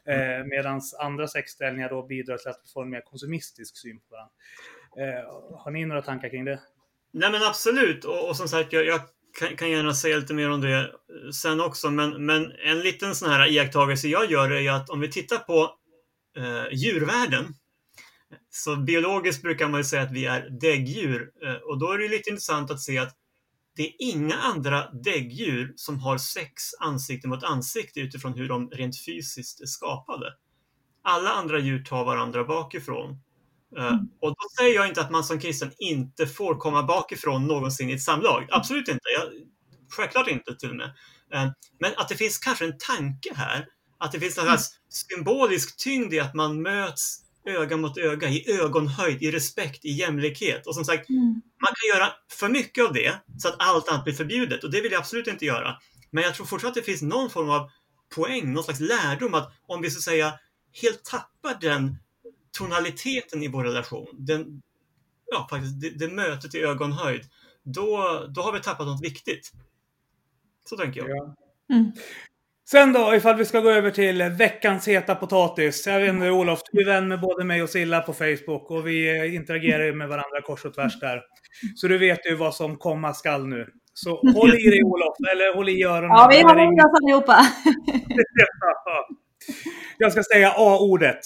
Eh, 0.06 0.45
Medan 0.45 0.82
andra 1.00 1.28
sexställningar 1.28 1.89
då 1.89 2.08
bidrar 2.08 2.38
till 2.38 2.50
att 2.50 2.62
vi 2.66 2.72
får 2.72 2.84
en 2.84 2.89
mer 2.89 3.02
konsumistisk 3.02 3.78
syn 3.78 4.00
på 4.00 4.06
varandra. 4.16 4.34
Eh, 4.98 5.58
har 5.64 5.72
ni 5.72 5.86
några 5.86 6.02
tankar 6.02 6.30
kring 6.30 6.45
det? 6.45 6.60
Nej 7.14 7.32
men 7.32 7.43
absolut, 7.43 8.06
och, 8.06 8.30
och 8.30 8.38
som 8.38 8.48
sagt 8.48 8.74
jag, 8.74 8.86
jag 8.86 9.00
kan, 9.39 9.56
kan 9.56 9.72
gärna 9.72 9.93
säga 9.93 10.18
lite 10.18 10.34
mer 10.34 10.52
om 10.52 10.62
det 10.62 10.91
sen 11.34 11.62
också, 11.62 11.89
men, 11.89 12.26
men 12.26 12.52
en 12.52 12.80
liten 12.80 13.16
sån 13.16 13.30
här 13.30 13.52
iakttagelse 13.52 14.08
jag 14.08 14.32
gör 14.32 14.52
är 14.52 14.60
ju 14.60 14.70
att 14.70 14.89
om 14.89 15.00
vi 15.00 15.12
tittar 15.12 15.38
på 15.38 15.72
eh, 16.38 16.74
djurvärlden, 16.74 17.45
så 18.49 18.75
biologiskt 18.75 19.41
brukar 19.41 19.69
man 19.69 19.80
ju 19.80 19.84
säga 19.84 20.01
att 20.01 20.11
vi 20.11 20.25
är 20.25 20.49
däggdjur 20.49 21.32
eh, 21.43 21.53
och 21.53 21.80
då 21.80 21.91
är 21.91 21.97
det 21.97 22.07
lite 22.07 22.30
intressant 22.30 22.71
att 22.71 22.82
se 22.82 22.97
att 22.97 23.15
det 23.75 23.88
är 23.88 23.93
inga 23.99 24.36
andra 24.36 24.91
däggdjur 24.91 25.73
som 25.75 25.99
har 25.99 26.17
sex 26.17 26.63
ansikte 26.80 27.28
mot 27.28 27.43
ansikte 27.43 27.99
utifrån 27.99 28.34
hur 28.34 28.47
de 28.47 28.69
rent 28.69 29.05
fysiskt 29.05 29.61
är 29.61 29.65
skapade. 29.65 30.34
Alla 31.03 31.30
andra 31.30 31.59
djur 31.59 31.84
tar 31.84 32.05
varandra 32.05 32.43
bakifrån. 32.43 33.09
Eh, 33.78 33.95
Och 34.21 34.30
då 34.30 34.36
säger 34.57 34.75
jag 34.75 34.88
inte 34.88 35.01
att 35.01 35.11
man 35.11 35.23
som 35.23 35.39
kristen 35.39 35.71
inte 35.78 36.28
får 36.28 36.55
komma 36.55 36.84
bakifrån 36.84 37.47
någonsin 37.47 37.89
i 37.89 37.93
ett 37.93 38.01
samlag. 38.01 38.47
Absolut 38.51 38.88
inte. 38.88 39.09
Jag, 39.19 39.23
självklart 39.89 40.28
inte 40.28 40.55
till 40.55 40.69
och 40.69 40.75
med. 40.75 40.93
Eh, 41.34 41.51
Men 41.80 41.91
att 41.97 42.09
det 42.09 42.15
finns 42.15 42.38
kanske 42.38 42.65
en 42.65 42.78
tanke 42.78 43.34
här. 43.36 43.67
Att 43.99 44.11
det 44.11 44.19
finns 44.19 44.38
en 44.38 44.43
slags 44.43 44.69
symbolisk 44.89 45.78
tyngd 45.84 46.13
i 46.13 46.19
att 46.19 46.34
man 46.34 46.61
möts 46.61 47.26
öga 47.48 47.78
mot 47.78 47.98
öga, 47.98 48.30
i 48.30 48.52
ögonhöjd, 48.52 49.24
i 49.24 49.32
respekt, 49.32 49.86
i 49.86 49.91
jämlikhet. 49.91 50.68
Och 50.68 50.76
som 50.76 50.86
sagt, 50.86 51.10
Mm. 51.10 51.41
man 51.62 51.74
kan 51.76 52.00
göra 52.00 52.14
för 52.32 52.50
mycket 52.50 52.86
av 52.86 52.93
det 52.93 53.16
så 53.38 53.48
att 53.48 53.56
allt 53.60 53.89
annat 53.89 54.04
blir 54.04 54.14
förbjudet 54.14 54.64
och 54.64 54.72
det 54.72 54.82
vill 54.82 54.91
jag 54.91 55.00
absolut 55.00 55.28
inte 55.28 55.45
göra. 55.45 55.78
Men 56.12 56.24
jag 56.24 56.36
tror 56.36 56.45
fortfarande 56.45 56.80
att 56.80 56.86
det 56.86 56.91
finns 56.91 57.02
någon 57.02 57.30
form 57.30 57.50
av 57.50 57.70
poäng, 58.16 58.54
någon 58.54 58.64
slags 58.64 58.80
lärdom 58.80 59.34
att 59.34 59.52
om 59.68 59.82
vi 59.82 59.91
så 59.91 59.98
att 59.98 60.04
säga 60.04 60.34
helt 60.82 61.04
tappar 61.06 61.58
den 61.62 61.98
tonaliteten 62.58 63.43
i 63.43 63.48
vår 63.48 63.64
relation, 63.64 64.08
den, 64.14 64.62
ja, 65.26 65.48
faktiskt 65.50 65.82
det, 65.82 65.89
det 65.89 66.08
mötet 66.08 66.56
i 66.56 66.60
ögonhöjd, 66.60 67.22
då, 67.64 68.26
då 68.30 68.41
har 68.41 68.54
vi 68.54 68.60
tappat 68.60 68.88
något 68.88 69.04
viktigt. 69.04 69.52
Så 70.70 70.78
tänker 70.78 71.00
jag. 71.00 71.10
Ja. 71.10 71.36
Mm. 71.76 71.91
Sen 72.72 72.93
då, 72.93 73.15
ifall 73.15 73.36
vi 73.36 73.45
ska 73.45 73.59
gå 73.59 73.70
över 73.70 73.91
till 73.91 74.24
veckans 74.24 74.88
heta 74.88 75.15
potatis. 75.15 75.88
Jag 75.88 75.99
vet 75.99 76.09
inte 76.09 76.30
Olof, 76.30 76.59
du 76.72 76.82
är 76.82 76.86
vän 76.86 77.07
med 77.07 77.22
både 77.22 77.45
mig 77.45 77.63
och 77.63 77.70
Silla 77.70 78.01
på 78.01 78.13
Facebook 78.13 78.72
och 78.72 78.88
vi 78.88 79.18
eh, 79.20 79.36
interagerar 79.36 79.84
ju 79.84 79.93
med 79.93 80.07
varandra 80.07 80.41
kors 80.43 80.65
och 80.65 80.74
tvärs 80.74 80.99
där. 80.99 81.22
Så 81.76 81.88
du 81.88 81.97
vet 81.97 82.26
ju 82.26 82.36
vad 82.36 82.55
som 82.55 82.78
komma 82.78 83.13
skall 83.13 83.47
nu. 83.47 83.68
Så 83.93 84.09
håll 84.09 84.49
i 84.49 84.70
dig 84.70 84.84
Olof, 84.84 85.15
eller 85.32 85.55
håll 85.55 85.70
i 85.70 85.84
öronen. 85.84 86.09
Ja, 86.09 86.28
vi 86.32 86.41
har 86.41 86.55
med 86.55 86.86
oss 86.86 87.01
allihopa. 87.03 87.38
Jag 89.97 90.11
ska 90.11 90.24
säga 90.24 90.49
A-ordet. 90.49 91.20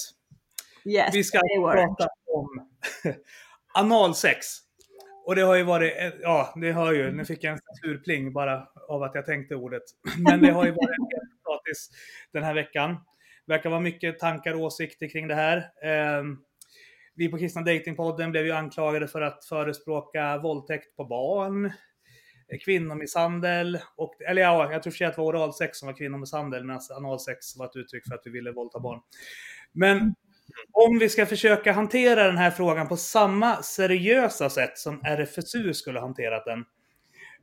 Yes, 0.85 1.15
Vi 1.15 1.23
ska 1.23 1.39
prata 1.71 2.07
om 2.33 2.67
analsex. 3.73 4.47
Och 5.26 5.36
det 5.36 5.41
har 5.41 5.55
ju 5.55 5.63
varit, 5.63 5.93
eh, 5.97 6.11
ja, 6.22 6.53
det 6.55 6.72
hör 6.72 6.93
ju, 6.93 7.11
nu 7.11 7.26
fick 7.26 7.43
jag 7.43 7.51
en 7.51 7.59
censurpling 7.59 8.34
bara 8.34 8.67
av 8.89 9.03
att 9.03 9.15
jag 9.15 9.26
tänkte 9.26 9.55
ordet. 9.55 9.84
Men 10.17 10.41
det 10.41 10.51
har 10.51 10.65
ju 10.65 10.72
varit 10.72 10.99
en 10.99 11.09
del 11.09 11.28
potatis 11.43 11.89
den 12.34 12.43
här 12.43 12.53
veckan. 12.53 12.89
Det 13.45 13.53
Verkar 13.53 13.69
vara 13.69 13.80
mycket 13.80 14.19
tankar 14.19 14.53
och 14.53 14.59
åsikter 14.59 15.07
kring 15.07 15.28
det 15.28 15.36
här. 15.36 15.72
Ehm, 15.84 16.38
vi 17.15 17.30
på 17.30 17.38
Kristna 17.38 17.61
Datingpodden 17.61 18.32
blev 18.32 18.45
ju 18.45 18.51
anklagade 18.51 19.07
för 19.07 19.22
att 19.22 19.45
förespråka 19.45 20.38
våldtäkt 20.38 20.95
på 20.95 21.05
barn, 21.05 21.65
eh, 21.65 22.59
kvinnomisshandel, 22.65 23.80
och, 23.95 24.22
eller 24.22 24.41
ja, 24.41 24.72
jag 24.72 24.84
tror 24.84 24.93
för 24.93 25.05
att 25.05 25.15
det 25.15 25.22
var 25.22 25.28
oralsex 25.28 25.78
som 25.78 25.86
var 25.86 25.97
kvinnomisshandel, 25.97 26.63
medan 26.63 26.82
analsex 26.91 27.57
var 27.57 27.65
ett 27.65 27.76
uttryck 27.76 28.07
för 28.07 28.15
att 28.15 28.22
vi 28.26 28.32
ville 28.32 28.51
våldta 28.51 28.80
barn. 28.80 28.99
Men 29.72 30.15
om 30.71 30.99
vi 30.99 31.09
ska 31.09 31.25
försöka 31.25 31.71
hantera 31.71 32.23
den 32.23 32.37
här 32.37 32.51
frågan 32.51 32.87
på 32.87 32.97
samma 32.97 33.63
seriösa 33.63 34.49
sätt 34.49 34.77
som 34.77 35.01
RFSU 35.03 35.73
skulle 35.73 35.99
ha 35.99 36.07
hanterat 36.07 36.45
den, 36.45 36.59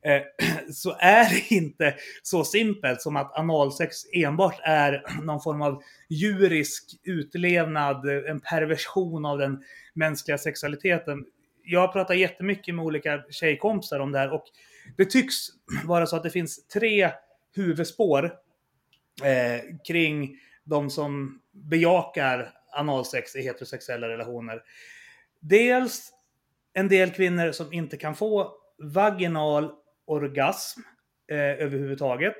eh, 0.04 0.22
så 0.72 0.96
är 0.98 1.30
det 1.30 1.54
inte 1.54 1.94
så 2.22 2.44
simpelt 2.44 3.02
som 3.02 3.16
att 3.16 3.38
analsex 3.38 3.96
enbart 4.12 4.60
är 4.62 5.22
någon 5.22 5.40
form 5.40 5.62
av 5.62 5.82
djurisk 6.08 6.84
utlevnad, 7.04 8.08
en 8.08 8.40
perversion 8.40 9.26
av 9.26 9.38
den 9.38 9.62
mänskliga 9.94 10.38
sexualiteten. 10.38 11.24
Jag 11.64 11.80
har 11.80 11.88
pratat 11.88 12.18
jättemycket 12.18 12.74
med 12.74 12.84
olika 12.84 13.22
tjejkompisar 13.30 14.00
om 14.00 14.12
det 14.12 14.18
här 14.18 14.32
och 14.32 14.44
det 14.96 15.04
tycks 15.04 15.34
vara 15.84 16.06
så 16.06 16.16
att 16.16 16.22
det 16.22 16.30
finns 16.30 16.66
tre 16.66 17.10
huvudspår 17.56 18.24
eh, 19.24 19.60
kring 19.88 20.36
de 20.64 20.90
som 20.90 21.40
bejakar 21.52 22.52
analsex 22.78 23.36
i 23.36 23.42
heterosexuella 23.42 24.08
relationer. 24.08 24.62
Dels 25.40 26.12
en 26.72 26.88
del 26.88 27.10
kvinnor 27.10 27.52
som 27.52 27.72
inte 27.72 27.96
kan 27.96 28.14
få 28.14 28.52
vaginal 28.78 29.72
orgasm 30.06 30.80
eh, 31.30 31.36
överhuvudtaget. 31.38 32.36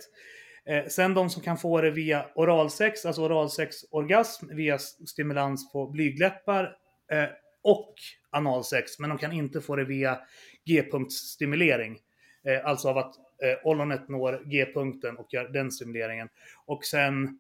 Eh, 0.67 0.87
sen 0.87 1.15
de 1.15 1.31
som 1.31 1.43
kan 1.43 1.59
få 1.59 1.81
det 1.81 1.91
via 1.91 2.27
oralsex, 2.35 3.07
alltså 3.07 3.23
oralsexorgasm 3.23 4.57
via 4.57 4.79
stimulans 4.79 5.73
på 5.73 5.87
blygdläppar 5.87 6.77
eh, 7.13 7.29
och 7.63 7.95
analsex, 8.31 8.99
men 8.99 9.11
de 9.11 9.19
kan 9.19 9.33
inte 9.33 9.61
få 9.61 9.77
det 9.77 9.85
via 9.85 10.19
G-punktsstimulering. 10.65 11.99
Eh, 12.47 12.67
alltså 12.67 12.89
av 12.89 12.99
att 12.99 13.17
eh, 13.17 13.67
ollonet 13.67 14.09
når 14.09 14.43
G-punkten 14.45 15.17
och 15.17 15.29
gör 15.31 15.49
den 15.49 15.71
stimuleringen. 15.71 16.29
Och 16.67 16.85
sen 16.85 17.39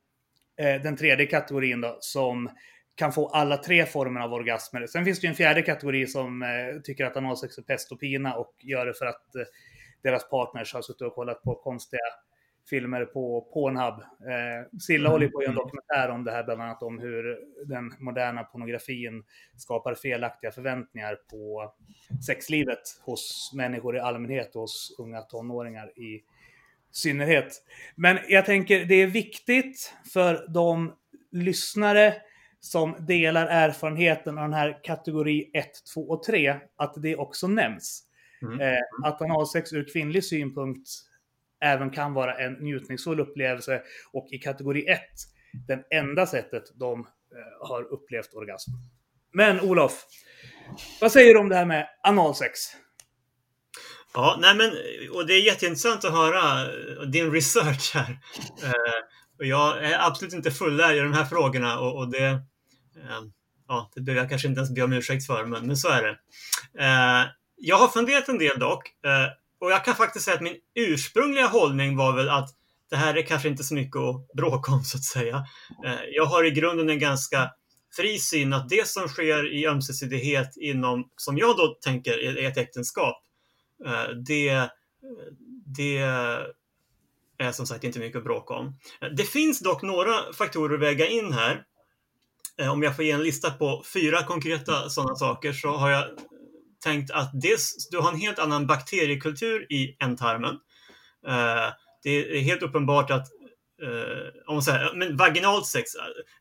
eh, 0.56 0.82
den 0.82 0.96
tredje 0.96 1.26
kategorin 1.26 1.80
då, 1.80 1.98
som 2.00 2.50
kan 2.98 3.12
få 3.12 3.26
alla 3.26 3.56
tre 3.56 3.86
former 3.86 4.20
av 4.20 4.32
orgasmer. 4.32 4.86
Sen 4.86 5.04
finns 5.04 5.20
det 5.20 5.26
ju 5.26 5.28
en 5.28 5.34
fjärde 5.34 5.62
kategori 5.62 6.06
som 6.06 6.42
eh, 6.42 6.80
tycker 6.84 7.04
att 7.04 7.16
analsex 7.16 7.58
är 7.58 7.62
pest 7.62 7.92
och 7.92 8.00
pina 8.00 8.34
och 8.34 8.54
gör 8.58 8.86
det 8.86 8.94
för 8.94 9.06
att 9.06 9.36
eh, 9.36 9.42
deras 10.02 10.30
partners 10.30 10.74
har 10.74 10.82
suttit 10.82 11.02
och 11.02 11.14
kollat 11.14 11.42
på 11.42 11.54
konstiga 11.54 12.00
filmer 12.70 13.04
på 13.04 13.48
Pornhub. 13.54 13.94
Eh, 14.00 14.78
Silla 14.80 15.10
håller 15.10 15.28
på 15.28 15.38
att 15.38 15.44
göra 15.44 15.52
en 15.52 15.56
dokumentär 15.56 16.08
om 16.08 16.24
det 16.24 16.32
här, 16.32 16.44
bland 16.44 16.62
annat 16.62 16.82
om 16.82 16.98
hur 16.98 17.38
den 17.66 17.94
moderna 17.98 18.44
pornografin 18.44 19.24
skapar 19.56 19.94
felaktiga 19.94 20.50
förväntningar 20.50 21.18
på 21.30 21.72
sexlivet 22.26 22.82
hos 23.00 23.52
människor 23.54 23.96
i 23.96 24.00
allmänhet 24.00 24.54
och 24.54 24.60
hos 24.60 24.96
unga 24.98 25.22
tonåringar 25.22 25.98
i 25.98 26.22
synnerhet. 26.90 27.62
Men 27.94 28.18
jag 28.28 28.46
tänker 28.46 28.84
det 28.84 28.94
är 28.94 29.06
viktigt 29.06 29.94
för 30.12 30.46
de 30.48 30.92
lyssnare 31.32 32.14
som 32.60 32.96
delar 33.06 33.46
erfarenheten 33.46 34.38
av 34.38 34.44
den 34.44 34.52
här 34.52 34.84
kategori 34.84 35.50
1, 35.54 35.70
2 35.94 36.00
och 36.00 36.22
3 36.22 36.56
att 36.76 36.94
det 37.02 37.16
också 37.16 37.48
nämns. 37.48 38.04
Mm. 38.42 38.60
Eh, 38.60 38.78
att 39.04 39.22
analsex 39.22 39.72
ur 39.72 39.92
kvinnlig 39.92 40.24
synpunkt 40.24 40.88
även 41.60 41.90
kan 41.90 42.14
vara 42.14 42.34
en 42.34 42.52
njutningsfull 42.52 43.20
upplevelse 43.20 43.82
och 44.12 44.28
i 44.30 44.38
kategori 44.38 44.88
1 44.88 45.00
den 45.68 45.82
enda 45.90 46.26
sättet 46.26 46.62
de 46.74 47.00
eh, 47.00 47.68
har 47.68 47.82
upplevt 47.82 48.34
orgasm. 48.34 48.70
Men 49.32 49.60
Olof, 49.60 50.04
vad 51.00 51.12
säger 51.12 51.34
du 51.34 51.40
om 51.40 51.48
det 51.48 51.56
här 51.56 51.66
med 51.66 51.88
analsex? 52.02 52.60
Ja, 54.14 54.38
nej 54.40 54.54
men, 54.56 54.70
och 55.12 55.26
det 55.26 55.34
är 55.34 55.46
jätteintressant 55.46 56.04
att 56.04 56.12
höra 56.12 56.62
eh, 56.62 57.02
din 57.02 57.32
research 57.32 57.94
här. 57.94 58.18
Eh, 58.62 58.72
och 59.38 59.46
jag 59.46 59.84
är 59.84 60.06
absolut 60.06 60.34
inte 60.34 60.50
fullärd 60.50 60.96
i 60.96 60.98
de 60.98 61.12
här 61.12 61.24
frågorna 61.24 61.78
och, 61.78 61.96
och 61.98 62.10
det, 62.10 62.26
eh, 62.26 63.22
ja, 63.68 63.90
det 63.94 64.00
behöver 64.00 64.22
jag 64.22 64.30
kanske 64.30 64.48
inte 64.48 64.58
ens 64.58 64.74
be 64.74 64.82
om 64.82 64.92
ursäkt 64.92 65.26
för, 65.26 65.44
men, 65.44 65.66
men 65.66 65.76
så 65.76 65.88
är 65.88 66.02
det. 66.02 66.18
Eh, 66.84 67.26
jag 67.56 67.76
har 67.76 67.88
funderat 67.88 68.28
en 68.28 68.38
del 68.38 68.58
dock 68.58 68.88
eh, 69.04 69.28
och 69.60 69.70
jag 69.70 69.84
kan 69.84 69.94
faktiskt 69.94 70.24
säga 70.24 70.34
att 70.34 70.42
min 70.42 70.56
ursprungliga 70.74 71.46
hållning 71.46 71.96
var 71.96 72.16
väl 72.16 72.28
att 72.28 72.50
det 72.90 72.96
här 72.96 73.16
är 73.16 73.22
kanske 73.22 73.48
inte 73.48 73.64
så 73.64 73.74
mycket 73.74 73.96
att 73.96 74.32
bråka 74.36 74.72
om 74.72 74.84
så 74.84 74.98
att 74.98 75.04
säga. 75.04 75.46
Eh, 75.84 76.00
jag 76.12 76.24
har 76.24 76.44
i 76.44 76.50
grunden 76.50 76.90
en 76.90 76.98
ganska 76.98 77.50
fri 77.96 78.18
syn 78.18 78.52
att 78.52 78.68
det 78.68 78.88
som 78.88 79.08
sker 79.08 79.54
i 79.54 79.66
ömsesidighet 79.66 80.56
inom, 80.56 81.08
som 81.16 81.38
jag 81.38 81.56
då 81.56 81.78
tänker 81.80 82.38
är 82.38 82.48
ett 82.48 82.56
äktenskap, 82.56 83.24
Eh, 83.86 84.08
det, 84.26 84.70
det 85.76 85.98
är 87.38 87.52
som 87.52 87.66
sagt 87.66 87.84
inte 87.84 87.98
mycket 87.98 88.18
att 88.18 88.24
bråka 88.24 88.54
om. 88.54 88.66
Eh, 89.00 89.08
det 89.08 89.24
finns 89.24 89.60
dock 89.60 89.82
några 89.82 90.32
faktorer 90.32 90.74
att 90.74 90.80
väga 90.80 91.06
in 91.06 91.32
här. 91.32 91.62
Eh, 92.60 92.72
om 92.72 92.82
jag 92.82 92.96
får 92.96 93.04
ge 93.04 93.10
en 93.10 93.22
lista 93.22 93.50
på 93.50 93.84
fyra 93.94 94.22
konkreta 94.22 94.90
sådana 94.90 95.16
saker 95.16 95.52
så 95.52 95.70
har 95.70 95.90
jag 95.90 96.04
tänkt 96.84 97.10
att 97.10 97.30
dels, 97.42 97.88
du 97.90 97.98
har 97.98 98.12
en 98.12 98.20
helt 98.20 98.38
annan 98.38 98.66
bakteriekultur 98.66 99.72
i 99.72 99.96
ändtarmen. 100.00 100.58
Det 102.02 102.38
är 102.38 102.40
helt 102.40 102.62
uppenbart 102.62 103.10
att 103.10 103.26
om 104.46 104.54
man 104.54 104.62
säger, 104.62 104.94
men 104.94 105.16
vaginalt 105.16 105.66
sex, 105.66 105.90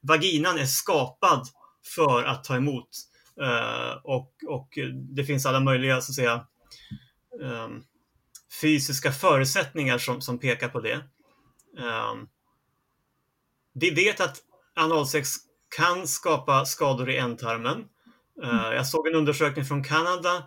vaginan 0.02 0.58
är 0.58 0.66
skapad 0.66 1.48
för 1.95 2.24
att 2.24 2.43
ta 2.43 2.56
emot. 2.56 2.89
Och, 4.04 4.32
och 4.48 4.70
det 5.16 5.24
finns 5.24 5.45
alla 5.45 5.60
möjliga 5.60 6.02
så 6.02 6.12
att 6.12 6.16
säga, 6.16 6.45
ehm, 7.43 7.84
fysiska 8.62 9.12
förutsättningar 9.12 9.98
som, 9.98 10.22
som 10.22 10.39
pekar 10.39 10.70
på 10.70 10.80
det. 10.80 10.95
Um, 11.78 12.28
vi 13.74 13.89
vet 13.89 14.20
att 14.20 14.38
analsex 14.76 15.30
kan 15.78 16.08
skapa 16.08 16.66
skador 16.66 17.10
i 17.10 17.18
ändtarmen. 17.18 17.78
Uh, 18.43 18.74
jag 18.74 18.88
såg 18.88 19.08
en 19.08 19.16
undersökning 19.16 19.66
från 19.66 19.84
Kanada 19.84 20.43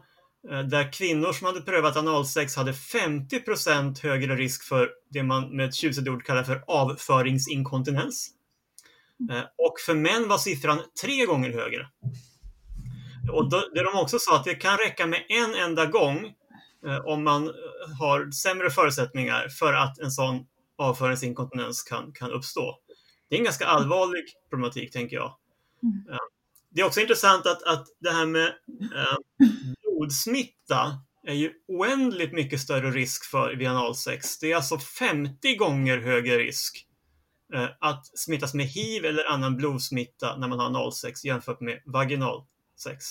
uh, 0.50 0.60
där 0.60 0.92
kvinnor 0.92 1.32
som 1.32 1.46
hade 1.46 1.60
prövat 1.60 1.96
analsex 1.96 2.56
hade 2.56 2.72
50% 2.72 4.02
högre 4.02 4.36
risk 4.36 4.64
för 4.64 4.90
det 5.10 5.22
man 5.22 5.56
med 5.56 5.68
ett 5.68 5.74
tjusigt 5.74 6.08
ord 6.08 6.24
kallar 6.24 6.44
för 6.44 6.64
avföringsinkontinens. 6.66 8.30
Uh, 9.30 9.42
och 9.58 9.80
för 9.86 9.94
män 9.94 10.28
var 10.28 10.38
siffran 10.38 10.78
tre 11.02 11.26
gånger 11.26 11.52
högre. 11.52 11.88
Och 13.32 13.50
då, 13.50 13.62
det 13.74 13.82
de 13.82 13.98
också 13.98 14.18
sa 14.18 14.36
att 14.36 14.44
det 14.44 14.54
kan 14.54 14.78
räcka 14.78 15.06
med 15.06 15.24
en 15.28 15.54
enda 15.54 15.86
gång 15.86 16.34
om 17.04 17.24
man 17.24 17.48
eh, 17.48 17.52
har 17.98 18.30
sämre 18.30 18.70
förutsättningar 18.70 19.48
för 19.48 19.72
att 19.72 19.98
en 19.98 20.10
sån 20.10 20.46
avföringsinkontinens 20.78 21.82
kan, 21.82 22.12
kan 22.12 22.30
uppstå. 22.30 22.78
Det 23.28 23.36
är 23.36 23.38
en 23.38 23.44
ganska 23.44 23.66
allvarlig 23.66 24.24
problematik, 24.50 24.92
tänker 24.92 25.16
jag. 25.16 25.36
Mm. 25.82 26.12
Eh, 26.12 26.18
Det 26.70 26.80
är 26.80 26.86
också 26.86 27.00
intressant 27.00 27.46
att, 27.46 27.62
att 27.62 27.86
det 28.00 28.10
här 28.10 28.26
med 28.26 28.46
eh, 28.46 29.16
blodsmitta 29.82 31.00
är 31.26 31.34
ju 31.34 31.52
oändligt 31.68 32.32
mycket 32.32 32.60
större 32.60 32.90
risk 32.90 33.24
för 33.24 33.54
vid 33.56 33.68
analsex. 33.68 34.38
Det 34.38 34.52
är 34.52 34.56
alltså 34.56 34.78
50 34.78 35.56
gånger 35.56 35.98
högre 35.98 36.38
risk 36.38 36.86
eh, 37.54 37.68
att 37.80 38.18
smittas 38.18 38.54
med 38.54 38.66
hiv 38.66 39.04
eller 39.04 39.24
annan 39.24 39.56
blodsmitta 39.56 40.36
när 40.36 40.48
man 40.48 40.58
har 40.58 40.66
analsex 40.66 41.24
jämfört 41.24 41.60
med 41.60 41.82
vaginalsex. 41.86 43.04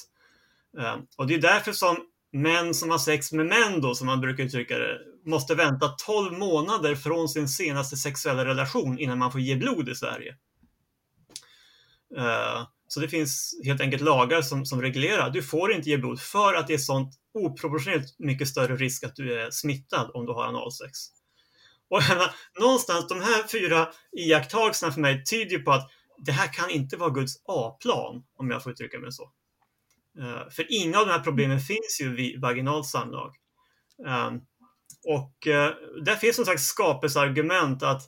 Eh, 0.80 0.97
och 1.17 1.28
det 1.28 1.34
är 1.34 1.41
därför 1.41 1.72
som 1.72 1.97
män 2.34 2.73
som 2.73 2.89
har 2.89 2.97
sex 2.97 3.32
med 3.32 3.45
män 3.45 3.82
då, 3.82 3.95
som 3.95 4.07
man 4.07 4.21
brukar 4.21 4.43
uttrycka 4.43 4.77
det, 4.77 4.99
måste 5.25 5.55
vänta 5.55 5.88
12 5.88 6.38
månader 6.39 6.95
från 6.95 7.30
sin 7.30 7.47
senaste 7.47 7.97
sexuella 7.97 8.45
relation 8.45 8.99
innan 8.99 9.17
man 9.17 9.32
får 9.32 9.41
ge 9.41 9.55
blod 9.55 9.89
i 9.89 9.95
Sverige. 9.95 10.36
Uh, 12.17 12.67
Så 12.91 12.99
det 12.99 13.07
finns 13.07 13.59
helt 13.65 13.82
enkelt 13.82 14.01
lagar 14.01 14.41
som, 14.41 14.65
som 14.65 14.82
reglerar. 14.82 15.30
Du 15.30 15.43
får 15.43 15.73
inte 15.73 15.89
ge 15.89 15.97
blod 15.97 16.21
för 16.21 16.53
att 16.53 16.67
det 16.67 16.73
är 16.73 16.77
sånt 16.77 17.15
oproportionerligt 17.34 18.19
mycket 18.19 18.47
större 18.47 18.75
risk 18.75 19.03
att 19.03 19.15
du 19.15 19.41
är 19.41 19.51
smittad 19.51 20.11
om 20.13 20.25
du 20.25 20.32
har 20.32 20.43
analsex. 20.43 20.97
Och 21.89 22.01
någonstans, 22.59 23.07
de 23.07 23.21
här 23.21 23.47
fyra 23.47 23.88
iakttagelserna 24.17 24.91
för 24.91 25.01
mig 25.01 25.23
tyder 25.23 25.51
ju 25.51 25.59
på 25.59 25.71
att 25.71 25.89
det 26.25 26.32
här 26.32 26.53
kan 26.53 26.69
inte 26.69 26.97
vara 26.97 27.09
Guds 27.09 27.34
A-plan, 27.45 28.23
om 28.38 28.49
jag 28.49 28.63
får 28.63 28.71
uttrycka 28.71 28.99
mig 28.99 29.11
så. 29.11 29.32
Uh, 30.20 30.49
för 30.49 30.65
inga 30.70 30.99
av 30.99 31.07
de 31.07 31.11
här 31.11 31.20
problemen 31.20 31.59
finns 31.59 32.01
ju 32.01 32.15
vid 32.15 32.41
vaginalt 32.41 32.86
samlag. 32.86 33.36
Um, 34.07 34.41
och 35.07 35.47
uh, 35.47 36.03
där 36.03 36.15
finns 36.15 36.36
som 36.36 36.45
sagt 36.45 36.61
skapelseargument 36.61 37.84
att 37.84 38.01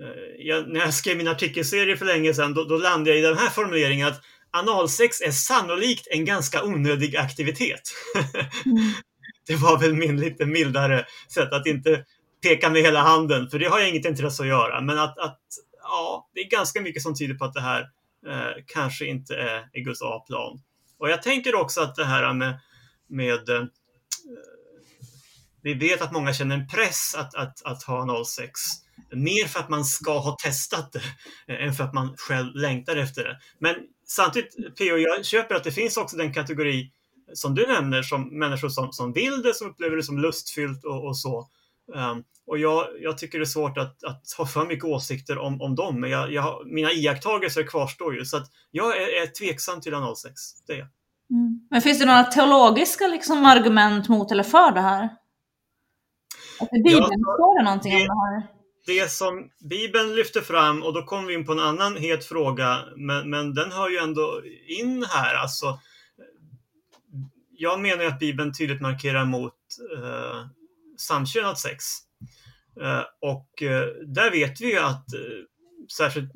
uh, 0.00 0.46
jag, 0.46 0.68
när 0.68 0.80
jag 0.80 0.94
skrev 0.94 1.16
min 1.16 1.28
artikelserie 1.28 1.96
för 1.96 2.06
länge 2.06 2.34
sedan, 2.34 2.54
då, 2.54 2.64
då 2.64 2.76
landade 2.76 3.10
jag 3.10 3.18
i 3.18 3.22
den 3.22 3.38
här 3.38 3.50
formuleringen 3.50 4.08
att 4.08 4.20
analsex 4.50 5.20
är 5.20 5.30
sannolikt 5.30 6.06
en 6.10 6.24
ganska 6.24 6.64
onödig 6.64 7.16
aktivitet. 7.16 7.82
mm. 8.66 8.92
Det 9.46 9.56
var 9.56 9.78
väl 9.78 9.94
min 9.94 10.20
lite 10.20 10.46
mildare 10.46 11.06
sätt 11.34 11.52
att 11.52 11.66
inte 11.66 12.04
peka 12.42 12.70
med 12.70 12.82
hela 12.82 13.02
handen, 13.02 13.50
för 13.50 13.58
det 13.58 13.66
har 13.66 13.78
jag 13.78 13.88
inget 13.88 14.04
intresse 14.04 14.42
att 14.42 14.48
göra. 14.48 14.80
Men 14.80 14.98
att, 14.98 15.18
att 15.18 15.40
ja, 15.82 16.30
det 16.34 16.40
är 16.40 16.48
ganska 16.48 16.80
mycket 16.80 17.02
som 17.02 17.14
tyder 17.14 17.34
på 17.34 17.44
att 17.44 17.54
det 17.54 17.60
här 17.60 17.80
eh, 18.26 18.62
kanske 18.66 19.06
inte 19.06 19.34
är 19.36 19.68
i 19.72 19.80
Guds 19.80 20.02
A-plan. 20.02 20.60
Och 21.00 21.10
jag 21.10 21.22
tänker 21.22 21.54
också 21.54 21.80
att 21.80 21.94
det 21.94 22.04
här 22.04 22.34
med, 22.34 22.60
med 23.08 23.48
eh, 23.48 23.64
vi 25.62 25.74
vet 25.74 26.02
att 26.02 26.12
många 26.12 26.32
känner 26.32 26.54
en 26.56 26.68
press 26.68 27.14
att, 27.14 27.34
att, 27.34 27.62
att 27.64 27.82
ha 27.82 28.24
06. 28.24 28.60
Mer 29.12 29.48
för 29.48 29.60
att 29.60 29.68
man 29.68 29.84
ska 29.84 30.18
ha 30.18 30.36
testat 30.42 30.92
det 30.92 31.02
än 31.64 31.74
för 31.74 31.84
att 31.84 31.94
man 31.94 32.14
själv 32.16 32.54
längtar 32.54 32.96
efter 32.96 33.24
det. 33.24 33.38
Men 33.58 33.76
samtidigt, 34.06 34.76
P.O. 34.78 34.96
jag 34.96 35.24
köper 35.24 35.54
att 35.54 35.64
det 35.64 35.72
finns 35.72 35.96
också 35.96 36.16
den 36.16 36.34
kategori 36.34 36.90
som 37.32 37.54
du 37.54 37.66
nämner, 37.66 38.02
som 38.02 38.38
människor 38.38 38.68
som, 38.68 38.92
som 38.92 39.12
vill 39.12 39.42
det, 39.42 39.54
som 39.54 39.70
upplever 39.70 39.96
det 39.96 40.02
som 40.02 40.18
lustfyllt 40.18 40.84
och, 40.84 41.06
och 41.06 41.18
så. 41.18 41.50
Um, 41.94 42.24
och 42.46 42.58
jag, 42.58 42.86
jag, 43.00 43.18
tycker 43.18 43.38
det 43.38 43.42
är 43.42 43.46
svårt 43.46 43.78
att, 43.78 44.04
att, 44.04 44.22
ha 44.38 44.46
för 44.46 44.66
mycket 44.66 44.84
åsikter 44.84 45.38
om, 45.38 45.62
om 45.62 45.74
dem, 45.74 46.00
men 46.00 46.10
jag, 46.10 46.32
jag, 46.32 46.66
mina 46.66 46.92
iakttagelser 46.92 47.62
kvarstår 47.62 48.14
ju. 48.14 48.24
Så 48.24 48.36
att 48.36 48.50
jag 48.70 48.96
är, 48.96 49.22
är 49.22 49.26
tveksam 49.26 49.80
till 49.80 49.94
analsex, 49.94 50.34
det 50.66 50.72
är. 50.72 50.88
Mm. 51.30 51.66
Men 51.70 51.82
finns 51.82 51.98
det 51.98 52.06
några 52.06 52.24
teologiska 52.24 53.06
liksom, 53.06 53.46
argument 53.46 54.08
mot 54.08 54.32
eller 54.32 54.42
för 54.42 54.72
det 54.72 54.80
här? 54.80 55.04
Att 56.60 56.68
i 56.72 56.82
Bibeln 56.82 57.06
ja, 57.10 57.34
står 57.34 57.58
det 57.58 57.64
någonting 57.64 57.92
det, 57.92 58.00
om 58.00 58.06
det 58.06 58.34
här? 58.34 58.46
Det 58.86 59.10
som 59.10 59.50
Bibeln 59.70 60.14
lyfter 60.14 60.40
fram, 60.40 60.82
och 60.82 60.94
då 60.94 61.02
kommer 61.02 61.28
vi 61.28 61.34
in 61.34 61.46
på 61.46 61.52
en 61.52 61.60
annan 61.60 61.96
het 61.96 62.24
fråga, 62.24 62.78
men, 62.96 63.30
men 63.30 63.54
den 63.54 63.72
hör 63.72 63.88
ju 63.88 63.96
ändå 63.96 64.42
in 64.66 65.04
här. 65.10 65.34
Alltså, 65.34 65.78
jag 67.50 67.80
menar 67.80 68.04
att 68.04 68.18
Bibeln 68.18 68.52
tydligt 68.52 68.80
markerar 68.80 69.24
mot 69.24 69.54
eh, 69.96 70.46
samkönat 71.00 71.58
sex. 71.58 71.84
Eh, 72.80 73.02
och 73.20 73.62
eh, 73.62 73.86
där 74.06 74.30
vet 74.30 74.60
vi 74.60 74.72
ju 74.72 74.78
att 74.78 75.14
eh, 75.14 75.20
särskilt 75.96 76.32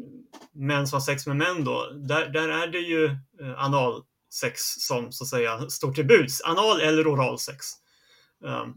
män 0.53 0.87
som 0.87 0.97
har 0.97 1.01
sex 1.01 1.27
med 1.27 1.37
män 1.37 1.65
då, 1.65 1.91
där, 2.09 2.29
där 2.29 2.49
är 2.49 2.67
det 2.67 2.79
ju 2.79 3.17
analsex 3.57 4.61
som 4.63 5.13
så 5.13 5.25
att 5.25 5.29
säga 5.29 5.69
står 5.69 5.93
till 5.93 6.07
buds. 6.07 6.43
Anal 6.43 6.81
eller 6.81 7.13
oralsex. 7.15 7.67
Ehm, 8.47 8.75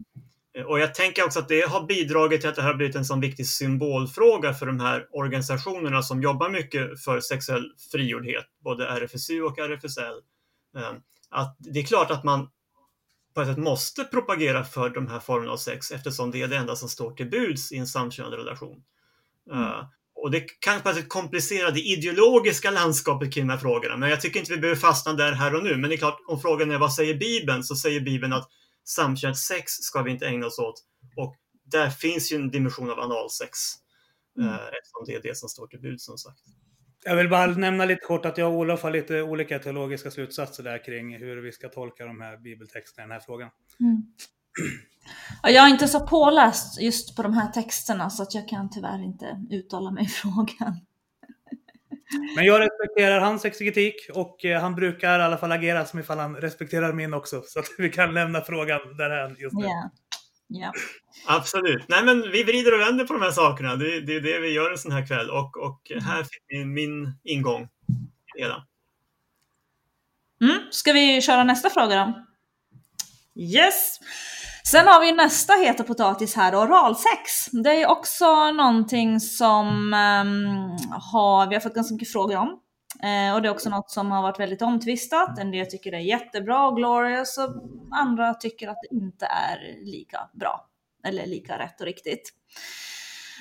och 0.66 0.78
jag 0.78 0.94
tänker 0.94 1.24
också 1.24 1.38
att 1.38 1.48
det 1.48 1.68
har 1.68 1.86
bidragit 1.86 2.40
till 2.40 2.50
att 2.50 2.56
det 2.56 2.62
här 2.62 2.68
har 2.68 2.76
blivit 2.76 2.96
en 2.96 3.04
sån 3.04 3.20
viktig 3.20 3.46
symbolfråga 3.46 4.54
för 4.54 4.66
de 4.66 4.80
här 4.80 5.06
organisationerna 5.12 6.02
som 6.02 6.22
jobbar 6.22 6.50
mycket 6.50 7.04
för 7.04 7.20
sexuell 7.20 7.72
frigjordhet, 7.92 8.46
både 8.64 8.86
RFSU 8.86 9.42
och 9.42 9.58
RFSL. 9.58 10.20
Ehm, 10.76 10.96
att 11.30 11.56
det 11.58 11.80
är 11.80 11.84
klart 11.84 12.10
att 12.10 12.24
man 12.24 12.48
på 13.38 13.42
ett 13.42 13.48
sätt 13.48 13.64
måste 13.64 14.04
propagera 14.04 14.64
för 14.64 14.90
de 14.90 15.06
här 15.06 15.20
formerna 15.20 15.52
av 15.52 15.56
sex 15.56 15.90
eftersom 15.90 16.30
det 16.30 16.42
är 16.42 16.48
det 16.48 16.56
enda 16.56 16.76
som 16.76 16.88
står 16.88 17.10
till 17.10 17.30
buds 17.30 17.72
i 17.72 17.76
en 17.76 17.86
samkönad 17.86 18.32
relation. 18.32 18.82
Mm. 19.50 19.62
Uh, 19.62 19.84
och 20.14 20.30
det 20.30 20.40
kan 20.60 20.80
på 20.80 20.88
ett 20.88 20.96
sätt 20.96 21.08
komplicera 21.08 21.70
det 21.70 21.80
ideologiska 21.80 22.70
landskapet 22.70 23.34
kring 23.34 23.46
de 23.46 23.52
här 23.52 23.60
frågorna, 23.60 23.96
men 23.96 24.10
jag 24.10 24.20
tycker 24.20 24.40
inte 24.40 24.52
vi 24.52 24.58
behöver 24.58 24.80
fastna 24.80 25.12
där 25.12 25.32
här 25.32 25.54
och 25.54 25.64
nu. 25.64 25.76
Men 25.76 25.90
det 25.90 25.96
är 25.96 25.98
klart, 25.98 26.18
om 26.28 26.40
frågan 26.40 26.70
är 26.70 26.78
vad 26.78 26.94
säger 26.94 27.14
Bibeln, 27.14 27.64
så 27.64 27.76
säger 27.76 28.00
Bibeln 28.00 28.32
att 28.32 28.48
samkönat 28.84 29.38
sex 29.38 29.72
ska 29.72 30.02
vi 30.02 30.10
inte 30.10 30.26
ägna 30.26 30.46
oss 30.46 30.58
åt. 30.58 30.84
Och 31.16 31.36
där 31.64 31.90
finns 31.90 32.32
ju 32.32 32.36
en 32.36 32.50
dimension 32.50 32.90
av 32.90 32.98
analsex, 32.98 33.58
mm. 34.38 34.48
uh, 34.48 34.54
eftersom 34.54 35.04
det 35.06 35.14
är 35.14 35.22
det 35.22 35.36
som 35.36 35.48
står 35.48 35.66
till 35.66 35.80
buds 35.80 36.04
som 36.04 36.18
sagt. 36.18 36.40
Jag 37.04 37.16
vill 37.16 37.28
bara 37.28 37.46
nämna 37.46 37.84
lite 37.84 38.04
kort 38.06 38.26
att 38.26 38.38
jag 38.38 38.52
och 38.52 38.58
Olof 38.58 38.82
har 38.82 38.90
lite 38.90 39.22
olika 39.22 39.58
teologiska 39.58 40.10
slutsatser 40.10 40.62
där 40.62 40.84
kring 40.84 41.18
hur 41.18 41.36
vi 41.36 41.52
ska 41.52 41.68
tolka 41.68 42.04
de 42.04 42.20
här 42.20 42.36
bibeltexterna 42.36 43.04
i 43.04 43.06
den 43.06 43.12
här 43.12 43.20
frågan. 43.20 43.50
Mm. 43.80 44.02
Jag 45.42 45.64
är 45.64 45.68
inte 45.68 45.88
så 45.88 46.00
påläst 46.00 46.80
just 46.80 47.16
på 47.16 47.22
de 47.22 47.32
här 47.32 47.52
texterna 47.52 48.10
så 48.10 48.22
att 48.22 48.34
jag 48.34 48.48
kan 48.48 48.70
tyvärr 48.70 49.04
inte 49.04 49.46
uttala 49.50 49.90
mig 49.90 50.04
i 50.04 50.08
frågan. 50.22 50.80
Men 52.36 52.44
jag 52.44 52.60
respekterar 52.60 53.20
hans 53.20 53.44
exegetik 53.44 53.94
och 54.14 54.44
eh, 54.44 54.60
han 54.60 54.74
brukar 54.74 55.20
i 55.20 55.22
alla 55.22 55.38
fall 55.38 55.52
agera 55.52 55.84
som 55.84 55.98
ifall 55.98 56.18
han 56.18 56.36
respekterar 56.36 56.92
min 56.92 57.14
också. 57.14 57.42
Så 57.46 57.58
att 57.58 57.66
vi 57.78 57.90
kan 57.90 58.14
lämna 58.14 58.40
frågan 58.40 58.80
därhän 58.96 59.36
just 59.38 59.56
nu. 59.56 59.64
Yeah. 59.64 59.90
Yeah. 60.56 60.72
Absolut. 61.26 61.84
Nej, 61.88 62.04
men 62.04 62.22
vi 62.32 62.42
vrider 62.42 62.74
och 62.74 62.80
vänder 62.80 63.04
på 63.04 63.12
de 63.12 63.22
här 63.22 63.30
sakerna. 63.30 63.76
Det, 63.76 64.00
det 64.00 64.16
är 64.16 64.20
det 64.20 64.40
vi 64.40 64.48
gör 64.48 64.70
en 64.70 64.78
sån 64.78 64.92
här 64.92 65.06
kväll 65.06 65.30
och, 65.30 65.56
och 65.56 65.90
mm. 65.90 66.04
här 66.04 66.22
fick 66.22 66.42
ni 66.52 66.64
min 66.64 67.12
ingång. 67.24 67.68
Redan. 68.38 68.62
Mm. 70.40 70.58
Ska 70.70 70.92
vi 70.92 71.22
köra 71.22 71.44
nästa 71.44 71.70
fråga 71.70 71.96
då? 71.96 72.24
Yes! 73.42 73.98
Sen 74.64 74.86
har 74.86 75.00
vi 75.00 75.12
nästa 75.12 75.52
heta 75.52 75.84
potatis 75.84 76.36
här, 76.36 76.56
oralsex. 76.56 77.46
Det 77.52 77.82
är 77.82 77.86
också 77.86 78.50
någonting 78.50 79.20
som 79.20 79.66
um, 79.66 80.46
har, 81.12 81.48
vi 81.48 81.54
har 81.54 81.60
fått 81.60 81.74
ganska 81.74 81.94
mycket 81.94 82.12
frågor 82.12 82.36
om. 82.36 82.60
Eh, 83.02 83.34
och 83.34 83.42
det 83.42 83.48
är 83.48 83.50
också 83.50 83.70
något 83.70 83.90
som 83.90 84.10
har 84.10 84.22
varit 84.22 84.40
väldigt 84.40 84.62
omtvistat. 84.62 85.38
En 85.38 85.50
del 85.50 85.66
tycker 85.66 85.90
det 85.90 85.96
är 85.96 86.00
jättebra 86.00 86.66
och 86.66 86.76
glorious 86.76 87.38
och 87.38 87.54
andra 87.92 88.34
tycker 88.34 88.68
att 88.68 88.78
det 88.82 88.96
inte 88.96 89.26
är 89.26 89.84
lika 89.84 90.30
bra. 90.32 90.68
Eller 91.04 91.26
lika 91.26 91.58
rätt 91.58 91.80
och 91.80 91.86
riktigt. 91.86 92.32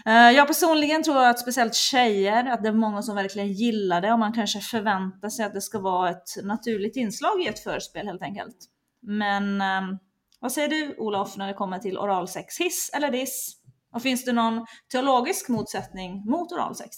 Eh, 0.06 0.32
jag 0.32 0.48
personligen 0.48 1.04
tror 1.04 1.24
att 1.24 1.40
speciellt 1.40 1.76
tjejer, 1.76 2.46
att 2.46 2.64
det 2.64 2.70
är 2.70 2.74
många 2.74 3.02
som 3.02 3.16
verkligen 3.16 3.54
gillar 3.54 4.02
det 4.02 4.14
och 4.14 4.20
man 4.20 4.34
kanske 4.34 4.60
förväntar 4.60 5.30
sig 5.30 5.46
att 5.46 5.54
det 5.54 5.62
ska 5.62 5.80
vara 5.80 6.10
ett 6.10 6.30
naturligt 6.44 6.96
inslag 6.96 7.42
i 7.42 7.48
ett 7.48 7.60
förspel 7.60 8.08
helt 8.08 8.22
enkelt. 8.22 8.58
Men 9.02 9.62
eh, 9.62 9.98
vad 10.40 10.52
säger 10.52 10.70
du 10.70 10.96
Olof 10.98 11.38
när 11.38 11.48
det 11.48 11.54
kommer 11.54 11.80
till 11.80 11.98
oralsex? 11.98 12.60
Hiss 12.60 12.92
eller 12.94 13.12
diss? 13.12 13.58
Och 13.94 14.02
finns 14.02 14.26
det 14.26 14.34
någon 14.34 14.66
teologisk 14.92 15.50
motsättning 15.50 16.26
mot 16.26 16.52
oralsex? 16.52 16.96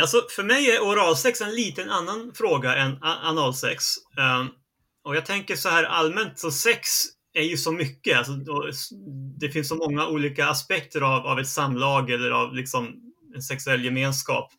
Alltså, 0.00 0.22
för 0.36 0.42
mig 0.42 0.70
är 0.70 0.80
oralsex 0.80 1.40
en 1.40 1.54
liten 1.54 1.90
annan 1.90 2.32
fråga 2.34 2.74
än 2.74 2.98
analsex. 3.02 3.84
Um, 4.40 4.50
och 5.04 5.16
jag 5.16 5.26
tänker 5.26 5.56
så 5.56 5.68
här 5.68 5.84
allmänt, 5.84 6.38
så 6.38 6.50
sex 6.50 6.88
är 7.34 7.42
ju 7.42 7.56
så 7.56 7.72
mycket. 7.72 8.18
Alltså, 8.18 8.32
det 9.40 9.48
finns 9.48 9.68
så 9.68 9.76
många 9.76 10.06
olika 10.06 10.48
aspekter 10.48 11.00
av, 11.00 11.26
av 11.26 11.40
ett 11.40 11.48
samlag 11.48 12.10
eller 12.10 12.30
av 12.30 12.54
liksom 12.54 12.94
en 13.34 13.42
sexuell 13.42 13.84
gemenskap 13.84 14.52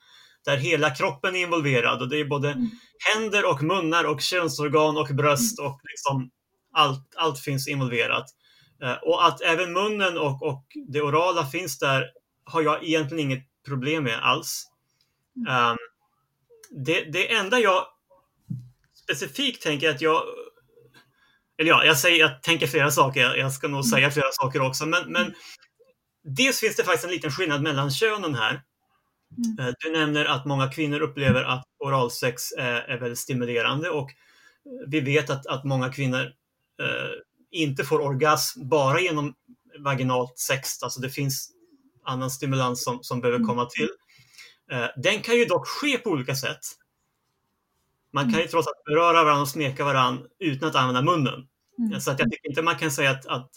där 0.46 0.58
hela 0.58 0.90
kroppen 0.90 1.36
är 1.36 1.40
involverad 1.40 2.02
och 2.02 2.10
det 2.10 2.18
är 2.18 2.26
både 2.26 2.52
mm. 2.52 2.70
händer 3.14 3.50
och 3.50 3.64
munnar 3.64 4.04
och 4.04 4.22
könsorgan 4.22 4.98
och 4.98 5.08
bröst 5.08 5.60
och 5.60 5.82
liksom 5.84 6.30
allt, 6.74 7.16
allt 7.16 7.40
finns 7.40 7.68
involverat. 7.68 8.26
Uh, 8.84 8.94
och 8.94 9.28
att 9.28 9.42
även 9.42 9.74
munnen 9.74 10.18
och, 10.18 10.44
och 10.44 10.66
det 10.88 11.02
orala 11.02 11.46
finns 11.46 11.80
där 11.80 12.06
har 12.46 12.62
jag 12.62 12.84
egentligen 12.84 13.32
inget 13.32 13.44
problem 13.68 14.04
med 14.04 14.20
alls. 14.24 14.70
Um, 15.36 15.78
det, 16.86 17.04
det 17.04 17.34
enda 17.34 17.60
jag 17.60 17.86
specifikt 19.04 19.64
tänker 19.64 19.90
att 19.90 20.02
jag 20.02 20.24
eller 21.58 21.70
ja, 21.70 21.86
jag, 21.86 21.98
säger, 21.98 22.20
jag 22.20 22.44
tänker 22.44 22.68
flera 22.68 22.92
saker. 22.92 23.36
Jag 23.36 23.54
ska 23.54 23.68
nog 23.68 23.86
säga 23.86 24.12
flera 24.12 24.32
saker 24.32 24.62
också. 24.62 24.86
Men, 24.86 25.12
men 25.12 25.34
dels 26.24 26.60
finns 26.60 26.76
det 26.76 26.84
faktiskt 26.84 27.06
en 27.06 27.12
liten 27.12 27.32
skillnad 27.32 27.62
mellan 27.62 27.92
könen 27.92 28.36
här. 28.36 28.62
Mm. 29.38 29.68
Eh, 29.68 29.74
du 29.80 29.92
nämner 29.92 30.26
att 30.26 30.46
många 30.46 30.72
kvinnor 30.72 31.00
upplever 31.00 31.44
att 31.44 31.64
oralsex 31.80 32.52
är, 32.52 32.82
är 32.82 32.98
väldigt 33.00 33.20
stimulerande 33.20 33.90
och 33.90 34.12
vi 34.88 35.00
vet 35.00 35.30
att, 35.30 35.48
att 35.48 35.64
många 35.64 35.90
kvinnor 35.90 36.22
eh, 36.82 37.12
inte 37.52 37.84
får 37.84 38.02
orgasm 38.02 38.70
bara 38.70 39.00
genom 39.00 39.34
vaginalt 39.80 40.40
sex. 40.40 40.84
Alltså 40.84 41.02
det 41.02 41.10
finns 41.10 41.52
annan 42.04 42.32
stimulans 42.32 42.84
som, 42.84 43.04
som 43.04 43.22
behöver 43.22 43.46
komma 43.46 43.66
till. 43.66 43.90
Eh, 44.72 44.88
den 44.98 45.22
kan 45.22 45.36
ju 45.36 45.46
dock 45.46 45.68
ske 45.68 45.98
på 45.98 46.10
olika 46.10 46.36
sätt. 46.36 46.60
Man 48.14 48.24
kan 48.24 48.34
ju 48.34 48.40
mm. 48.40 48.48
trots 48.48 48.68
allt 48.68 48.84
beröra 48.86 49.24
varandra 49.24 49.42
och 49.42 49.50
smeka 49.50 49.86
varandra 49.86 50.24
utan 50.40 50.70
att 50.70 50.76
använda 50.76 51.02
munnen. 51.02 51.48
Mm. 51.80 52.02
Så 52.02 52.12
att 52.12 52.20
jag 52.20 52.32
tycker 52.32 52.50
inte 52.50 52.62
man 52.62 52.78
kan 52.78 52.92
säga 52.92 53.12
att, 53.12 53.26
att 53.26 53.52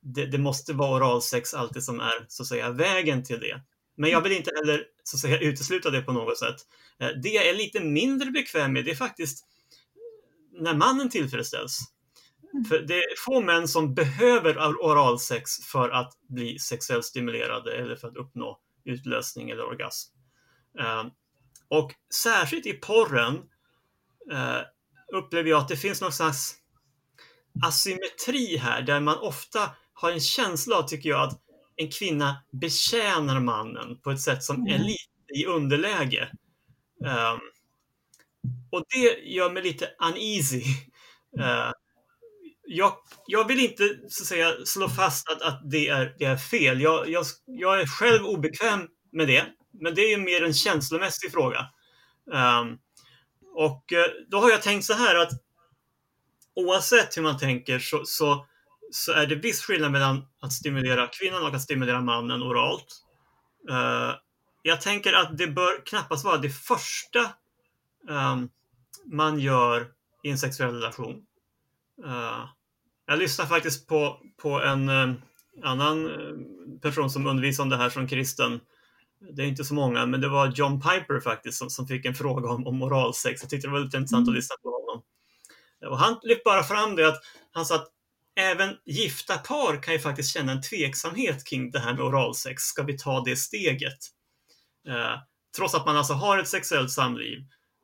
det, 0.00 0.26
det, 0.26 0.38
måste 0.38 0.72
vara 0.72 0.96
oralsex 0.96 1.54
alltid 1.54 1.84
som 1.84 2.00
är 2.00 2.26
så 2.28 2.42
att 2.42 2.46
säga 2.46 2.70
vägen 2.70 3.24
till 3.24 3.40
det. 3.40 3.62
Men 3.96 4.10
jag 4.10 4.20
vill 4.20 4.32
inte 4.32 4.50
heller 4.56 4.84
så 5.04 5.16
att 5.16 5.20
säga 5.20 5.38
utesluta 5.38 5.90
det 5.90 6.02
på 6.02 6.12
något 6.12 6.38
sätt. 6.38 6.56
Eh, 7.00 7.08
Det 7.22 7.28
jag 7.28 7.46
är 7.46 7.54
lite 7.54 7.80
mindre 7.80 8.30
bekväm 8.30 8.72
med 8.72 8.84
det 8.84 8.90
är 8.90 8.94
faktiskt 8.94 9.46
när 10.60 10.74
mannen 10.74 11.10
tillfredsställs. 11.10 11.80
För 12.68 12.78
det 12.78 12.94
är 12.94 13.24
få 13.24 13.40
män 13.40 13.68
som 13.68 13.94
behöver 13.94 14.58
oralsex 14.58 15.56
för 15.56 15.90
att 15.90 16.12
bli 16.28 16.58
sexuellt 16.58 17.04
stimulerade 17.04 17.76
eller 17.76 17.96
för 17.96 18.08
att 18.08 18.16
uppnå 18.16 18.58
utlösning 18.84 19.50
eller 19.50 19.64
orgasm. 19.64 20.17
Eh, 20.78 21.04
Och 21.68 21.94
särskilt 22.14 22.66
i 22.66 22.72
porren 22.72 23.34
eh, 24.32 24.60
upplever 25.12 25.50
jag 25.50 25.60
att 25.60 25.68
det 25.68 25.76
finns 25.76 26.00
någon 26.00 26.12
slags 26.12 26.54
asymmetri 27.64 28.56
här 28.56 28.82
där 28.82 29.00
man 29.00 29.18
ofta 29.18 29.70
har 29.92 30.10
en 30.10 30.20
känsla 30.20 30.76
av, 30.76 30.82
tycker 30.82 31.08
jag, 31.10 31.22
att 31.22 31.40
en 31.76 31.90
kvinna 31.90 32.42
betjänar 32.52 33.40
mannen 33.40 34.00
på 34.00 34.10
ett 34.10 34.20
sätt 34.20 34.42
som 34.44 34.66
är 34.66 34.78
lite 34.78 35.34
i 35.34 35.46
underläge. 35.46 36.30
Um, 37.04 37.40
och 38.70 38.84
det 38.88 39.18
gör 39.24 39.50
mig 39.50 39.62
lite 39.62 39.90
uneasy. 40.08 40.62
Uh, 41.40 41.72
jag, 42.66 42.92
jag 43.26 43.48
vill 43.48 43.60
inte 43.60 43.84
så 44.08 44.22
att 44.22 44.28
säga 44.28 44.52
slå 44.64 44.88
fast 44.88 45.28
att, 45.28 45.42
att 45.42 45.70
det, 45.70 45.88
är, 45.88 46.16
det 46.18 46.24
är 46.24 46.36
fel. 46.36 46.80
Jag, 46.80 47.08
jag, 47.08 47.24
jag 47.46 47.80
är 47.80 47.86
själv 47.86 48.26
obekväm 48.26 48.88
med 49.12 49.28
det, 49.28 49.46
men 49.72 49.94
det 49.94 50.00
är 50.00 50.10
ju 50.10 50.24
mer 50.24 50.44
en 50.44 50.54
känslomässig 50.54 51.32
fråga. 51.32 51.66
Um, 52.26 52.78
och 53.54 53.92
eh, 53.92 54.06
då 54.28 54.40
har 54.40 54.50
jag 54.50 54.62
tänkt 54.62 54.84
så 54.84 54.94
här 54.94 55.14
att 55.14 55.30
oavsett 56.54 57.16
hur 57.16 57.22
man 57.22 57.38
tänker 57.38 57.78
så, 57.78 58.02
så, 58.04 58.46
så 58.92 59.12
är 59.12 59.26
det 59.26 59.34
viss 59.34 59.62
skillnad 59.62 59.92
mellan 59.92 60.26
att 60.40 60.52
stimulera 60.52 61.06
kvinnan 61.06 61.42
och 61.42 61.54
att 61.54 61.62
stimulera 61.62 62.00
mannen 62.00 62.42
oralt. 62.42 63.04
Uh, 63.70 64.14
jag 64.62 64.80
tänker 64.80 65.12
att 65.12 65.38
det 65.38 65.46
bör 65.46 65.86
knappast 65.86 66.24
vara 66.24 66.36
det 66.36 66.50
första 66.50 67.20
um, 68.08 68.48
man 69.12 69.38
gör 69.40 69.86
i 70.22 70.30
en 70.30 70.38
sexuell 70.38 70.74
relation. 70.74 71.16
Uh, 72.04 72.44
jag 73.06 73.18
lyssnade 73.18 73.50
faktiskt 73.50 73.88
på, 73.88 74.20
på 74.42 74.62
en 74.62 74.88
uh, 74.88 75.14
annan 75.62 76.06
eh, 76.06 76.80
person 76.82 77.10
som 77.10 77.26
undervisar 77.26 77.62
om 77.62 77.68
det 77.68 77.76
här 77.76 77.90
som 77.90 78.08
kristen. 78.08 78.60
Det 79.20 79.42
är 79.42 79.46
inte 79.46 79.64
så 79.64 79.74
många, 79.74 80.06
men 80.06 80.20
det 80.20 80.28
var 80.28 80.52
John 80.54 80.80
Piper 80.80 81.20
faktiskt 81.20 81.58
som, 81.58 81.70
som 81.70 81.86
fick 81.86 82.04
en 82.04 82.14
fråga 82.14 82.50
om, 82.50 82.66
om 82.66 82.76
moralsex. 82.78 83.42
Jag 83.42 83.50
tyckte 83.50 83.68
det 83.68 83.72
var 83.72 83.80
lite 83.80 83.96
intressant 83.96 84.28
att 84.28 84.34
lyssna 84.34 84.56
på 84.62 84.68
honom. 84.70 85.02
Och 85.90 85.98
han 85.98 86.18
lyfte 86.22 86.42
bara 86.44 86.62
fram 86.62 86.96
det 86.96 87.08
att 87.08 87.22
han 87.52 87.66
sa 87.66 87.74
att 87.74 87.88
även 88.40 88.76
gifta 88.84 89.38
par 89.38 89.82
kan 89.82 89.94
ju 89.94 90.00
faktiskt 90.00 90.32
känna 90.34 90.52
en 90.52 90.62
tveksamhet 90.62 91.46
kring 91.46 91.70
det 91.70 91.78
här 91.78 91.94
med 91.94 92.02
oralsex. 92.02 92.62
Ska 92.62 92.82
vi 92.82 92.98
ta 92.98 93.20
det 93.20 93.36
steget? 93.36 93.98
Eh, 94.88 95.20
trots 95.56 95.74
att 95.74 95.86
man 95.86 95.96
alltså 95.96 96.12
har 96.12 96.38
ett 96.38 96.48
sexuellt 96.48 96.90
samliv. 96.90 97.38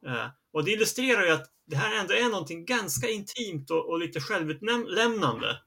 Eh, 0.06 0.26
och 0.52 0.64
det 0.64 0.70
illustrerar 0.70 1.24
ju 1.24 1.30
att 1.30 1.46
det 1.66 1.76
här 1.76 2.00
ändå 2.00 2.14
är 2.14 2.28
någonting 2.28 2.64
ganska 2.64 3.08
intimt 3.08 3.70
och, 3.70 3.88
och 3.88 3.98
lite 3.98 4.20
självutlämnande. 4.20 5.58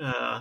Eh, 0.00 0.38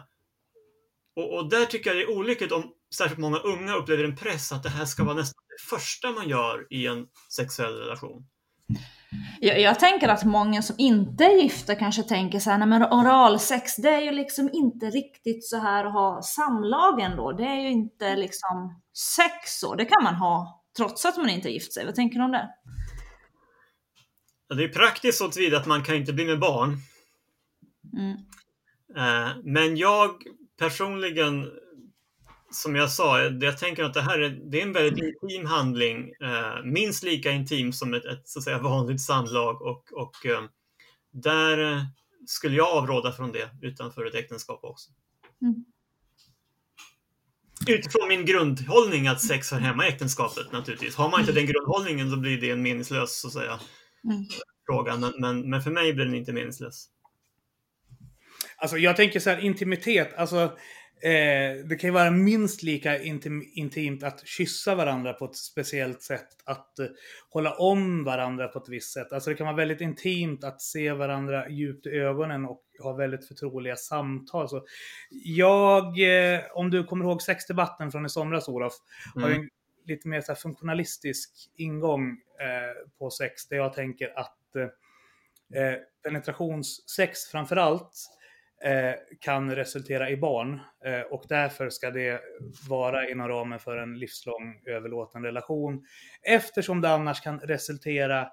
och, 1.16 1.38
och, 1.38 1.50
där 1.50 1.66
tycker 1.66 1.90
jag 1.90 1.98
det 1.98 2.04
är 2.04 2.18
olyckligt 2.18 2.52
om 2.52 2.74
särskilt 2.96 3.20
många 3.20 3.38
unga 3.38 3.76
upplever 3.76 4.04
en 4.04 4.16
press 4.16 4.52
att 4.52 4.64
det 4.64 4.70
här 4.70 4.86
ska 4.86 5.04
vara 5.04 5.16
nästan 5.16 5.44
det 5.48 5.70
första 5.70 6.12
man 6.12 6.30
gör 6.30 6.68
i 6.70 6.88
en 6.88 7.08
sexuell 7.36 7.74
relation. 7.74 8.26
Jag, 9.40 9.62
jag, 9.62 9.80
tänker 9.80 10.08
att 10.08 10.24
många 10.24 10.62
som 10.62 10.76
inte 10.80 11.24
är 11.24 11.42
gifta 11.42 11.76
kanske 11.76 12.04
tänker 12.04 12.40
så 12.40 12.50
här, 12.50 12.58
nej 12.58 12.68
men 12.68 12.84
oralsex 12.84 13.76
det 13.76 13.90
är 13.90 14.02
ju 14.02 14.12
liksom 14.12 14.50
inte 14.54 14.86
riktigt 14.86 15.46
så 15.46 15.58
här 15.58 15.86
att 15.86 15.94
ha 15.94 16.22
samlag 16.22 17.00
ändå. 17.00 17.32
Det 17.32 17.44
är 17.44 17.62
ju 17.62 17.70
inte 17.70 18.16
liksom 18.16 18.82
sex 18.98 19.60
så, 19.60 19.76
det 19.76 19.86
kan 19.86 20.04
man 20.04 20.16
ha 20.16 20.64
trots 20.78 21.06
att 21.06 21.18
man 21.18 21.30
inte 21.30 21.50
är 21.50 21.52
gift 21.52 21.74
sig. 21.74 21.86
Vad 21.86 21.96
tänker 21.96 22.20
du 22.20 22.26
om 22.26 22.32
det? 22.32 22.50
Ja, 24.48 24.56
det 24.56 24.64
är 24.64 24.70
praktiskt 24.70 25.18
så 25.18 25.28
tillvida 25.28 25.58
att 25.58 25.68
man 25.68 25.84
kan 25.84 25.96
inte 25.96 26.14
bli 26.14 26.26
med 26.26 26.40
barn. 26.40 26.78
Mm. 27.94 28.18
Eh, 28.98 29.32
men 29.44 29.78
jag 29.78 30.10
personligen 30.60 31.52
som 32.52 32.76
jag 32.76 32.92
sa, 32.92 33.22
jag 33.22 33.58
tänker 33.58 33.84
att 33.84 33.94
det 33.94 34.02
här 34.02 34.20
är, 34.20 34.30
det 34.30 34.62
är 34.62 34.66
en 34.66 34.74
väldigt 34.74 35.16
intim 35.22 35.46
handling. 35.46 36.14
Eh, 36.22 36.64
minst 36.64 37.04
lika 37.04 37.32
intim 37.32 37.74
som 37.74 37.94
ett, 37.94 38.06
ett 38.06 38.28
så 38.28 38.40
att 38.40 38.46
säga, 38.46 38.60
vanligt 38.60 39.02
samlag 39.02 39.62
och, 39.62 39.94
och 39.94 40.26
eh, 40.26 40.44
där 41.12 41.72
eh, 41.72 41.84
skulle 42.28 42.56
jag 42.56 42.70
avråda 42.70 43.12
från 43.12 43.32
det 43.32 43.50
utanför 43.62 44.06
ett 44.06 44.16
äktenskap 44.16 44.60
också. 44.64 44.90
Mm. 45.42 45.66
Utifrån 47.68 48.08
min 48.08 48.26
grundhållning 48.26 49.08
att 49.08 49.22
sex 49.22 49.52
hör 49.52 49.60
hemma 49.60 49.86
i 49.86 49.90
äktenskapet 49.90 50.52
naturligtvis. 50.52 50.96
Har 50.96 51.10
man 51.10 51.20
inte 51.20 51.32
den 51.32 51.46
grundhållningen 51.46 52.12
då 52.12 52.18
blir 52.18 52.42
det 52.42 52.52
en 52.52 52.62
meningslös 52.62 53.20
så 53.20 53.28
att 53.28 53.34
säga, 53.34 53.60
Mm. 54.04 54.26
fråga. 54.66 54.98
Men, 54.98 55.14
men, 55.18 55.50
men 55.50 55.62
för 55.62 55.72
mig 55.72 55.94
blir 55.94 56.06
den 56.06 56.16
inte 56.16 56.34
meningslös. 56.34 56.88
Alltså 58.58 58.78
jag 58.78 58.96
tänker 58.96 59.20
så 59.20 59.30
här 59.30 59.40
intimitet, 59.40 60.14
alltså 60.14 60.58
Eh, 61.04 61.66
det 61.66 61.76
kan 61.76 61.88
ju 61.88 61.92
vara 61.92 62.12
minst 62.12 62.64
lika 62.64 63.02
intim, 63.02 63.44
intimt 63.54 64.04
att 64.04 64.28
kyssa 64.28 64.76
varandra 64.76 65.14
på 65.14 65.26
ett 65.26 65.36
speciellt 65.36 66.02
sätt. 66.02 66.28
Att 66.46 66.80
eh, 66.80 66.86
hålla 67.30 67.56
om 67.56 68.04
varandra 68.04 68.48
på 68.48 68.60
ett 68.60 68.70
visst 68.70 68.94
sätt. 68.94 69.14
Alltså 69.14 69.30
det 69.30 69.36
kan 69.36 69.46
vara 69.48 69.56
väldigt 69.56 69.82
intimt 69.82 70.44
att 70.44 70.62
se 70.62 70.92
varandra 70.92 71.50
djupt 71.50 71.86
i 71.86 71.90
ögonen 71.90 72.46
och 72.46 72.64
ha 72.84 72.94
väldigt 72.94 73.28
förtroliga 73.28 73.76
samtal. 73.76 74.50
Så 74.50 74.66
jag, 75.12 75.86
eh, 76.34 76.42
om 76.54 76.70
du 76.70 76.84
kommer 76.84 77.06
ihåg 77.06 77.22
sexdebatten 77.22 77.92
från 77.92 78.06
i 78.06 78.10
somras 78.10 78.48
Olof, 78.50 78.74
Mm. 79.16 79.24
har 79.24 79.36
en 79.40 79.50
lite 79.86 80.08
mer 80.08 80.22
så 80.22 80.36
funktionalistisk 80.36 81.32
ingång 81.58 82.10
eh, 82.40 82.90
på 83.00 83.10
sex. 83.10 83.48
Där 83.48 83.58
jag 83.58 83.74
tänker 83.74 84.20
att 84.20 84.56
eh, 84.56 85.74
penetrationssex 86.04 87.26
framför 87.26 87.56
allt 87.56 87.82
eh, 87.84 88.21
kan 89.20 89.56
resultera 89.56 90.10
i 90.10 90.18
barn 90.18 90.60
eh, 90.86 91.02
och 91.02 91.26
därför 91.30 91.70
ska 91.70 91.92
det 91.92 92.22
vara 92.70 93.10
inom 93.10 93.28
ramen 93.28 93.60
för 93.60 93.78
en 93.78 94.00
livslång 94.00 94.62
överlåten 94.66 95.24
relation 95.24 95.86
eftersom 96.22 96.82
det 96.82 96.90
annars 96.90 97.22
kan 97.22 97.40
resultera 97.40 98.28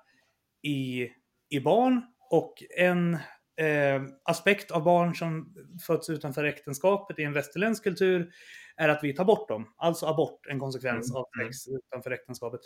i, 0.62 1.08
i 1.48 1.60
barn 1.60 2.02
och 2.30 2.62
en 2.76 3.14
eh, 3.60 4.02
aspekt 4.24 4.70
av 4.70 4.84
barn 4.84 5.14
som 5.14 5.54
föds 5.86 6.10
utanför 6.10 6.44
äktenskapet 6.44 7.18
i 7.18 7.22
en 7.22 7.32
västerländsk 7.32 7.84
kultur 7.84 8.30
är 8.76 8.88
att 8.88 9.04
vi 9.04 9.14
tar 9.14 9.24
bort 9.24 9.48
dem. 9.48 9.74
Alltså 9.76 10.06
abort, 10.06 10.46
en 10.46 10.60
konsekvens 10.60 11.10
Mm, 11.10 11.16
av 11.16 11.26
sex 11.44 11.68
utanför 11.68 12.10
äktenskapet. 12.10 12.60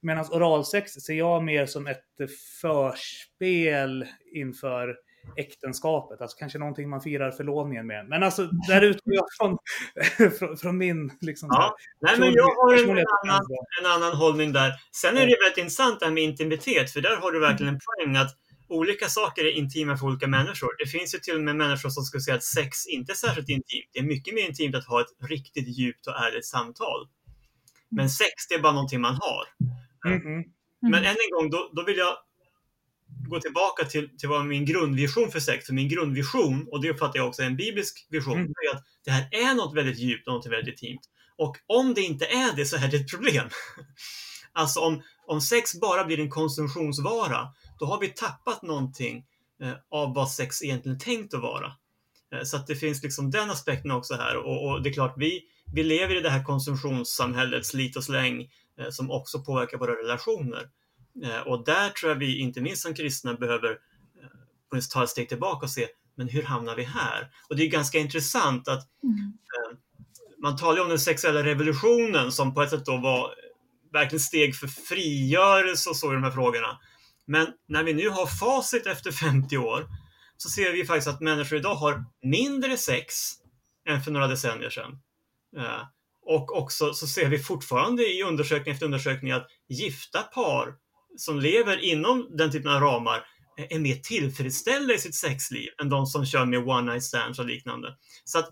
Medan 0.00 0.24
oralsex 0.24 0.92
ser 0.92 1.14
jag 1.14 1.44
mer 1.44 1.66
som 1.66 1.86
ett 1.86 2.04
förspel 2.60 4.06
inför 4.34 4.96
äktenskapet. 5.36 6.20
Alltså 6.20 6.38
kanske 6.38 6.58
någonting 6.58 6.88
man 6.90 7.00
firar 7.00 7.30
förlovningen 7.30 7.86
med. 7.86 8.08
Men 8.08 8.22
alltså 8.22 8.48
där 8.68 8.82
utgår 8.82 9.14
jag 9.14 9.24
från, 9.38 9.58
från, 10.38 10.56
från 10.56 10.78
min 10.78 11.12
liksom, 11.20 11.48
Ja, 11.52 11.76
nej, 12.00 12.18
men 12.18 12.32
jag 12.32 12.44
har 12.44 12.74
en, 12.74 12.90
en, 12.90 13.06
annan, 13.22 13.40
en 13.80 13.86
annan 13.86 14.16
hållning 14.16 14.52
där. 14.52 14.72
Sen 14.96 15.16
är 15.16 15.26
det 15.26 15.36
väldigt 15.44 15.58
intressant 15.58 16.00
det 16.00 16.06
här 16.06 16.12
med 16.12 16.22
intimitet, 16.22 16.90
för 16.90 17.00
där 17.00 17.16
har 17.16 17.32
du 17.32 17.40
verkligen 17.40 17.74
en 17.74 17.80
poäng 17.80 18.16
att 18.16 18.36
olika 18.68 19.08
saker 19.08 19.44
är 19.44 19.50
intima 19.50 19.96
för 19.96 20.06
olika 20.06 20.26
människor. 20.26 20.68
Det 20.78 20.86
finns 20.86 21.14
ju 21.14 21.18
till 21.18 21.34
och 21.34 21.40
med 21.40 21.56
människor 21.56 21.88
som 21.88 22.04
skulle 22.04 22.20
säga 22.20 22.36
att 22.36 22.44
sex 22.44 22.86
inte 22.86 23.12
är 23.12 23.14
särskilt 23.14 23.48
intimt. 23.48 23.90
Det 23.92 23.98
är 23.98 24.04
mycket 24.04 24.34
mer 24.34 24.48
intimt 24.48 24.74
att 24.74 24.86
ha 24.86 25.00
ett 25.00 25.30
riktigt 25.30 25.78
djupt 25.78 26.06
och 26.06 26.16
ärligt 26.16 26.46
samtal. 26.46 27.08
Men 27.90 28.10
sex, 28.10 28.32
det 28.48 28.54
är 28.54 28.58
bara 28.58 28.72
någonting 28.72 29.00
man 29.00 29.14
har. 29.14 29.44
Mhm. 30.10 30.44
Men 30.80 31.04
än 31.04 31.16
en 31.24 31.30
gång, 31.36 31.50
då, 31.50 31.70
då 31.72 31.84
vill 31.84 31.96
jag 31.96 32.16
gå 33.28 33.40
tillbaka 33.40 33.84
till, 33.84 34.18
till 34.18 34.28
vad 34.28 34.46
min 34.46 34.64
grundvision 34.64 35.30
för 35.30 35.40
sex. 35.40 35.66
För 35.66 35.72
min 35.72 35.88
grundvision, 35.88 36.68
och 36.70 36.82
det 36.82 36.90
uppfattar 36.90 37.18
jag 37.18 37.28
också 37.28 37.42
är 37.42 37.46
en 37.46 37.56
biblisk 37.56 38.06
vision, 38.10 38.38
Mm. 38.38 38.52
är 38.72 38.76
att 38.76 38.84
det 39.04 39.10
här 39.10 39.28
är 39.30 39.54
något 39.54 39.76
väldigt 39.76 39.98
djupt 39.98 40.28
och 40.28 40.34
något 40.34 40.46
väldigt 40.46 40.82
intimt. 40.82 41.00
Och 41.36 41.56
om 41.66 41.94
det 41.94 42.00
inte 42.00 42.26
är 42.26 42.56
det 42.56 42.64
så 42.64 42.76
är 42.76 42.88
det 42.88 42.96
ett 42.96 43.10
problem. 43.10 43.48
Alltså 44.52 44.80
om, 44.80 45.02
om 45.26 45.40
sex 45.40 45.80
bara 45.80 46.04
blir 46.04 46.20
en 46.20 46.30
konsumtionsvara, 46.30 47.48
då 47.78 47.86
har 47.86 48.00
vi 48.00 48.08
tappat 48.08 48.62
någonting 48.62 49.24
eh, 49.62 49.72
av 49.90 50.14
vad 50.14 50.30
sex 50.30 50.62
egentligen 50.62 50.96
är 50.96 51.00
tänkt 51.00 51.34
att 51.34 51.42
vara. 51.42 51.72
Eh, 52.32 52.42
så 52.42 52.56
att 52.56 52.66
det 52.66 52.76
finns 52.76 53.02
liksom 53.02 53.30
den 53.30 53.50
aspekten 53.50 53.90
också 53.90 54.14
här. 54.14 54.36
Och, 54.36 54.66
och 54.66 54.82
det 54.82 54.88
är 54.88 54.92
klart, 54.92 55.14
vi, 55.16 55.42
vi 55.74 55.84
lever 55.84 56.16
i 56.16 56.20
det 56.20 56.30
här 56.30 56.44
konsumtionssamhället, 56.44 57.66
slit 57.66 57.96
och 57.96 58.04
släng, 58.04 58.50
eh, 58.80 58.90
som 58.90 59.10
också 59.10 59.40
påverkar 59.42 59.78
våra 59.78 59.92
relationer. 59.92 60.68
Eh, 61.24 61.40
och 61.40 61.64
där 61.64 61.88
tror 61.90 62.12
jag 62.12 62.18
vi, 62.18 62.38
inte 62.38 62.60
minst 62.60 62.82
som 62.82 62.94
kristna, 62.94 63.34
behöver 63.34 63.70
eh, 64.74 64.80
ta 64.92 65.02
ett 65.04 65.10
steg 65.10 65.28
tillbaka 65.28 65.66
och 65.66 65.70
se, 65.70 65.86
men 66.16 66.28
hur 66.28 66.42
hamnar 66.42 66.76
vi 66.76 66.82
här? 66.82 67.30
Och 67.48 67.56
det 67.56 67.62
är 67.62 67.68
ganska 67.70 67.98
intressant 67.98 68.68
att 68.68 68.88
Mm. 69.02 69.32
man 70.42 70.56
talar 70.56 70.82
om 70.82 70.88
den 70.88 70.98
sexuella 70.98 71.42
revolutionen 71.42 72.32
som 72.32 72.54
på 72.54 72.62
ett 72.62 72.70
sätt 72.70 72.86
då 72.86 72.96
var 72.96 73.34
verkligen 73.92 74.20
steg 74.20 74.56
för 74.56 74.66
frigörelse 74.66 75.90
och 75.90 75.96
så 75.96 76.12
i 76.12 76.14
de 76.14 76.22
här 76.24 76.30
frågorna. 76.30 76.78
Men 77.26 77.46
när 77.68 77.82
vi 77.82 77.92
nu 77.94 78.08
har 78.08 78.26
facit 78.26 78.86
efter 78.86 79.12
50 79.12 79.58
år 79.58 79.86
så 80.36 80.48
ser 80.48 80.72
vi 80.72 80.84
faktiskt 80.84 81.08
att 81.08 81.20
människor 81.20 81.58
idag 81.58 81.74
har 81.74 82.04
mindre 82.22 82.76
sex 82.76 83.14
än 83.88 84.02
för 84.02 84.10
några 84.10 84.26
decennier 84.26 84.70
sedan. 84.70 84.98
Eh, 85.56 85.82
och 86.22 86.56
också 86.58 86.94
så 86.94 87.06
ser 87.06 87.28
vi 87.28 87.38
fortfarande 87.38 88.02
i 88.02 88.22
undersökning 88.22 88.72
efter 88.74 88.86
undersökning 88.86 89.32
att 89.32 89.46
gifta 89.68 90.22
par 90.22 90.74
som 91.16 91.40
lever 91.40 91.84
inom 91.84 92.26
den 92.30 92.52
typen 92.52 92.72
av 92.72 92.80
ramar 92.80 93.24
är 93.70 93.78
mer 93.78 93.94
tillfredsställda 93.94 94.94
i 94.94 94.98
sitt 94.98 95.14
sexliv 95.14 95.68
än 95.82 95.88
de 95.88 96.06
som 96.06 96.26
kör 96.26 96.44
med 96.44 96.68
one 96.68 96.92
night 96.92 97.04
stands 97.04 97.38
och 97.38 97.46
liknande. 97.46 97.88
Så 98.24 98.38
att 98.38 98.48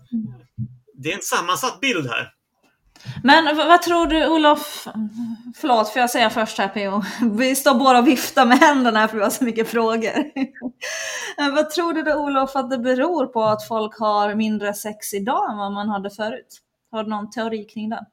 det 0.93 1.11
är 1.11 1.15
en 1.15 1.21
sammansatt 1.21 1.79
bild 1.79 2.09
här. 2.09 2.33
Men 3.23 3.57
vad 3.57 3.81
tror 3.81 4.07
du 4.07 4.27
Olof, 4.27 4.87
förlåt 5.55 5.89
får 5.89 5.99
jag 5.99 6.09
säga 6.09 6.29
först 6.29 6.57
här 6.57 6.67
PO, 6.67 7.03
vi 7.37 7.55
står 7.55 7.73
båda 7.73 7.99
och 7.99 8.07
viftar 8.07 8.45
med 8.45 8.57
händerna 8.57 8.99
här 8.99 9.07
för 9.07 9.17
vi 9.17 9.23
har 9.23 9.29
så 9.29 9.43
mycket 9.43 9.69
frågor. 9.69 10.31
Vad 11.55 11.69
tror 11.69 11.93
du 11.93 12.03
då 12.03 12.13
Olof 12.13 12.55
att 12.55 12.69
det 12.69 12.77
beror 12.77 13.25
på 13.25 13.43
att 13.43 13.67
folk 13.67 13.99
har 13.99 14.35
mindre 14.35 14.73
sex 14.73 15.13
idag 15.13 15.51
än 15.51 15.57
vad 15.57 15.71
man 15.71 15.89
hade 15.89 16.09
förut? 16.09 16.61
Har 16.91 17.03
du 17.03 17.09
någon 17.09 17.29
teori 17.29 17.65
kring 17.65 17.89
det? 17.89 18.05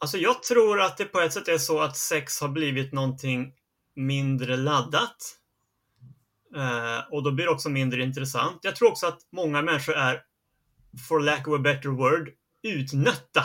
Alltså 0.00 0.18
jag 0.18 0.42
tror 0.42 0.80
att 0.80 0.96
det 0.96 1.04
på 1.04 1.20
ett 1.20 1.32
sätt 1.32 1.48
är 1.48 1.58
så 1.58 1.80
att 1.80 1.96
sex 1.96 2.40
har 2.40 2.48
blivit 2.48 2.92
någonting 2.92 3.52
mindre 3.96 4.56
laddat. 4.56 5.38
Eh, 6.56 7.12
och 7.12 7.22
då 7.22 7.32
blir 7.32 7.44
det 7.44 7.50
också 7.50 7.68
mindre 7.68 8.02
intressant. 8.02 8.58
Jag 8.62 8.76
tror 8.76 8.88
också 8.88 9.06
att 9.06 9.18
många 9.32 9.62
människor 9.62 9.94
är, 9.94 10.22
for 11.08 11.20
lack 11.20 11.48
of 11.48 11.54
a 11.54 11.58
better 11.58 11.88
word, 11.88 12.30
utnötta. 12.62 13.44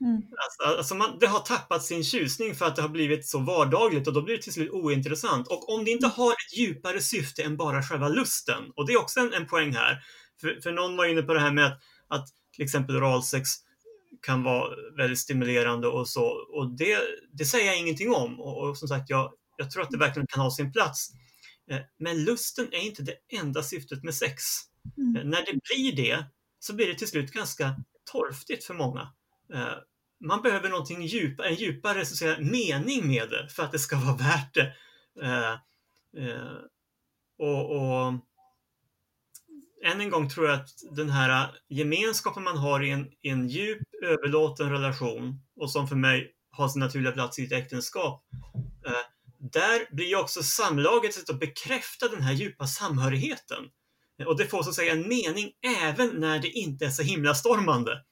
Mm. 0.00 0.16
Alltså, 0.16 0.78
alltså 0.78 0.94
man, 0.94 1.18
det 1.20 1.26
har 1.26 1.40
tappat 1.40 1.84
sin 1.84 2.04
tjusning 2.04 2.54
för 2.54 2.66
att 2.66 2.76
det 2.76 2.82
har 2.82 2.88
blivit 2.88 3.26
så 3.26 3.38
vardagligt 3.38 4.08
och 4.08 4.14
då 4.14 4.22
blir 4.22 4.36
det 4.36 4.42
till 4.42 4.52
slut 4.52 4.70
ointressant. 4.70 5.48
Och 5.48 5.74
om 5.74 5.84
det 5.84 5.90
inte 5.90 6.06
har 6.06 6.32
ett 6.32 6.58
djupare 6.58 7.00
syfte 7.00 7.42
än 7.42 7.56
bara 7.56 7.82
själva 7.82 8.08
lusten, 8.08 8.72
och 8.76 8.86
det 8.86 8.92
är 8.92 9.00
också 9.00 9.20
en, 9.20 9.32
en 9.32 9.46
poäng 9.46 9.74
här, 9.74 10.02
för, 10.40 10.60
för 10.62 10.72
någon 10.72 10.96
var 10.96 11.06
inne 11.06 11.22
på 11.22 11.34
det 11.34 11.40
här 11.40 11.52
med 11.52 11.66
att, 11.66 11.80
att 12.08 12.28
till 12.52 12.64
exempel 12.64 12.96
oralsex 12.96 13.48
kan 14.22 14.42
vara 14.42 14.74
väldigt 14.96 15.18
stimulerande 15.18 15.88
och 15.88 16.08
så. 16.08 16.24
Och 16.26 16.76
det, 16.78 16.98
det 17.32 17.44
säger 17.44 17.66
jag 17.66 17.78
ingenting 17.78 18.12
om. 18.14 18.40
Och, 18.40 18.68
och 18.68 18.78
som 18.78 18.88
sagt, 18.88 19.10
jag, 19.10 19.32
jag 19.56 19.70
tror 19.70 19.82
att 19.82 19.90
det 19.90 19.98
verkligen 19.98 20.26
kan 20.26 20.42
ha 20.42 20.50
sin 20.50 20.72
plats. 20.72 21.10
Eh, 21.70 21.80
Men 21.98 22.24
lusten 22.24 22.68
är 22.72 22.86
inte 22.86 23.02
det 23.02 23.16
enda 23.32 23.62
syftet 23.62 24.04
med 24.04 24.14
sex. 24.14 24.42
Mm. 24.96 25.16
Eh, 25.16 25.24
När 25.24 25.44
det 25.46 25.58
blir 25.68 25.96
det 25.96 26.24
så 26.58 26.74
blir 26.74 26.86
det 26.86 26.94
till 26.94 27.08
slut 27.08 27.32
ganska 27.32 27.76
torftigt 28.12 28.64
för 28.64 28.74
många. 28.74 29.12
Eh, 29.54 29.74
Man 30.24 30.42
behöver 30.42 30.68
någonting 30.68 31.02
djupare, 31.02 31.48
en 31.48 31.54
djupare 31.54 32.06
så 32.06 32.12
att 32.12 32.18
säga, 32.18 32.38
mening 32.40 33.06
med 33.06 33.30
det 33.30 33.48
för 33.48 33.62
att 33.62 33.72
det 33.72 33.78
ska 33.78 33.96
vara 33.96 34.16
värt 34.16 34.54
det. 34.54 34.74
Och, 37.38 37.76
och 37.76 38.14
än 39.84 40.00
en 40.00 40.10
gång 40.10 40.30
tror 40.30 40.46
jag 40.46 40.54
att 40.54 40.68
den 40.96 41.10
här 41.10 41.50
gemenskapen 41.68 42.42
man 42.42 42.56
har 42.56 42.84
i 42.84 42.90
en, 42.90 43.06
i 43.22 43.28
en 43.28 43.48
djup 43.48 43.78
överlåten 44.02 44.70
relation 44.70 45.40
och 45.60 45.70
som 45.70 45.88
för 45.88 45.96
mig 45.96 46.32
har 46.50 46.68
sin 46.68 46.80
naturliga 46.80 47.12
plats 47.12 47.38
i 47.38 47.44
ett 47.44 47.52
äktenskap. 47.52 48.24
Eh, 48.86 48.92
där 49.52 49.94
blir 49.94 50.06
ju 50.06 50.16
också 50.16 50.42
samlaget 50.42 51.16
ett 51.16 51.30
att 51.30 51.40
bekräfta 51.40 52.08
den 52.08 52.22
här 52.22 52.32
djupa 52.32 52.66
samhörigheten. 52.66 53.64
Och 54.26 54.36
det 54.36 54.46
får 54.46 54.62
så 54.62 54.68
att 54.68 54.74
säga 54.74 54.92
en 54.92 55.08
mening 55.08 55.52
även 55.82 56.08
när 56.08 56.38
det 56.38 56.48
inte 56.48 56.86
är 56.86 56.90
så 56.90 57.02
himlastormande. 57.02 58.02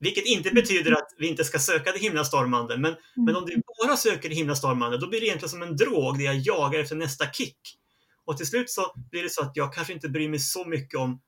Vilket 0.00 0.26
inte 0.26 0.50
betyder 0.50 0.92
att 0.92 1.14
vi 1.18 1.26
inte 1.26 1.44
ska 1.44 1.58
söka 1.58 1.92
det 1.92 1.98
himlastormande, 1.98 2.78
men, 2.78 2.96
men 3.26 3.36
om 3.36 3.46
du 3.46 3.62
bara 3.84 3.96
söker 3.96 4.28
det 4.28 4.34
himlastormande, 4.34 4.98
då 4.98 5.08
blir 5.08 5.20
det 5.20 5.26
egentligen 5.26 5.50
som 5.50 5.62
en 5.62 5.76
drog 5.76 6.18
där 6.18 6.24
jag 6.24 6.36
jagar 6.36 6.80
efter 6.80 6.96
nästa 6.96 7.30
kick. 7.30 7.58
Och 8.28 8.36
till 8.36 8.46
slut 8.46 8.70
så 8.70 8.82
blir 9.10 9.22
det 9.22 9.30
så 9.30 9.42
att 9.42 9.52
jag 9.54 9.72
kanske 9.72 9.92
inte 9.92 10.08
bryr 10.08 10.28
mig 10.28 10.38
så 10.38 10.64
mycket 10.64 11.00
om 11.00 11.20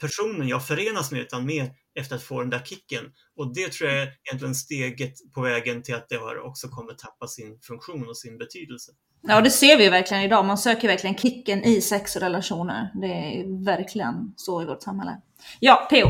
personen 0.00 0.48
jag 0.48 0.66
förenas 0.66 1.12
med, 1.12 1.20
utan 1.20 1.46
mer 1.46 1.70
efter 2.00 2.16
att 2.16 2.22
få 2.22 2.40
den 2.40 2.50
där 2.50 2.62
kicken. 2.64 3.04
Och 3.36 3.54
det 3.54 3.72
tror 3.72 3.90
jag 3.90 4.02
är 4.02 4.12
egentligen 4.24 4.54
steget 4.54 5.14
på 5.34 5.40
vägen 5.40 5.82
till 5.82 5.94
att 5.94 6.08
det 6.08 6.16
har 6.16 6.46
också 6.46 6.68
kommer 6.68 6.92
tappa 6.92 7.26
sin 7.26 7.58
funktion 7.62 8.08
och 8.08 8.16
sin 8.16 8.38
betydelse. 8.38 8.92
Ja, 9.22 9.40
det 9.40 9.50
ser 9.50 9.78
vi 9.78 9.88
verkligen 9.88 10.22
idag. 10.22 10.44
Man 10.44 10.58
söker 10.58 10.88
verkligen 10.88 11.16
kicken 11.16 11.64
i 11.64 11.80
sex 11.80 12.16
och 12.16 12.22
relationer. 12.22 12.90
Det 13.00 13.06
är 13.06 13.64
verkligen 13.64 14.32
så 14.36 14.62
i 14.62 14.64
vårt 14.64 14.82
samhälle. 14.82 15.20
Ja, 15.60 15.88
PO. 15.90 15.96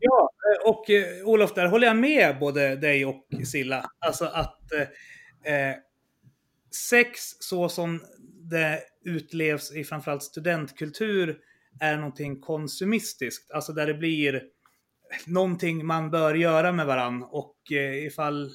Ja, 0.00 0.30
eh, 0.30 0.70
och 0.70 0.90
eh, 0.90 1.28
Olof, 1.28 1.54
där 1.54 1.66
håller 1.66 1.86
jag 1.86 1.96
med 1.96 2.38
både 2.38 2.76
dig 2.76 3.06
och 3.06 3.26
Silla. 3.44 3.90
Alltså 3.98 4.24
att 4.24 4.60
eh, 4.72 5.52
eh, 5.54 5.76
sex 6.90 7.20
så 7.40 7.68
som 7.68 8.00
det 8.50 8.80
utlevs 9.04 9.72
i 9.76 9.84
framförallt 9.84 10.22
studentkultur 10.22 11.38
är 11.80 11.96
någonting 11.96 12.40
konsumistiskt. 12.40 13.50
Alltså 13.50 13.72
där 13.72 13.86
det 13.86 13.94
blir 13.94 14.42
någonting 15.26 15.86
man 15.86 16.10
bör 16.10 16.34
göra 16.34 16.72
med 16.72 16.86
varann 16.86 17.22
och 17.22 17.72
eh, 17.72 18.06
ifall 18.06 18.50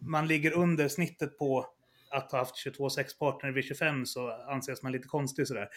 man 0.00 0.28
ligger 0.28 0.52
under 0.52 0.88
snittet 0.88 1.38
på 1.38 1.66
att 2.10 2.32
ha 2.32 2.38
haft 2.38 2.56
22 2.56 2.90
sexpartner 2.90 3.52
vid 3.52 3.64
25 3.64 4.06
så 4.06 4.30
anses 4.30 4.82
man 4.82 4.92
lite 4.92 5.08
konstig 5.08 5.46
sådär. 5.46 5.68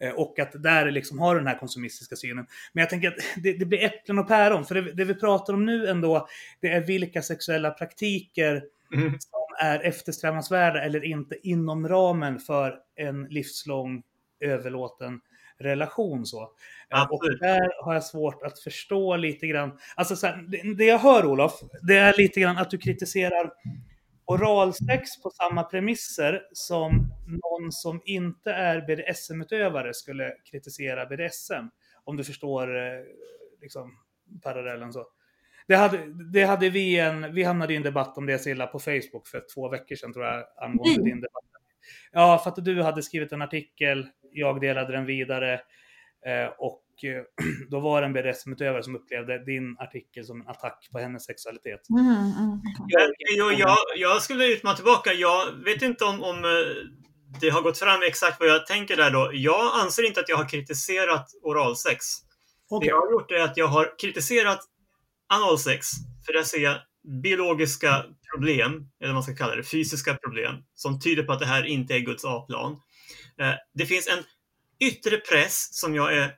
Eh, 0.00 0.12
Och 0.14 0.38
att 0.38 0.62
där 0.62 0.90
liksom 0.90 1.18
har 1.18 1.36
den 1.36 1.46
här 1.46 1.58
konsumistiska 1.58 2.16
synen. 2.16 2.46
Men 2.72 2.82
jag 2.82 2.90
tänker 2.90 3.08
att 3.08 3.16
det, 3.42 3.52
det 3.52 3.64
blir 3.66 3.84
äpplen 3.84 4.18
och 4.18 4.28
päron. 4.28 4.64
För 4.64 4.74
det, 4.74 4.92
det 4.92 5.04
vi 5.04 5.14
pratar 5.14 5.52
om 5.52 5.66
nu 5.66 5.86
ändå, 5.88 6.28
det 6.60 6.68
är 6.68 6.80
vilka 6.86 7.22
sexuella 7.22 7.70
praktiker 7.70 8.62
Mm. 8.94 9.18
Är 9.60 9.80
eftersträvansvärda 9.80 10.82
eller 10.82 11.04
inte 11.04 11.48
inom 11.48 11.88
ramen 11.88 12.38
för 12.38 12.78
en 12.96 13.24
livslång 13.24 14.02
överlåten 14.40 15.20
relation. 15.58 16.26
Så. 16.26 16.42
Eh, 16.42 17.02
Och 17.10 17.38
där 17.40 17.84
har 17.84 17.94
jag 17.94 18.04
svårt 18.04 18.42
att 18.42 18.58
förstå 18.58 19.16
lite 19.16 19.46
grann. 19.46 19.78
Alltså 19.96 20.16
så 20.16 20.26
här, 20.26 20.44
det, 20.48 20.74
det 20.74 20.84
jag 20.84 20.98
hör 20.98 21.26
Olof, 21.26 21.60
det 21.82 21.96
är 21.96 22.14
lite 22.18 22.40
grann 22.40 22.58
att 22.58 22.70
du 22.70 22.78
kritiserar 22.78 23.52
oralsex 24.24 25.22
på 25.22 25.30
samma 25.30 25.62
premisser 25.62 26.42
som 26.52 26.90
någon 27.26 27.72
som 27.72 28.00
inte 28.04 28.52
är 28.52 28.80
BDSM-utövare 28.86 29.94
skulle 29.94 30.32
kritisera 30.50 31.06
BDSM. 31.06 31.64
Om 32.04 32.16
du 32.16 32.24
förstår 32.24 32.76
eh, 32.76 33.02
liksom, 33.60 33.90
parallellen 34.42 34.92
så. 34.92 35.06
Det 35.70 35.76
hade, 35.76 36.06
det 36.32 36.44
hade 36.44 36.70
vi 36.70 36.98
en, 36.98 37.34
vi 37.34 37.42
hamnade 37.42 37.72
i 37.72 37.76
en 37.76 37.82
debatt 37.82 38.18
om 38.18 38.26
det 38.26 38.38
Silla 38.38 38.66
på 38.66 38.78
Facebook 38.78 39.28
för 39.28 39.42
två 39.54 39.68
veckor 39.68 39.96
sedan 39.96 40.12
tror 40.12 40.24
jag 40.24 40.44
angående 40.62 41.00
Mm. 41.00 41.04
din 41.04 41.20
debatt. 41.20 41.44
Ja, 42.12 42.38
för 42.38 42.50
att 42.50 42.64
du 42.64 42.82
hade 42.82 43.02
skrivit 43.02 43.32
en 43.32 43.42
artikel, 43.42 44.06
jag 44.32 44.60
delade 44.60 44.92
den 44.92 45.06
vidare 45.06 45.52
eh, 46.26 46.50
och 46.58 46.82
eh, 47.04 47.22
då 47.70 47.80
var 47.80 48.00
det 48.00 48.06
en 48.06 48.12
BDSM-utövare 48.12 48.82
som 48.82 48.96
upplevde 48.96 49.44
din 49.44 49.76
artikel 49.78 50.24
som 50.24 50.40
en 50.40 50.48
attack 50.48 50.88
på 50.92 50.98
hennes 50.98 51.24
sexualitet. 51.24 51.80
Mm, 51.90 52.06
mm. 52.06 52.60
Men, 52.94 53.12
jo, 53.36 53.52
jag, 53.52 53.76
jag 53.96 54.22
skulle 54.22 54.46
utmana 54.46 54.76
tillbaka. 54.76 55.12
Jag 55.12 55.64
vet 55.64 55.82
inte 55.82 56.04
om, 56.04 56.22
om 56.22 56.44
eh, 56.44 56.50
det 57.40 57.50
har 57.50 57.62
gått 57.62 57.78
fram 57.78 58.00
exakt 58.02 58.40
vad 58.40 58.48
jag 58.48 58.66
tänker 58.66 58.96
där 58.96 59.10
då. 59.10 59.30
Jag 59.32 59.80
anser 59.84 60.06
inte 60.06 60.20
att 60.20 60.28
jag 60.28 60.36
har 60.36 60.48
kritiserat 60.48 61.26
oralsex. 61.42 62.04
Det 62.70 62.76
Okej. 62.76 62.88
jag 62.88 63.00
har 63.00 63.12
gjort 63.12 63.30
är 63.30 63.40
att 63.40 63.56
jag 63.56 63.66
har 63.66 63.98
kritiserat 63.98 64.60
analsex. 65.30 65.88
För 66.26 66.32
där 66.32 66.42
ser 66.42 66.58
jag 66.58 66.76
biologiska 67.22 68.04
problem, 68.34 68.72
eller 68.72 69.08
vad 69.08 69.14
man 69.14 69.22
ska 69.22 69.34
kalla 69.34 69.56
det, 69.56 69.62
fysiska 69.62 70.14
problem, 70.14 70.54
som 70.74 71.00
tyder 71.00 71.22
på 71.22 71.32
att 71.32 71.38
det 71.38 71.46
här 71.46 71.66
inte 71.66 71.94
är 71.94 71.98
Guds 71.98 72.24
A-plan. 72.24 72.80
Eh, 73.40 73.54
det 73.74 73.86
finns 73.86 74.08
en 74.08 74.24
yttre 74.80 75.16
press 75.16 75.68
som 75.72 75.94
jag 75.94 76.16
är 76.16 76.34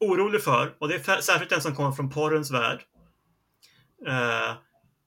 orolig 0.00 0.42
för, 0.42 0.76
och 0.78 0.88
det 0.88 0.94
är 0.94 1.20
särskilt 1.20 1.50
den 1.50 1.62
som 1.62 1.74
kommer 1.74 1.92
från 1.92 2.10
porrens 2.10 2.50
värld. 2.50 2.80
Eh, 4.06 4.54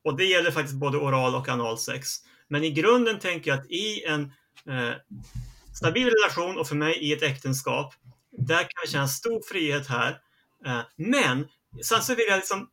och 0.04 0.18
det 0.18 0.26
gäller 0.26 0.52
faktiskt 0.52 0.80
både 0.80 0.98
oral 0.98 1.36
och 1.36 1.50
analsex. 1.50 2.10
Men 2.48 2.64
i 2.64 2.72
grunden 2.72 3.20
tänker 3.20 3.52
jag 3.52 3.60
att 3.60 3.72
i 3.72 4.04
en 4.04 4.22
eh, 4.70 4.94
stabil 5.76 6.10
relation 6.10 6.58
och 6.58 6.68
för 6.68 6.76
mig 6.76 6.98
i 6.98 7.14
ett 7.14 7.24
äktenskap, 7.24 7.94
där 8.32 8.60
kan 8.60 8.82
jag 8.84 8.90
känna 8.90 9.08
stor 9.08 9.42
frihet 9.50 9.88
här. 9.88 10.18
Men 10.96 11.48
sen 11.84 12.02
så 12.02 12.16
vill 12.16 12.26
jag 12.30 12.38
liksom 12.38 12.70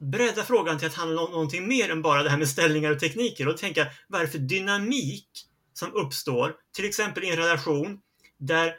bredda 0.00 0.44
frågan 0.44 0.78
till 0.78 0.86
att 0.86 0.94
handla 0.94 1.22
om 1.22 1.30
någonting 1.30 1.68
mer 1.68 1.90
än 1.90 2.02
bara 2.02 2.22
det 2.22 2.30
här 2.30 2.38
med 2.38 2.48
ställningar 2.48 2.90
och 2.90 3.00
tekniker. 3.00 3.48
Och 3.48 3.56
tänka 3.56 3.86
vad 4.08 4.20
är 4.20 4.24
det 4.24 4.30
för 4.30 4.38
dynamik 4.38 5.28
som 5.72 5.94
uppstår, 5.94 6.54
till 6.76 6.84
exempel 6.84 7.24
i 7.24 7.30
en 7.30 7.36
relation 7.36 7.98
där, 8.38 8.74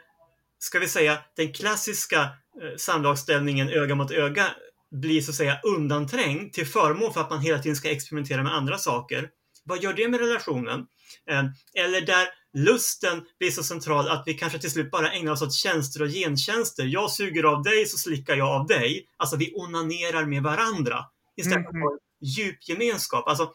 ska 0.58 0.78
vi 0.78 0.88
säga, 0.88 1.18
den 1.36 1.52
klassiska 1.52 2.20
eh, 2.20 2.76
samlagsställningen 2.76 3.68
öga 3.68 3.94
mot 3.94 4.10
öga 4.10 4.46
blir 4.90 5.20
så 5.20 5.30
att 5.30 5.36
säga 5.36 5.60
undanträngd 5.62 6.52
till 6.52 6.66
förmån 6.66 7.12
för 7.12 7.20
att 7.20 7.30
man 7.30 7.40
hela 7.40 7.58
tiden 7.58 7.76
ska 7.76 7.90
experimentera 7.90 8.42
med 8.42 8.54
andra 8.54 8.78
saker. 8.78 9.28
Vad 9.64 9.82
gör 9.82 9.92
det 9.92 10.08
med 10.08 10.20
relationen? 10.20 10.86
Eh, 11.30 11.44
Eller 11.84 12.00
där 12.00 12.28
lusten 12.64 13.22
blir 13.38 13.50
så 13.50 13.62
central 13.62 14.08
att 14.08 14.22
vi 14.26 14.34
kanske 14.34 14.58
till 14.58 14.70
slut 14.70 14.90
bara 14.90 15.12
ägnar 15.12 15.32
oss 15.32 15.42
åt 15.42 15.54
tjänster 15.54 16.02
och 16.02 16.08
gentjänster. 16.08 16.84
Jag 16.84 17.10
suger 17.10 17.44
av 17.44 17.62
dig 17.62 17.86
så 17.86 17.98
slickar 17.98 18.36
jag 18.36 18.48
av 18.48 18.66
dig. 18.66 19.08
Alltså 19.16 19.36
vi 19.36 19.52
onanerar 19.54 20.24
med 20.24 20.42
varandra 20.42 21.04
istället 21.36 21.66
för 21.66 21.80
ha 21.80 21.92
en 21.92 21.98
djup 22.20 22.68
gemenskap. 22.68 23.28
Alltså, 23.28 23.52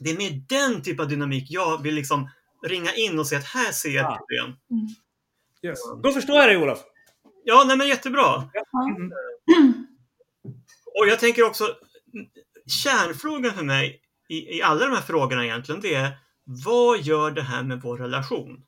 det 0.00 0.10
är 0.10 0.16
med 0.16 0.44
den 0.48 0.82
typ 0.82 1.00
av 1.00 1.08
dynamik 1.08 1.46
jag 1.48 1.82
vill 1.82 1.94
liksom 1.94 2.30
ringa 2.66 2.94
in 2.94 3.18
och 3.18 3.26
säga 3.26 3.38
att 3.38 3.46
här 3.46 3.72
ser 3.72 3.90
jag 3.90 4.12
ett 4.12 4.18
problem. 4.18 4.56
Yes. 5.62 5.78
Då 6.02 6.12
förstår 6.12 6.36
jag 6.36 6.48
dig 6.48 6.56
Olof. 6.56 6.78
Ja, 7.44 7.64
nej 7.66 7.76
men 7.76 7.88
jättebra. 7.88 8.50
Mm. 8.88 9.86
Och 11.00 11.06
jag 11.08 11.20
tänker 11.20 11.42
också, 11.42 11.68
kärnfrågan 12.84 13.54
för 13.54 13.64
mig 13.64 14.00
i, 14.28 14.56
i 14.56 14.62
alla 14.62 14.86
de 14.86 14.94
här 14.94 15.02
frågorna 15.02 15.44
egentligen, 15.44 15.80
det 15.80 15.94
är 15.94 16.18
vad 16.50 17.00
gör 17.00 17.30
det 17.30 17.42
här 17.42 17.62
med 17.62 17.80
vår 17.82 17.98
relation? 17.98 18.62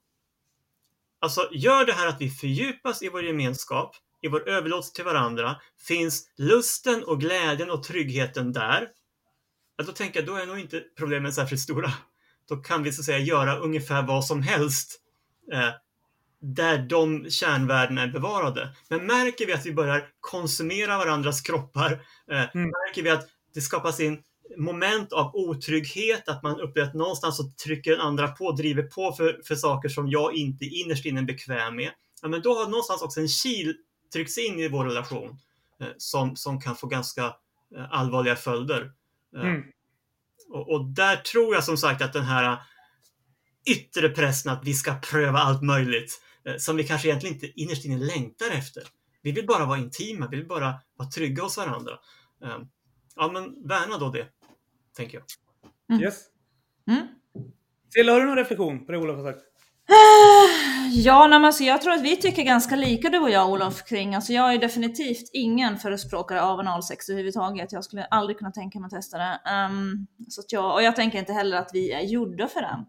Alltså, 1.21 1.49
gör 1.53 1.87
det 1.87 1.93
här 1.93 2.07
att 2.09 2.21
vi 2.21 2.31
fördjupas 2.31 3.03
i 3.03 3.09
vår 3.09 3.25
gemenskap, 3.25 3.97
i 4.23 4.29
vår 4.29 4.49
överlåtelse 4.49 4.95
till 4.95 5.05
varandra? 5.05 5.57
Finns 5.89 6.27
lusten 6.37 7.05
och 7.05 7.21
glädjen 7.21 7.71
och 7.71 7.83
tryggheten 7.83 8.53
där? 8.53 8.89
Ja, 9.77 9.85
då 9.85 9.93
tänker 9.93 10.21
jag, 10.21 10.27
då 10.27 10.35
är 10.35 10.47
nog 10.47 10.59
inte 10.59 10.81
problemen 10.99 11.33
särskilt 11.33 11.63
stora. 11.63 11.93
Då 12.49 12.57
kan 12.57 12.83
vi 12.83 12.93
så 12.93 13.01
att 13.01 13.05
säga 13.05 13.19
göra 13.19 13.57
ungefär 13.59 14.03
vad 14.03 14.25
som 14.25 14.43
helst 14.43 15.01
eh, 15.53 15.69
där 16.41 16.79
de 16.79 17.31
kärnvärdena 17.31 18.03
är 18.03 18.09
bevarade. 18.09 18.77
Men 18.89 19.07
märker 19.07 19.47
vi 19.47 19.53
att 19.53 19.67
vi 19.67 19.73
börjar 19.73 20.09
konsumera 20.21 20.99
varandras 20.99 21.41
kroppar, 21.41 21.93
eh, 22.31 22.45
Mm. 22.55 22.71
märker 22.71 23.03
vi 23.03 23.11
att 23.11 23.29
det 23.55 23.61
skapas 23.61 24.01
in 24.01 24.23
moment 24.57 25.13
av 25.13 25.37
otrygghet, 25.37 26.29
att 26.29 26.43
man 26.43 26.61
upplever 26.61 26.89
att 26.89 26.95
någonstans 26.95 27.37
så 27.37 27.51
trycker 27.65 27.91
den 27.91 28.01
andra 28.01 28.29
på, 28.29 28.53
driver 28.53 28.83
på 28.83 29.13
för, 29.13 29.41
för 29.45 29.55
saker 29.55 29.89
som 29.89 30.11
jag 30.11 30.35
inte 30.35 30.65
innerst 30.65 31.07
inne 31.07 31.21
är 31.21 31.25
bekväm 31.25 31.77
med. 31.77 31.91
Ja, 32.23 32.29
men 32.29 32.43
då 32.43 32.55
har 32.55 32.65
någonstans 32.65 33.03
också 33.03 33.21
en 33.21 33.29
kil 33.29 33.75
tryckts 34.13 34.39
in 34.39 34.59
i 34.59 34.69
vår 34.69 34.85
relation 34.85 35.39
eh, 35.81 35.89
som, 35.99 36.37
som 36.37 36.61
kan 36.61 36.77
få 36.77 36.87
ganska 36.87 37.25
eh, 37.77 37.87
allvarliga 37.91 38.37
följder. 38.37 38.93
Eh, 39.37 39.43
Mm. 39.43 39.63
och, 40.51 40.69
och 40.73 40.85
där 40.85 41.17
tror 41.17 41.55
jag 41.55 41.65
som 41.65 41.77
sagt 41.77 42.03
att 42.03 42.13
den 42.13 42.25
här 42.25 42.59
yttre 43.67 44.09
pressen 44.09 44.53
att 44.53 44.65
vi 44.65 44.75
ska 44.75 44.95
pröva 44.95 45.39
allt 45.39 45.63
möjligt 45.63 46.23
eh, 46.45 46.57
som 46.57 46.77
vi 46.77 46.85
kanske 46.85 47.09
egentligen 47.09 47.35
inte 47.35 47.61
innerst 47.61 47.85
inne 47.85 47.99
längtar 47.99 48.51
efter. 48.51 48.83
Vi 49.23 49.33
vill 49.33 49.47
bara 49.47 49.65
vara 49.67 49.79
intima, 49.79 50.29
vi 50.29 50.37
vill 50.37 50.49
bara 50.49 50.75
vara 50.97 51.09
trygga 51.09 51.43
hos 51.43 51.57
varandra. 51.57 51.93
Ja, 53.17 53.31
men 53.33 53.69
värna 53.69 53.99
då 53.99 54.11
det, 54.11 54.27
tänker 54.97 55.19
jag. 55.89 56.01
Yes. 56.01 56.25
Mm. 56.91 57.07
Silla, 57.95 58.13
har 58.13 58.21
du 58.21 58.27
någon 58.27 58.37
reflektion 58.37 58.87
på 58.87 58.93
det 58.93 58.99
Olof 58.99 59.17
har 59.17 59.33
sagt? 59.33 59.41
Ja, 60.93 61.27
nej, 61.27 61.45
alltså, 61.45 61.65
jag 61.65 61.83
tror 61.83 61.93
att 61.93 62.03
vi 62.03 62.17
tycker 62.17 62.43
ganska 62.43 62.77
lika 62.77 63.09
du 63.09 63.19
och 63.19 63.31
jag 63.31 63.51
Olof 63.51 63.85
kring, 63.85 64.15
alltså 64.15 64.33
jag 64.33 64.55
är 64.55 64.59
definitivt 64.59 65.31
ingen 65.33 65.79
förespråkare 65.79 66.43
av 66.43 66.61
analsex 66.61 67.09
överhuvudtaget. 67.09 67.73
Jag 67.73 67.85
skulle 67.85 68.05
aldrig 68.05 68.39
kunna 68.39 68.51
tänka 68.51 68.81
mig 68.81 68.87
att 68.87 68.93
testa 68.93 69.19
det. 69.19 69.41
Ehm, 69.45 70.07
så 70.29 70.41
att 70.41 70.53
jag, 70.53 70.75
och 70.75 70.83
jag 70.83 70.97
tänker 70.97 71.19
inte 71.19 71.33
heller 71.33 71.57
att 71.57 71.71
vi 71.73 71.93
är 71.93 72.01
gjorda 72.01 72.49
för 72.49 72.61
det. 72.61 72.85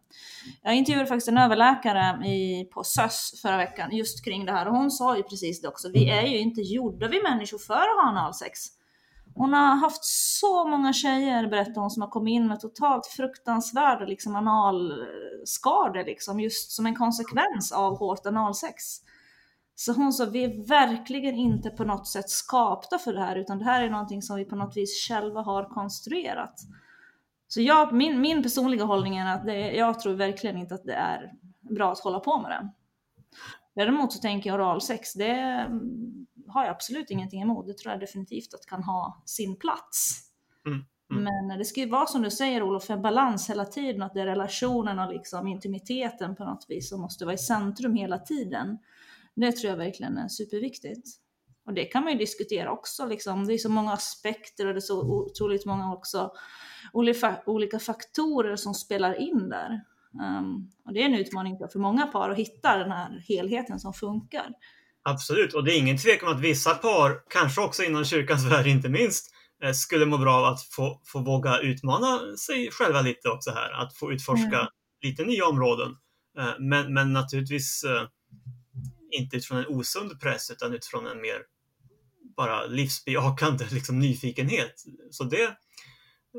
Jag 0.61 0.75
intervjuade 0.75 1.07
faktiskt 1.07 1.27
en 1.27 1.37
överläkare 1.37 2.27
i, 2.27 2.65
på 2.73 2.83
SÖS 2.83 3.41
förra 3.41 3.57
veckan 3.57 3.95
just 3.95 4.25
kring 4.25 4.45
det 4.45 4.51
här 4.51 4.67
och 4.67 4.75
hon 4.75 4.91
sa 4.91 5.17
ju 5.17 5.23
precis 5.23 5.61
det 5.61 5.67
också. 5.67 5.91
Vi 5.93 6.09
är 6.09 6.27
ju 6.27 6.37
inte 6.37 6.61
gjorda 6.61 7.07
vi 7.07 7.21
människor 7.21 7.57
för 7.57 7.73
att 7.73 8.03
ha 8.03 8.09
analsex. 8.09 8.59
Hon 9.35 9.53
har 9.53 9.75
haft 9.75 10.05
så 10.05 10.67
många 10.67 10.93
tjejer, 10.93 11.47
berättar 11.47 11.81
hon, 11.81 11.89
som 11.89 12.01
har 12.01 12.09
kommit 12.09 12.31
in 12.31 12.47
med 12.47 12.59
totalt 12.59 13.05
fruktansvärda 13.05 14.05
liksom, 14.05 14.35
analskador 14.35 16.05
liksom, 16.05 16.39
just 16.39 16.71
som 16.71 16.85
en 16.85 16.95
konsekvens 16.95 17.71
av 17.71 17.97
hårt 17.97 18.25
analsex. 18.25 18.83
Så 19.75 19.93
hon 19.93 20.13
sa, 20.13 20.25
vi 20.25 20.43
är 20.43 20.67
verkligen 20.67 21.35
inte 21.35 21.69
på 21.69 21.83
något 21.83 22.07
sätt 22.07 22.29
skapta 22.29 22.97
för 22.97 23.13
det 23.13 23.19
här, 23.19 23.35
utan 23.35 23.59
det 23.59 23.65
här 23.65 23.83
är 23.83 23.89
någonting 23.89 24.21
som 24.21 24.35
vi 24.35 24.45
på 24.45 24.55
något 24.55 24.77
vis 24.77 25.07
själva 25.07 25.41
har 25.41 25.69
konstruerat. 25.69 26.59
Så 27.47 27.61
jag, 27.61 27.93
min, 27.93 28.21
min 28.21 28.43
personliga 28.43 28.83
hållning 28.83 29.17
är 29.17 29.35
att 29.35 29.45
det, 29.45 29.71
jag 29.71 29.99
tror 29.99 30.13
verkligen 30.13 30.57
inte 30.57 30.75
att 30.75 30.83
det 30.83 30.93
är 30.93 31.31
bra 31.59 31.91
att 31.91 31.99
hålla 31.99 32.19
på 32.19 32.41
med 32.41 32.51
det. 32.51 32.69
Däremot 33.75 34.13
så 34.13 34.19
tänker 34.19 34.49
jag 34.49 34.59
oralsex, 34.59 35.13
det 35.13 35.67
har 36.51 36.63
jag 36.63 36.71
absolut 36.71 37.09
ingenting 37.09 37.41
emot. 37.41 37.67
Det 37.67 37.77
tror 37.77 37.91
jag 37.91 37.99
definitivt 37.99 38.53
att 38.53 38.65
kan 38.65 38.83
ha 38.83 39.23
sin 39.25 39.55
plats. 39.55 40.21
Mm, 40.65 40.85
mm. 41.11 41.23
Men 41.23 41.57
det 41.59 41.65
ska 41.65 41.79
ju 41.79 41.89
vara 41.89 42.05
som 42.05 42.21
du 42.21 42.31
säger 42.31 42.63
Olof, 42.63 42.89
en 42.89 43.01
balans 43.01 43.49
hela 43.49 43.65
tiden. 43.65 44.01
Att 44.01 44.13
det 44.13 44.21
är 44.21 44.25
relationen 44.25 44.99
och 44.99 45.13
liksom 45.13 45.47
intimiteten 45.47 46.35
på 46.35 46.45
något 46.45 46.65
vis 46.69 46.89
som 46.89 47.01
måste 47.01 47.25
vara 47.25 47.35
i 47.35 47.37
centrum 47.37 47.95
hela 47.95 48.19
tiden. 48.19 48.77
Det 49.35 49.51
tror 49.51 49.69
jag 49.69 49.77
verkligen 49.77 50.17
är 50.17 50.27
superviktigt. 50.27 51.07
Och 51.65 51.73
det 51.73 51.85
kan 51.85 52.03
man 52.03 52.11
ju 52.11 52.17
diskutera 52.17 52.71
också. 52.71 53.05
Liksom. 53.05 53.47
Det 53.47 53.53
är 53.53 53.57
så 53.57 53.69
många 53.69 53.93
aspekter 53.93 54.67
och 54.67 54.73
det 54.73 54.77
är 54.77 54.81
så 54.81 55.01
otroligt 55.01 55.65
många 55.65 55.93
också 55.93 56.31
olika, 56.93 57.41
olika 57.45 57.79
faktorer 57.79 58.55
som 58.55 58.73
spelar 58.73 59.21
in 59.21 59.49
där. 59.49 59.81
Um, 60.13 60.71
och 60.85 60.93
det 60.93 61.01
är 61.01 61.05
en 61.05 61.15
utmaning 61.15 61.57
för 61.71 61.79
många 61.79 62.07
par 62.07 62.29
att 62.29 62.37
hitta 62.37 62.77
den 62.77 62.91
här 62.91 63.23
helheten 63.27 63.79
som 63.79 63.93
funkar. 63.93 64.53
Absolut, 65.03 65.53
och 65.53 65.63
det 65.63 65.73
är 65.75 65.77
ingen 65.79 65.97
tvekan 65.97 66.29
om 66.29 66.35
att 66.35 66.41
vissa 66.41 66.73
par, 66.75 67.19
kanske 67.29 67.61
också 67.61 67.83
inom 67.83 68.05
kyrkans 68.05 68.45
värld 68.51 68.67
inte 68.67 68.89
minst, 68.89 69.31
eh, 69.63 69.71
skulle 69.71 70.05
må 70.05 70.17
bra 70.17 70.33
av 70.35 70.45
att 70.45 70.61
få, 70.63 71.01
få 71.05 71.19
våga 71.19 71.59
utmana 71.59 72.37
sig 72.37 72.71
själva 72.71 73.01
lite 73.01 73.29
också 73.29 73.51
här. 73.51 73.71
Att 73.71 73.95
få 73.97 74.11
utforska 74.13 74.57
Mm. 74.57 74.67
lite 75.03 75.23
nya 75.23 75.45
områden. 75.45 75.95
Eh, 76.39 76.53
Men, 76.59 76.93
men 76.93 77.13
naturligtvis 77.13 77.83
eh, 77.83 78.03
inte 79.11 79.37
utifrån 79.37 79.57
en 79.57 79.65
osund 79.67 80.19
press 80.21 80.51
utan 80.51 80.73
utifrån 80.73 81.07
en 81.07 81.21
mer 81.21 81.37
bara 82.37 82.65
livsbejakande 82.65 83.65
liksom, 83.71 83.99
nyfikenhet. 83.99 84.83
Så 85.11 85.23
det, 85.23 85.57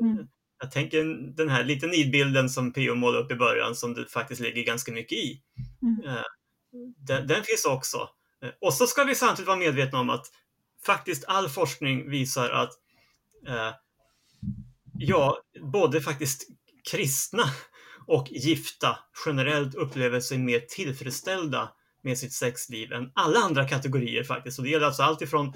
Mm. 0.01 0.27
jag 0.61 0.71
tänker 0.71 1.03
den 1.35 1.49
här 1.49 1.63
lite 1.63 1.87
nidbilden 1.87 2.49
som 2.49 2.73
P.O. 2.73 2.95
målade 2.95 3.23
upp 3.23 3.31
i 3.31 3.35
början 3.35 3.75
som 3.75 3.93
det 3.93 4.05
faktiskt 4.05 4.41
ligger 4.41 4.63
ganska 4.63 4.91
mycket 4.91 5.17
i. 5.17 5.41
Mm. 5.81 6.23
Den, 6.97 7.27
den 7.27 7.43
finns 7.43 7.65
också. 7.65 8.09
Eh, 8.43 8.49
Och 8.61 8.73
så 8.73 8.87
ska 8.87 9.03
vi 9.03 9.15
samtidigt 9.15 9.47
vara 9.47 9.57
medvetna 9.57 9.99
om 9.99 10.09
att 10.09 10.25
faktiskt 10.85 11.25
all 11.27 11.49
forskning 11.49 12.09
visar 12.09 12.49
att 12.49 12.71
eh, 13.47 13.71
ja, 14.99 15.37
både 15.73 16.01
faktiskt 16.01 16.47
kristna 16.91 17.43
och 18.07 18.27
gifta 18.31 18.99
generellt 19.25 19.75
upplever 19.75 20.19
sig 20.19 20.37
mer 20.37 20.59
tillfredsställda 20.59 21.71
med 22.03 22.17
sitt 22.17 22.33
sexliv 22.33 22.93
än 22.93 23.11
alla 23.15 23.39
andra 23.39 23.67
kategorier 23.67 24.23
faktiskt. 24.23 24.59
Och 24.59 24.65
det 24.65 24.71
gäller 24.71 24.85
alltså 24.85 25.03
allt 25.03 25.21
ifrån 25.21 25.47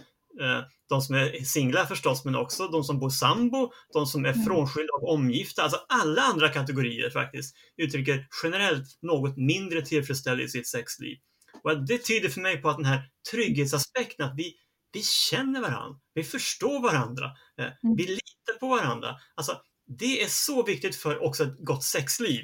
eh, 0.42 0.62
de 0.90 1.02
som 1.02 1.16
är 1.16 1.44
singlar 1.44 1.86
förstås, 1.86 2.26
men 2.26 2.36
också 2.36 2.68
de 2.68 2.84
som 2.84 3.00
bor 3.00 3.10
sambo, 3.10 3.72
de 3.94 4.06
som 4.06 4.26
är 4.26 4.34
Mm. 4.34 4.46
frånskilda 4.46 4.94
och 4.94 5.14
omgifta. 5.14 5.64
Alltså 5.64 5.86
alla 5.90 6.22
andra 6.22 6.50
kategorier 6.50 7.10
faktiskt 7.10 7.56
uttrycker 7.78 8.28
generellt 8.44 8.98
något 9.02 9.38
mindre 9.38 9.82
tillfredsställelse 9.82 10.58
i 10.58 10.62
sitt 10.62 10.68
sexliv. 10.68 11.18
Och 11.64 11.86
det 11.86 11.98
tyder 11.98 12.30
för 12.30 12.42
mig 12.42 12.62
på 12.62 12.70
att 12.70 12.78
den 12.78 12.86
här 12.86 13.10
trygghetsaspekten, 13.32 14.26
att 14.26 14.34
vi, 14.38 14.54
vi 14.94 15.04
känner 15.04 15.62
varandra, 15.62 16.00
vi 16.14 16.24
förstår 16.24 16.82
varandra, 16.82 17.26
eh, 17.60 17.66
Mm. 17.84 17.96
vi 17.96 18.04
litar 18.04 18.60
på 18.60 18.68
varandra. 18.68 19.16
Alltså, 19.36 19.62
det 20.00 20.24
är 20.24 20.28
så 20.28 20.64
viktigt 20.64 20.96
för 20.96 21.24
också 21.24 21.44
ett 21.44 21.58
gott 21.60 21.84
sexliv. 21.84 22.42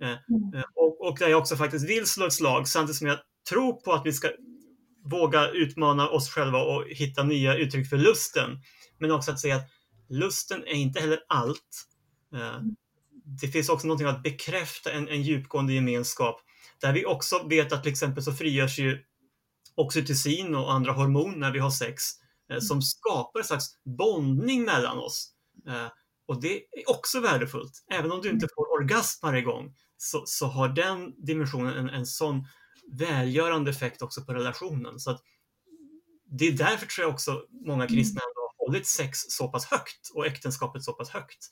Eh, 0.00 0.08
Mm. 0.08 0.54
eh, 0.54 0.64
och, 0.74 1.00
och 1.08 1.18
där 1.18 1.28
jag 1.28 1.40
också 1.40 1.56
faktiskt 1.56 1.88
vill 1.88 2.06
slå 2.06 2.26
ett 2.26 2.32
slag, 2.32 2.68
samtidigt 2.68 2.96
som 2.98 3.06
jag 3.06 3.18
tror 3.48 3.72
på 3.72 3.92
att 3.92 4.06
vi 4.06 4.12
ska 4.12 4.28
våga 5.10 5.48
utmana 5.50 6.08
oss 6.08 6.30
själva 6.30 6.58
och 6.62 6.84
hitta 6.88 7.22
nya 7.22 7.56
uttryck 7.56 7.88
för 7.88 7.96
lusten. 7.96 8.58
Men 8.98 9.10
också 9.10 9.30
att 9.30 9.40
säga 9.40 9.56
att 9.56 9.68
lusten 10.08 10.62
är 10.66 10.74
inte 10.74 11.00
heller 11.00 11.18
allt. 11.28 11.84
Eh, 12.34 12.60
Det 13.40 13.48
finns 13.48 13.68
också 13.68 13.86
någonting 13.86 14.06
att 14.08 14.22
bekräfta 14.22 14.92
en, 14.92 15.08
en 15.08 15.22
djupgående 15.22 15.72
gemenskap 15.72 16.40
där 16.84 16.92
vi 16.92 17.06
också 17.06 17.46
vet 17.48 17.72
att 17.72 17.82
till 17.82 17.92
exempel 17.92 18.22
så 18.24 18.32
frigörs 18.32 18.78
ju 18.78 19.04
oxytocin 19.74 20.54
och 20.54 20.72
andra 20.72 20.92
hormoner 20.92 21.36
när 21.36 21.52
vi 21.52 21.58
har 21.58 21.70
sex 21.70 22.02
eh, 22.50 22.58
som 22.60 22.82
skapar 22.82 23.40
en 23.40 23.46
slags 23.46 23.66
bondning 23.98 24.64
mellan 24.64 24.98
oss. 24.98 25.32
Eh, 25.68 25.86
Och 26.26 26.40
det 26.40 26.56
är 26.56 26.90
också 26.90 27.20
värdefullt. 27.20 27.84
Även 27.92 28.12
om 28.12 28.20
du 28.22 28.30
inte 28.30 28.48
får 28.54 28.82
orgasm 28.82 29.26
varje 29.26 29.42
gång 29.42 29.74
så, 29.96 30.22
så 30.26 30.46
har 30.46 30.68
den 30.68 31.26
dimensionen 31.26 31.76
en, 31.76 31.88
en 31.88 32.06
sån 32.06 32.46
välgörande 32.92 33.70
effekt 33.70 34.02
också 34.02 34.24
på 34.24 34.34
relationen. 34.34 34.98
Så 34.98 35.10
att 35.10 35.20
det 36.38 36.44
är 36.46 36.52
därför 36.52 36.86
tror 36.86 37.06
jag 37.06 37.14
också 37.14 37.42
många 37.66 37.86
kristna 37.88 38.20
ändå 38.20 38.40
har 38.40 38.66
hållit 38.66 38.86
sex 38.86 39.18
så 39.28 39.48
pass 39.48 39.64
högt 39.64 40.10
och 40.14 40.26
äktenskapet 40.26 40.82
så 40.84 40.92
pass 40.92 41.10
högt. 41.10 41.50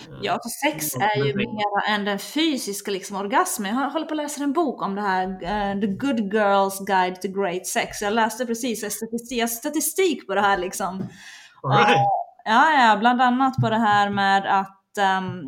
Eh, 0.00 0.18
Ja, 0.22 0.32
för 0.42 0.70
sex 0.70 0.94
är 0.94 1.24
ju 1.26 1.34
mer 1.34 1.88
än 1.88 2.04
den 2.04 2.18
fysiska 2.18 2.90
liksom, 2.90 3.16
orgasmen. 3.16 3.76
Jag 3.76 3.90
håller 3.90 4.06
på 4.06 4.14
att 4.14 4.16
läsa 4.16 4.42
en 4.44 4.52
bok 4.52 4.82
om 4.82 4.94
det 4.94 5.02
här, 5.02 5.26
eh, 5.42 5.80
The 5.80 5.86
Good 5.86 6.32
Girls 6.34 6.80
Guide 6.86 7.22
to 7.22 7.28
Great 7.28 7.66
Sex. 7.66 8.02
Jag 8.02 8.12
läste 8.12 8.46
precis 8.46 8.78
statistik, 9.58 10.26
på 10.26 10.34
det 10.34 10.40
här 10.40 10.58
liksom. 10.58 10.98
right. 10.98 11.96
Ja, 12.44 12.72
ja, 12.88 12.96
bland 13.00 13.22
annat 13.22 13.54
på 13.56 13.70
det 13.70 13.78
här 13.78 14.10
med 14.10 14.60
att 14.60 14.98
ehm, 14.98 15.42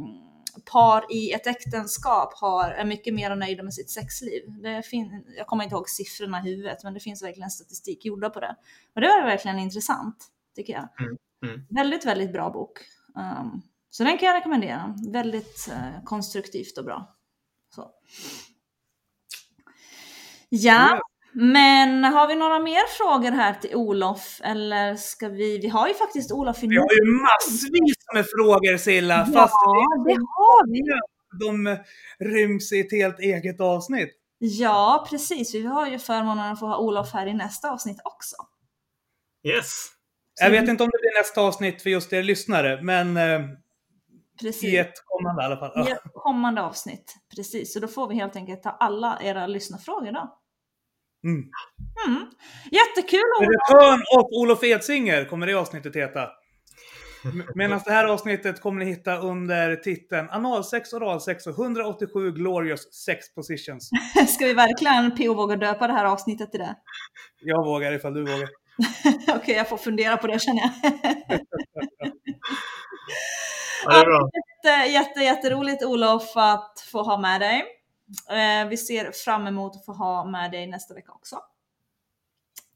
par 0.72 1.12
i 1.12 1.32
ett 1.32 1.46
äktenskap 1.46 2.32
har, 2.40 2.70
är 2.70 2.84
mycket 2.84 3.14
mer 3.14 3.36
nöjda 3.36 3.62
med 3.62 3.74
sitt 3.74 3.90
sexliv. 3.90 4.42
Det 4.62 4.82
fin- 4.82 5.24
jag 5.36 5.46
kommer 5.46 5.64
inte 5.64 5.74
ihåg 5.74 5.88
siffrorna 5.88 6.38
i 6.40 6.42
huvudet, 6.42 6.84
men 6.84 6.94
det 6.94 7.00
finns 7.00 7.22
verkligen 7.22 7.50
statistik 7.50 8.04
gjorda 8.04 8.30
på 8.30 8.40
det. 8.40 8.56
Och 8.94 9.00
det 9.00 9.06
var 9.08 9.24
verkligen 9.24 9.58
intressant, 9.58 10.16
tycker 10.56 10.72
jag. 10.72 10.88
Mm, 11.00 11.16
mm. 11.46 11.66
Väldigt, 11.70 12.04
väldigt 12.06 12.32
bra 12.32 12.50
bok. 12.50 12.78
Ehm, 13.18 13.62
så 13.96 14.04
den 14.04 14.18
kan 14.18 14.26
jag 14.28 14.36
rekommendera. 14.36 14.94
Väldigt 15.12 15.68
eh, 15.72 16.04
konstruktivt 16.04 16.78
och 16.78 16.84
bra. 16.84 17.16
Så. 17.74 17.90
Ja, 20.48 21.00
Men 21.32 22.04
har 22.04 22.28
vi 22.28 22.34
några 22.34 22.58
mer 22.60 22.96
frågor 22.96 23.30
här 23.30 23.54
till 23.54 23.74
Olof? 23.74 24.40
Eller 24.44 24.96
ska 24.96 25.28
vi... 25.28 25.58
Vi 25.58 25.68
har 25.68 25.88
ju 25.88 25.94
faktiskt 25.94 26.32
Olof 26.32 26.64
i 26.64 26.66
Vi 26.66 26.76
har 26.76 26.92
ju 26.92 27.12
massvis 27.22 27.96
med 28.14 28.26
frågor 28.36 28.76
Silla, 28.76 29.14
Ja, 29.14 29.24
fast 29.24 29.54
det 30.06 30.14
har 30.14 30.72
vi. 30.72 30.80
de 31.46 31.76
ryms 32.24 32.72
i 32.72 32.80
ett 32.80 32.92
helt 32.92 33.18
eget 33.20 33.60
avsnitt. 33.60 34.10
Ja, 34.38 35.06
precis. 35.10 35.54
Vi 35.54 35.66
har 35.66 35.86
ju 35.88 35.98
förmånen 35.98 36.52
att 36.52 36.60
få 36.60 36.66
ha 36.66 36.78
Olof 36.78 37.12
här 37.12 37.26
i 37.26 37.34
nästa 37.34 37.70
avsnitt 37.70 38.00
också. 38.04 38.36
Yes. 39.46 39.86
Jag 40.40 40.50
vet 40.50 40.68
inte 40.68 40.82
om 40.84 40.90
det 40.90 40.98
blir 41.00 41.20
nästa 41.20 41.40
avsnitt 41.40 41.82
för 41.82 41.90
just 41.90 42.12
er 42.12 42.22
lyssnare, 42.22 42.82
men 42.82 43.16
eh, 43.16 43.40
Precis. 44.40 44.64
i 44.64 44.76
ett 44.76 44.94
kommande 45.04 45.42
i 45.42 45.46
alla 45.46 45.56
fall. 45.56 45.88
I 45.88 45.90
ett 45.90 46.02
kommande 46.14 46.62
avsnitt. 46.62 47.14
Precis, 47.36 47.72
så 47.72 47.80
då 47.80 47.88
får 47.88 48.08
vi 48.08 48.14
helt 48.14 48.36
enkelt 48.36 48.62
ta 48.62 48.70
alla 48.70 49.18
era 49.22 49.46
lyssnarfrågor 49.46 50.12
då. 50.12 50.38
Mm. 51.24 51.44
Mm. 52.06 52.26
Jättekul 52.70 53.20
Olof! 53.40 53.50
Return 53.50 54.02
of 54.18 54.26
Olof 54.32 54.64
Edsinger 54.64 55.24
kommer 55.24 55.46
det 55.46 55.54
avsnittet 55.54 55.96
heta. 55.96 56.28
Medan 57.54 57.80
det 57.84 57.92
här 57.92 58.04
avsnittet 58.04 58.60
kommer 58.60 58.84
ni 58.84 58.90
hitta 58.90 59.16
under 59.16 59.76
titeln 59.76 60.28
Analsex, 60.30 60.92
oralsex 60.92 61.46
och 61.46 61.58
187 61.58 62.32
glorious 62.32 62.94
sex 62.94 63.34
positions. 63.34 63.90
Ska 64.28 64.46
vi 64.46 64.54
verkligen 64.54 65.16
PO 65.16 65.34
våga 65.34 65.56
döpa 65.56 65.86
det 65.86 65.92
här 65.92 66.04
avsnittet 66.04 66.50
till 66.50 66.60
det? 66.60 66.76
Jag 67.40 67.64
vågar 67.64 67.92
ifall 67.92 68.14
du 68.14 68.20
vågar. 68.20 68.48
Okej, 69.36 69.54
jag 69.54 69.68
får 69.68 69.76
fundera 69.76 70.16
på 70.16 70.26
det 70.26 70.42
känner 70.42 70.60
jag. 70.60 70.72
Det 73.86 73.94
är 73.94 74.04
bra. 74.04 74.30
jätte, 74.64 74.92
jätte, 74.92 75.20
jätteroligt 75.20 75.82
Olof 75.82 76.36
att 76.36 76.84
få 76.92 77.02
ha 77.02 77.18
med 77.18 77.40
dig. 77.40 77.64
Eh, 78.30 78.68
vi 78.68 78.76
ser 78.76 79.12
fram 79.24 79.46
emot 79.46 79.76
att 79.76 79.84
få 79.84 79.92
ha 79.92 80.24
med 80.24 80.50
dig 80.50 80.66
nästa 80.66 80.94
vecka 80.94 81.12
också. 81.12 81.36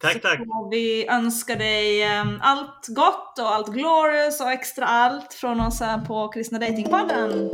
Tack, 0.00 0.22
tack. 0.22 0.40
Vi 0.70 1.08
önskar 1.08 1.56
dig 1.56 2.02
eh, 2.02 2.24
allt 2.40 2.86
gott 2.88 3.38
och 3.38 3.54
allt 3.54 3.68
glorious 3.68 4.40
och 4.40 4.50
extra 4.50 4.86
allt 4.86 5.34
från 5.34 5.60
oss 5.60 5.80
här 5.80 5.98
på 5.98 6.28
Kristna 6.28 6.58
Datingpodden. 6.58 7.50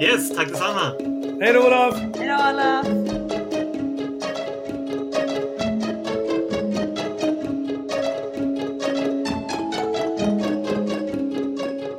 Yes, 0.00 0.36
tack 0.36 0.48
detsamma. 0.48 0.92
Hej 1.40 1.52
då 1.52 1.66
Olof! 1.66 1.94
Hejdå 2.16 2.34
alla! 2.34 2.84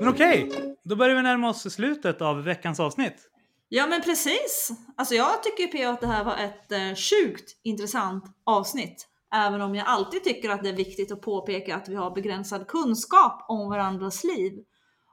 Men 0.10 0.16
okej, 0.16 0.76
då 0.84 0.96
börjar 0.96 1.16
vi 1.16 1.22
närma 1.22 1.50
oss 1.50 1.74
slutet 1.74 2.22
av 2.22 2.44
veckans 2.44 2.80
avsnitt. 2.80 3.30
Ja 3.70 3.88
men 3.88 4.02
precis. 4.02 4.72
Alltså 4.96 5.16
jag 5.16 5.44
tycker 5.44 5.68
P.O. 5.68 5.90
att 5.90 6.02
det 6.02 6.08
här 6.08 6.24
var 6.24 6.38
ett 6.38 6.72
eh, 6.72 6.96
sjukt 6.96 7.60
intressant 7.64 8.24
avsnitt. 8.44 9.08
Även 9.34 9.62
om 9.62 9.76
jag 9.76 9.88
alltid 9.88 10.24
tycker 10.24 10.50
att 10.50 10.64
det 10.64 10.70
är 10.70 10.74
viktigt 10.74 11.12
att 11.12 11.22
påpeka 11.22 11.76
att 11.76 11.90
vi 11.90 11.96
har 11.96 12.12
begränsad 12.12 12.68
kunskap 12.68 13.46
om 13.48 13.70
varandras 13.70 14.24
liv. 14.24 14.54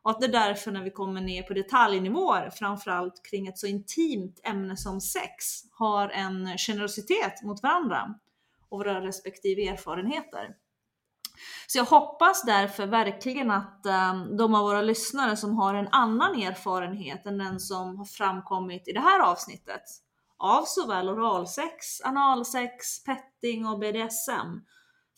Och 0.02 0.10
att 0.10 0.20
det 0.20 0.26
är 0.26 0.32
därför 0.32 0.70
när 0.70 0.82
vi 0.82 0.90
kommer 0.90 1.20
ner 1.20 1.42
på 1.42 1.54
detaljnivåer, 1.54 2.50
framförallt 2.50 3.24
kring 3.30 3.46
ett 3.46 3.58
så 3.58 3.66
intimt 3.66 4.40
ämne 4.44 4.76
som 4.76 5.00
sex, 5.00 5.44
har 5.72 6.08
en 6.08 6.58
generositet 6.58 7.42
mot 7.42 7.62
varandra 7.62 8.14
och 8.68 8.78
våra 8.78 9.00
respektive 9.00 9.68
erfarenheter. 9.68 10.48
Så 11.66 11.78
jag 11.78 11.84
hoppas 11.84 12.42
därför 12.42 12.86
verkligen 12.86 13.50
att 13.50 13.86
um, 13.86 14.36
de 14.36 14.54
av 14.54 14.62
våra 14.62 14.82
lyssnare 14.82 15.36
som 15.36 15.56
har 15.56 15.74
en 15.74 15.88
annan 15.88 16.42
erfarenhet 16.42 17.26
än 17.26 17.38
den 17.38 17.60
som 17.60 17.96
har 17.96 18.04
framkommit 18.04 18.88
i 18.88 18.92
det 18.92 19.00
här 19.00 19.20
avsnittet 19.20 19.82
av 20.38 20.64
såväl 20.66 21.08
oralsex, 21.08 22.00
analsex, 22.04 23.04
petting 23.04 23.66
och 23.66 23.78
BDSM 23.78 24.60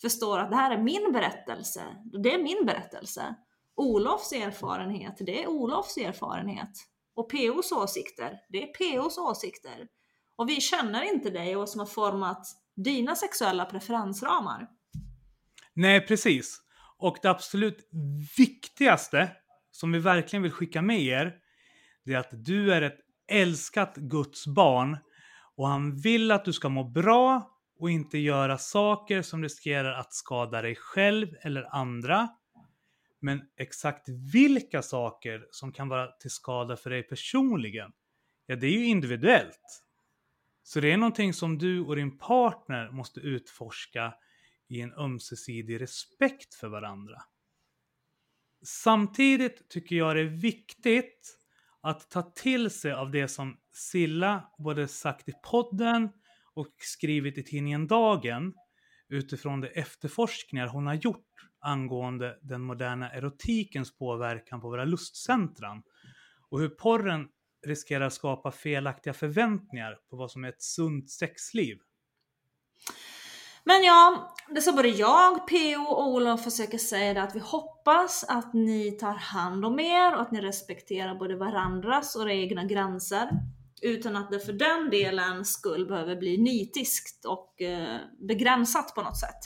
förstår 0.01 0.39
att 0.39 0.49
det 0.49 0.55
här 0.55 0.71
är 0.71 0.83
min 0.83 1.11
berättelse. 1.11 1.83
Det 2.23 2.33
är 2.33 2.43
min 2.43 2.65
berättelse. 2.65 3.35
Olofs 3.75 4.31
erfarenhet, 4.31 5.17
det 5.19 5.43
är 5.43 5.47
Olofs 5.47 5.97
erfarenhet. 5.97 6.71
Och 7.15 7.31
POs 7.31 7.71
åsikter, 7.71 8.39
det 8.49 8.63
är 8.63 8.67
POs 8.67 9.17
åsikter. 9.17 9.87
Och 10.35 10.49
vi 10.49 10.61
känner 10.61 11.01
inte 11.01 11.29
dig 11.29 11.55
och 11.55 11.69
som 11.69 11.79
har 11.79 11.85
format 11.85 12.47
dina 12.75 13.15
sexuella 13.15 13.65
preferensramar. 13.65 14.67
Nej, 15.79 16.01
precis. 16.07 16.61
Och 16.97 17.17
det 17.21 17.29
absolut 17.29 17.89
viktigaste 18.37 19.31
som 19.71 19.91
vi 19.91 19.99
verkligen 19.99 20.43
vill 20.43 20.51
skicka 20.51 20.81
med 20.81 21.01
er, 21.01 21.35
det 22.05 22.13
är 22.13 22.17
att 22.17 22.29
du 22.31 22.73
är 22.73 22.81
ett 22.81 22.99
älskat 23.31 23.95
Guds 23.95 24.47
barn 24.47 24.97
och 25.55 25.67
han 25.67 25.95
vill 25.95 26.31
att 26.31 26.45
du 26.45 26.53
ska 26.53 26.69
må 26.69 26.83
bra 26.83 27.51
och 27.79 27.89
inte 27.89 28.17
göra 28.17 28.57
saker 28.57 29.21
som 29.21 29.43
riskerar 29.43 29.93
att 29.93 30.13
skada 30.13 30.61
dig 30.61 30.75
själv 30.75 31.27
eller 31.41 31.75
andra. 31.75 32.29
Men 33.19 33.41
exakt 33.57 34.09
vilka 34.33 34.81
saker 34.81 35.47
som 35.51 35.71
kan 35.71 35.89
vara 35.89 36.07
till 36.07 36.31
skada 36.31 36.77
för 36.77 36.89
dig 36.89 37.03
personligen, 37.03 37.91
ja 38.45 38.55
det 38.55 38.67
är 38.67 38.71
ju 38.71 38.85
individuellt. 38.85 39.83
Så 40.63 40.79
det 40.79 40.91
är 40.91 40.97
någonting 40.97 41.33
som 41.33 41.57
du 41.57 41.81
och 41.81 41.95
din 41.95 42.17
partner 42.17 42.91
måste 42.91 43.19
utforska 43.19 44.13
i 44.69 44.81
en 44.81 44.93
ömsesidig 44.93 45.81
respekt 45.81 46.55
för 46.55 46.67
varandra. 46.67 47.21
Samtidigt 48.63 49.69
tycker 49.69 49.95
jag 49.95 50.15
det 50.15 50.21
är 50.21 50.25
viktigt 50.25 51.37
att 51.81 52.09
ta 52.09 52.21
till 52.21 52.69
sig 52.69 52.91
av 52.91 53.11
det 53.11 53.27
som 53.27 53.57
Silla 53.71 54.51
både 54.57 54.87
sagt 54.87 55.29
i 55.29 55.33
podden 55.43 56.09
och 56.53 56.75
skrivit 56.77 57.37
i 57.37 57.43
tidningen 57.43 57.87
Dagen 57.87 58.53
utifrån 59.09 59.61
de 59.61 59.67
efterforskningar 59.67 60.67
hon 60.67 60.87
har 60.87 60.93
gjort 60.93 61.25
angående 61.59 62.39
den 62.41 62.61
moderna 62.61 63.11
erotikens 63.11 63.97
påverkan 63.97 64.61
på 64.61 64.69
våra 64.69 64.85
lustcentran 64.85 65.83
och 66.49 66.59
hur 66.59 66.69
porren 66.69 67.27
riskerar 67.65 68.05
att 68.05 68.13
skapa 68.13 68.51
felaktiga 68.51 69.13
förväntningar 69.13 69.99
på 70.09 70.17
vad 70.17 70.31
som 70.31 70.43
är 70.43 70.49
ett 70.49 70.61
sunt 70.61 71.09
sexliv. 71.09 71.77
Men 73.69 73.83
ja, 73.83 74.33
det 74.55 74.61
som 74.61 74.75
både 74.75 74.87
jag, 74.87 75.47
PO 75.47 75.81
och 75.87 76.07
Olof 76.07 76.43
försöker 76.43 76.77
säga 76.77 77.11
är 77.11 77.15
att 77.15 77.35
vi 77.35 77.39
hoppas 77.39 78.25
att 78.27 78.53
ni 78.53 78.91
tar 78.91 79.13
hand 79.13 79.65
om 79.65 79.79
er 79.79 80.15
och 80.15 80.21
att 80.21 80.31
ni 80.31 80.41
respekterar 80.41 81.15
både 81.15 81.35
varandras 81.35 82.15
och 82.15 82.21
era 82.21 82.33
egna 82.33 82.63
gränser. 82.63 83.29
Utan 83.81 84.15
att 84.15 84.31
det 84.31 84.39
för 84.39 84.53
den 84.53 84.89
delen 84.89 85.45
skull 85.45 85.87
behöver 85.87 86.15
bli 86.15 86.37
nitiskt 86.37 87.25
och 87.25 87.61
eh, 87.61 87.97
begränsat 88.27 88.95
på 88.95 89.01
något 89.01 89.19
sätt. 89.19 89.39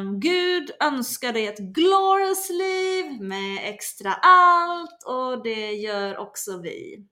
Um, 0.00 0.20
Gud 0.20 0.70
önskar 0.80 1.32
dig 1.32 1.46
ett 1.46 1.58
glorious 1.58 2.50
liv 2.50 3.20
med 3.20 3.58
extra 3.62 4.12
allt 4.12 5.04
och 5.06 5.42
det 5.42 5.72
gör 5.72 6.18
också 6.18 6.60
vi. 6.62 7.08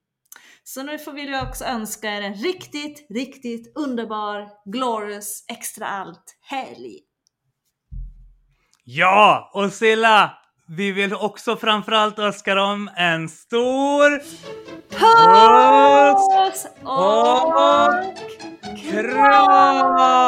Så 0.69 0.83
nu 0.83 0.99
får 0.99 1.12
vi 1.12 1.41
också 1.43 1.64
önska 1.64 2.11
er 2.11 2.23
en 2.23 2.35
riktigt, 2.35 3.07
riktigt 3.11 3.77
underbar, 3.77 4.49
glorious, 4.73 5.45
extra 5.49 5.87
allt 5.87 6.39
helg. 6.41 6.99
Ja, 8.85 9.51
och 9.55 9.73
Silla, 9.73 10.31
vi 10.69 10.93
vill 10.93 11.14
också 11.14 11.57
framförallt 11.57 12.19
önska 12.19 12.55
dem 12.55 12.91
en 12.97 13.29
stor 13.29 14.19
Puss 14.91 16.67
och 16.83 17.55
kram! 18.93 20.19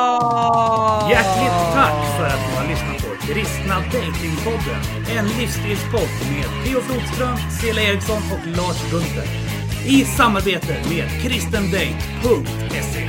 Hjärtligt 1.11 1.74
tack 1.74 2.16
för 2.16 2.26
att 2.26 2.49
ni 2.49 2.57
har 2.57 2.68
lyssnat 2.68 2.99
på 3.03 3.26
Kristna 3.26 3.74
Datingpodden. 3.74 4.80
En 5.18 5.26
livsstilspodd 5.26 6.11
med 6.30 6.64
Theo 6.64 6.80
Flodström, 6.80 7.36
Silla 7.61 7.80
Eriksson 7.80 8.22
och 8.32 8.47
Lars 8.47 8.91
Gunther. 8.91 9.47
I 9.91 10.05
samarbete 10.05 10.76
med 10.89 11.22
kristendate.se. 11.22 13.07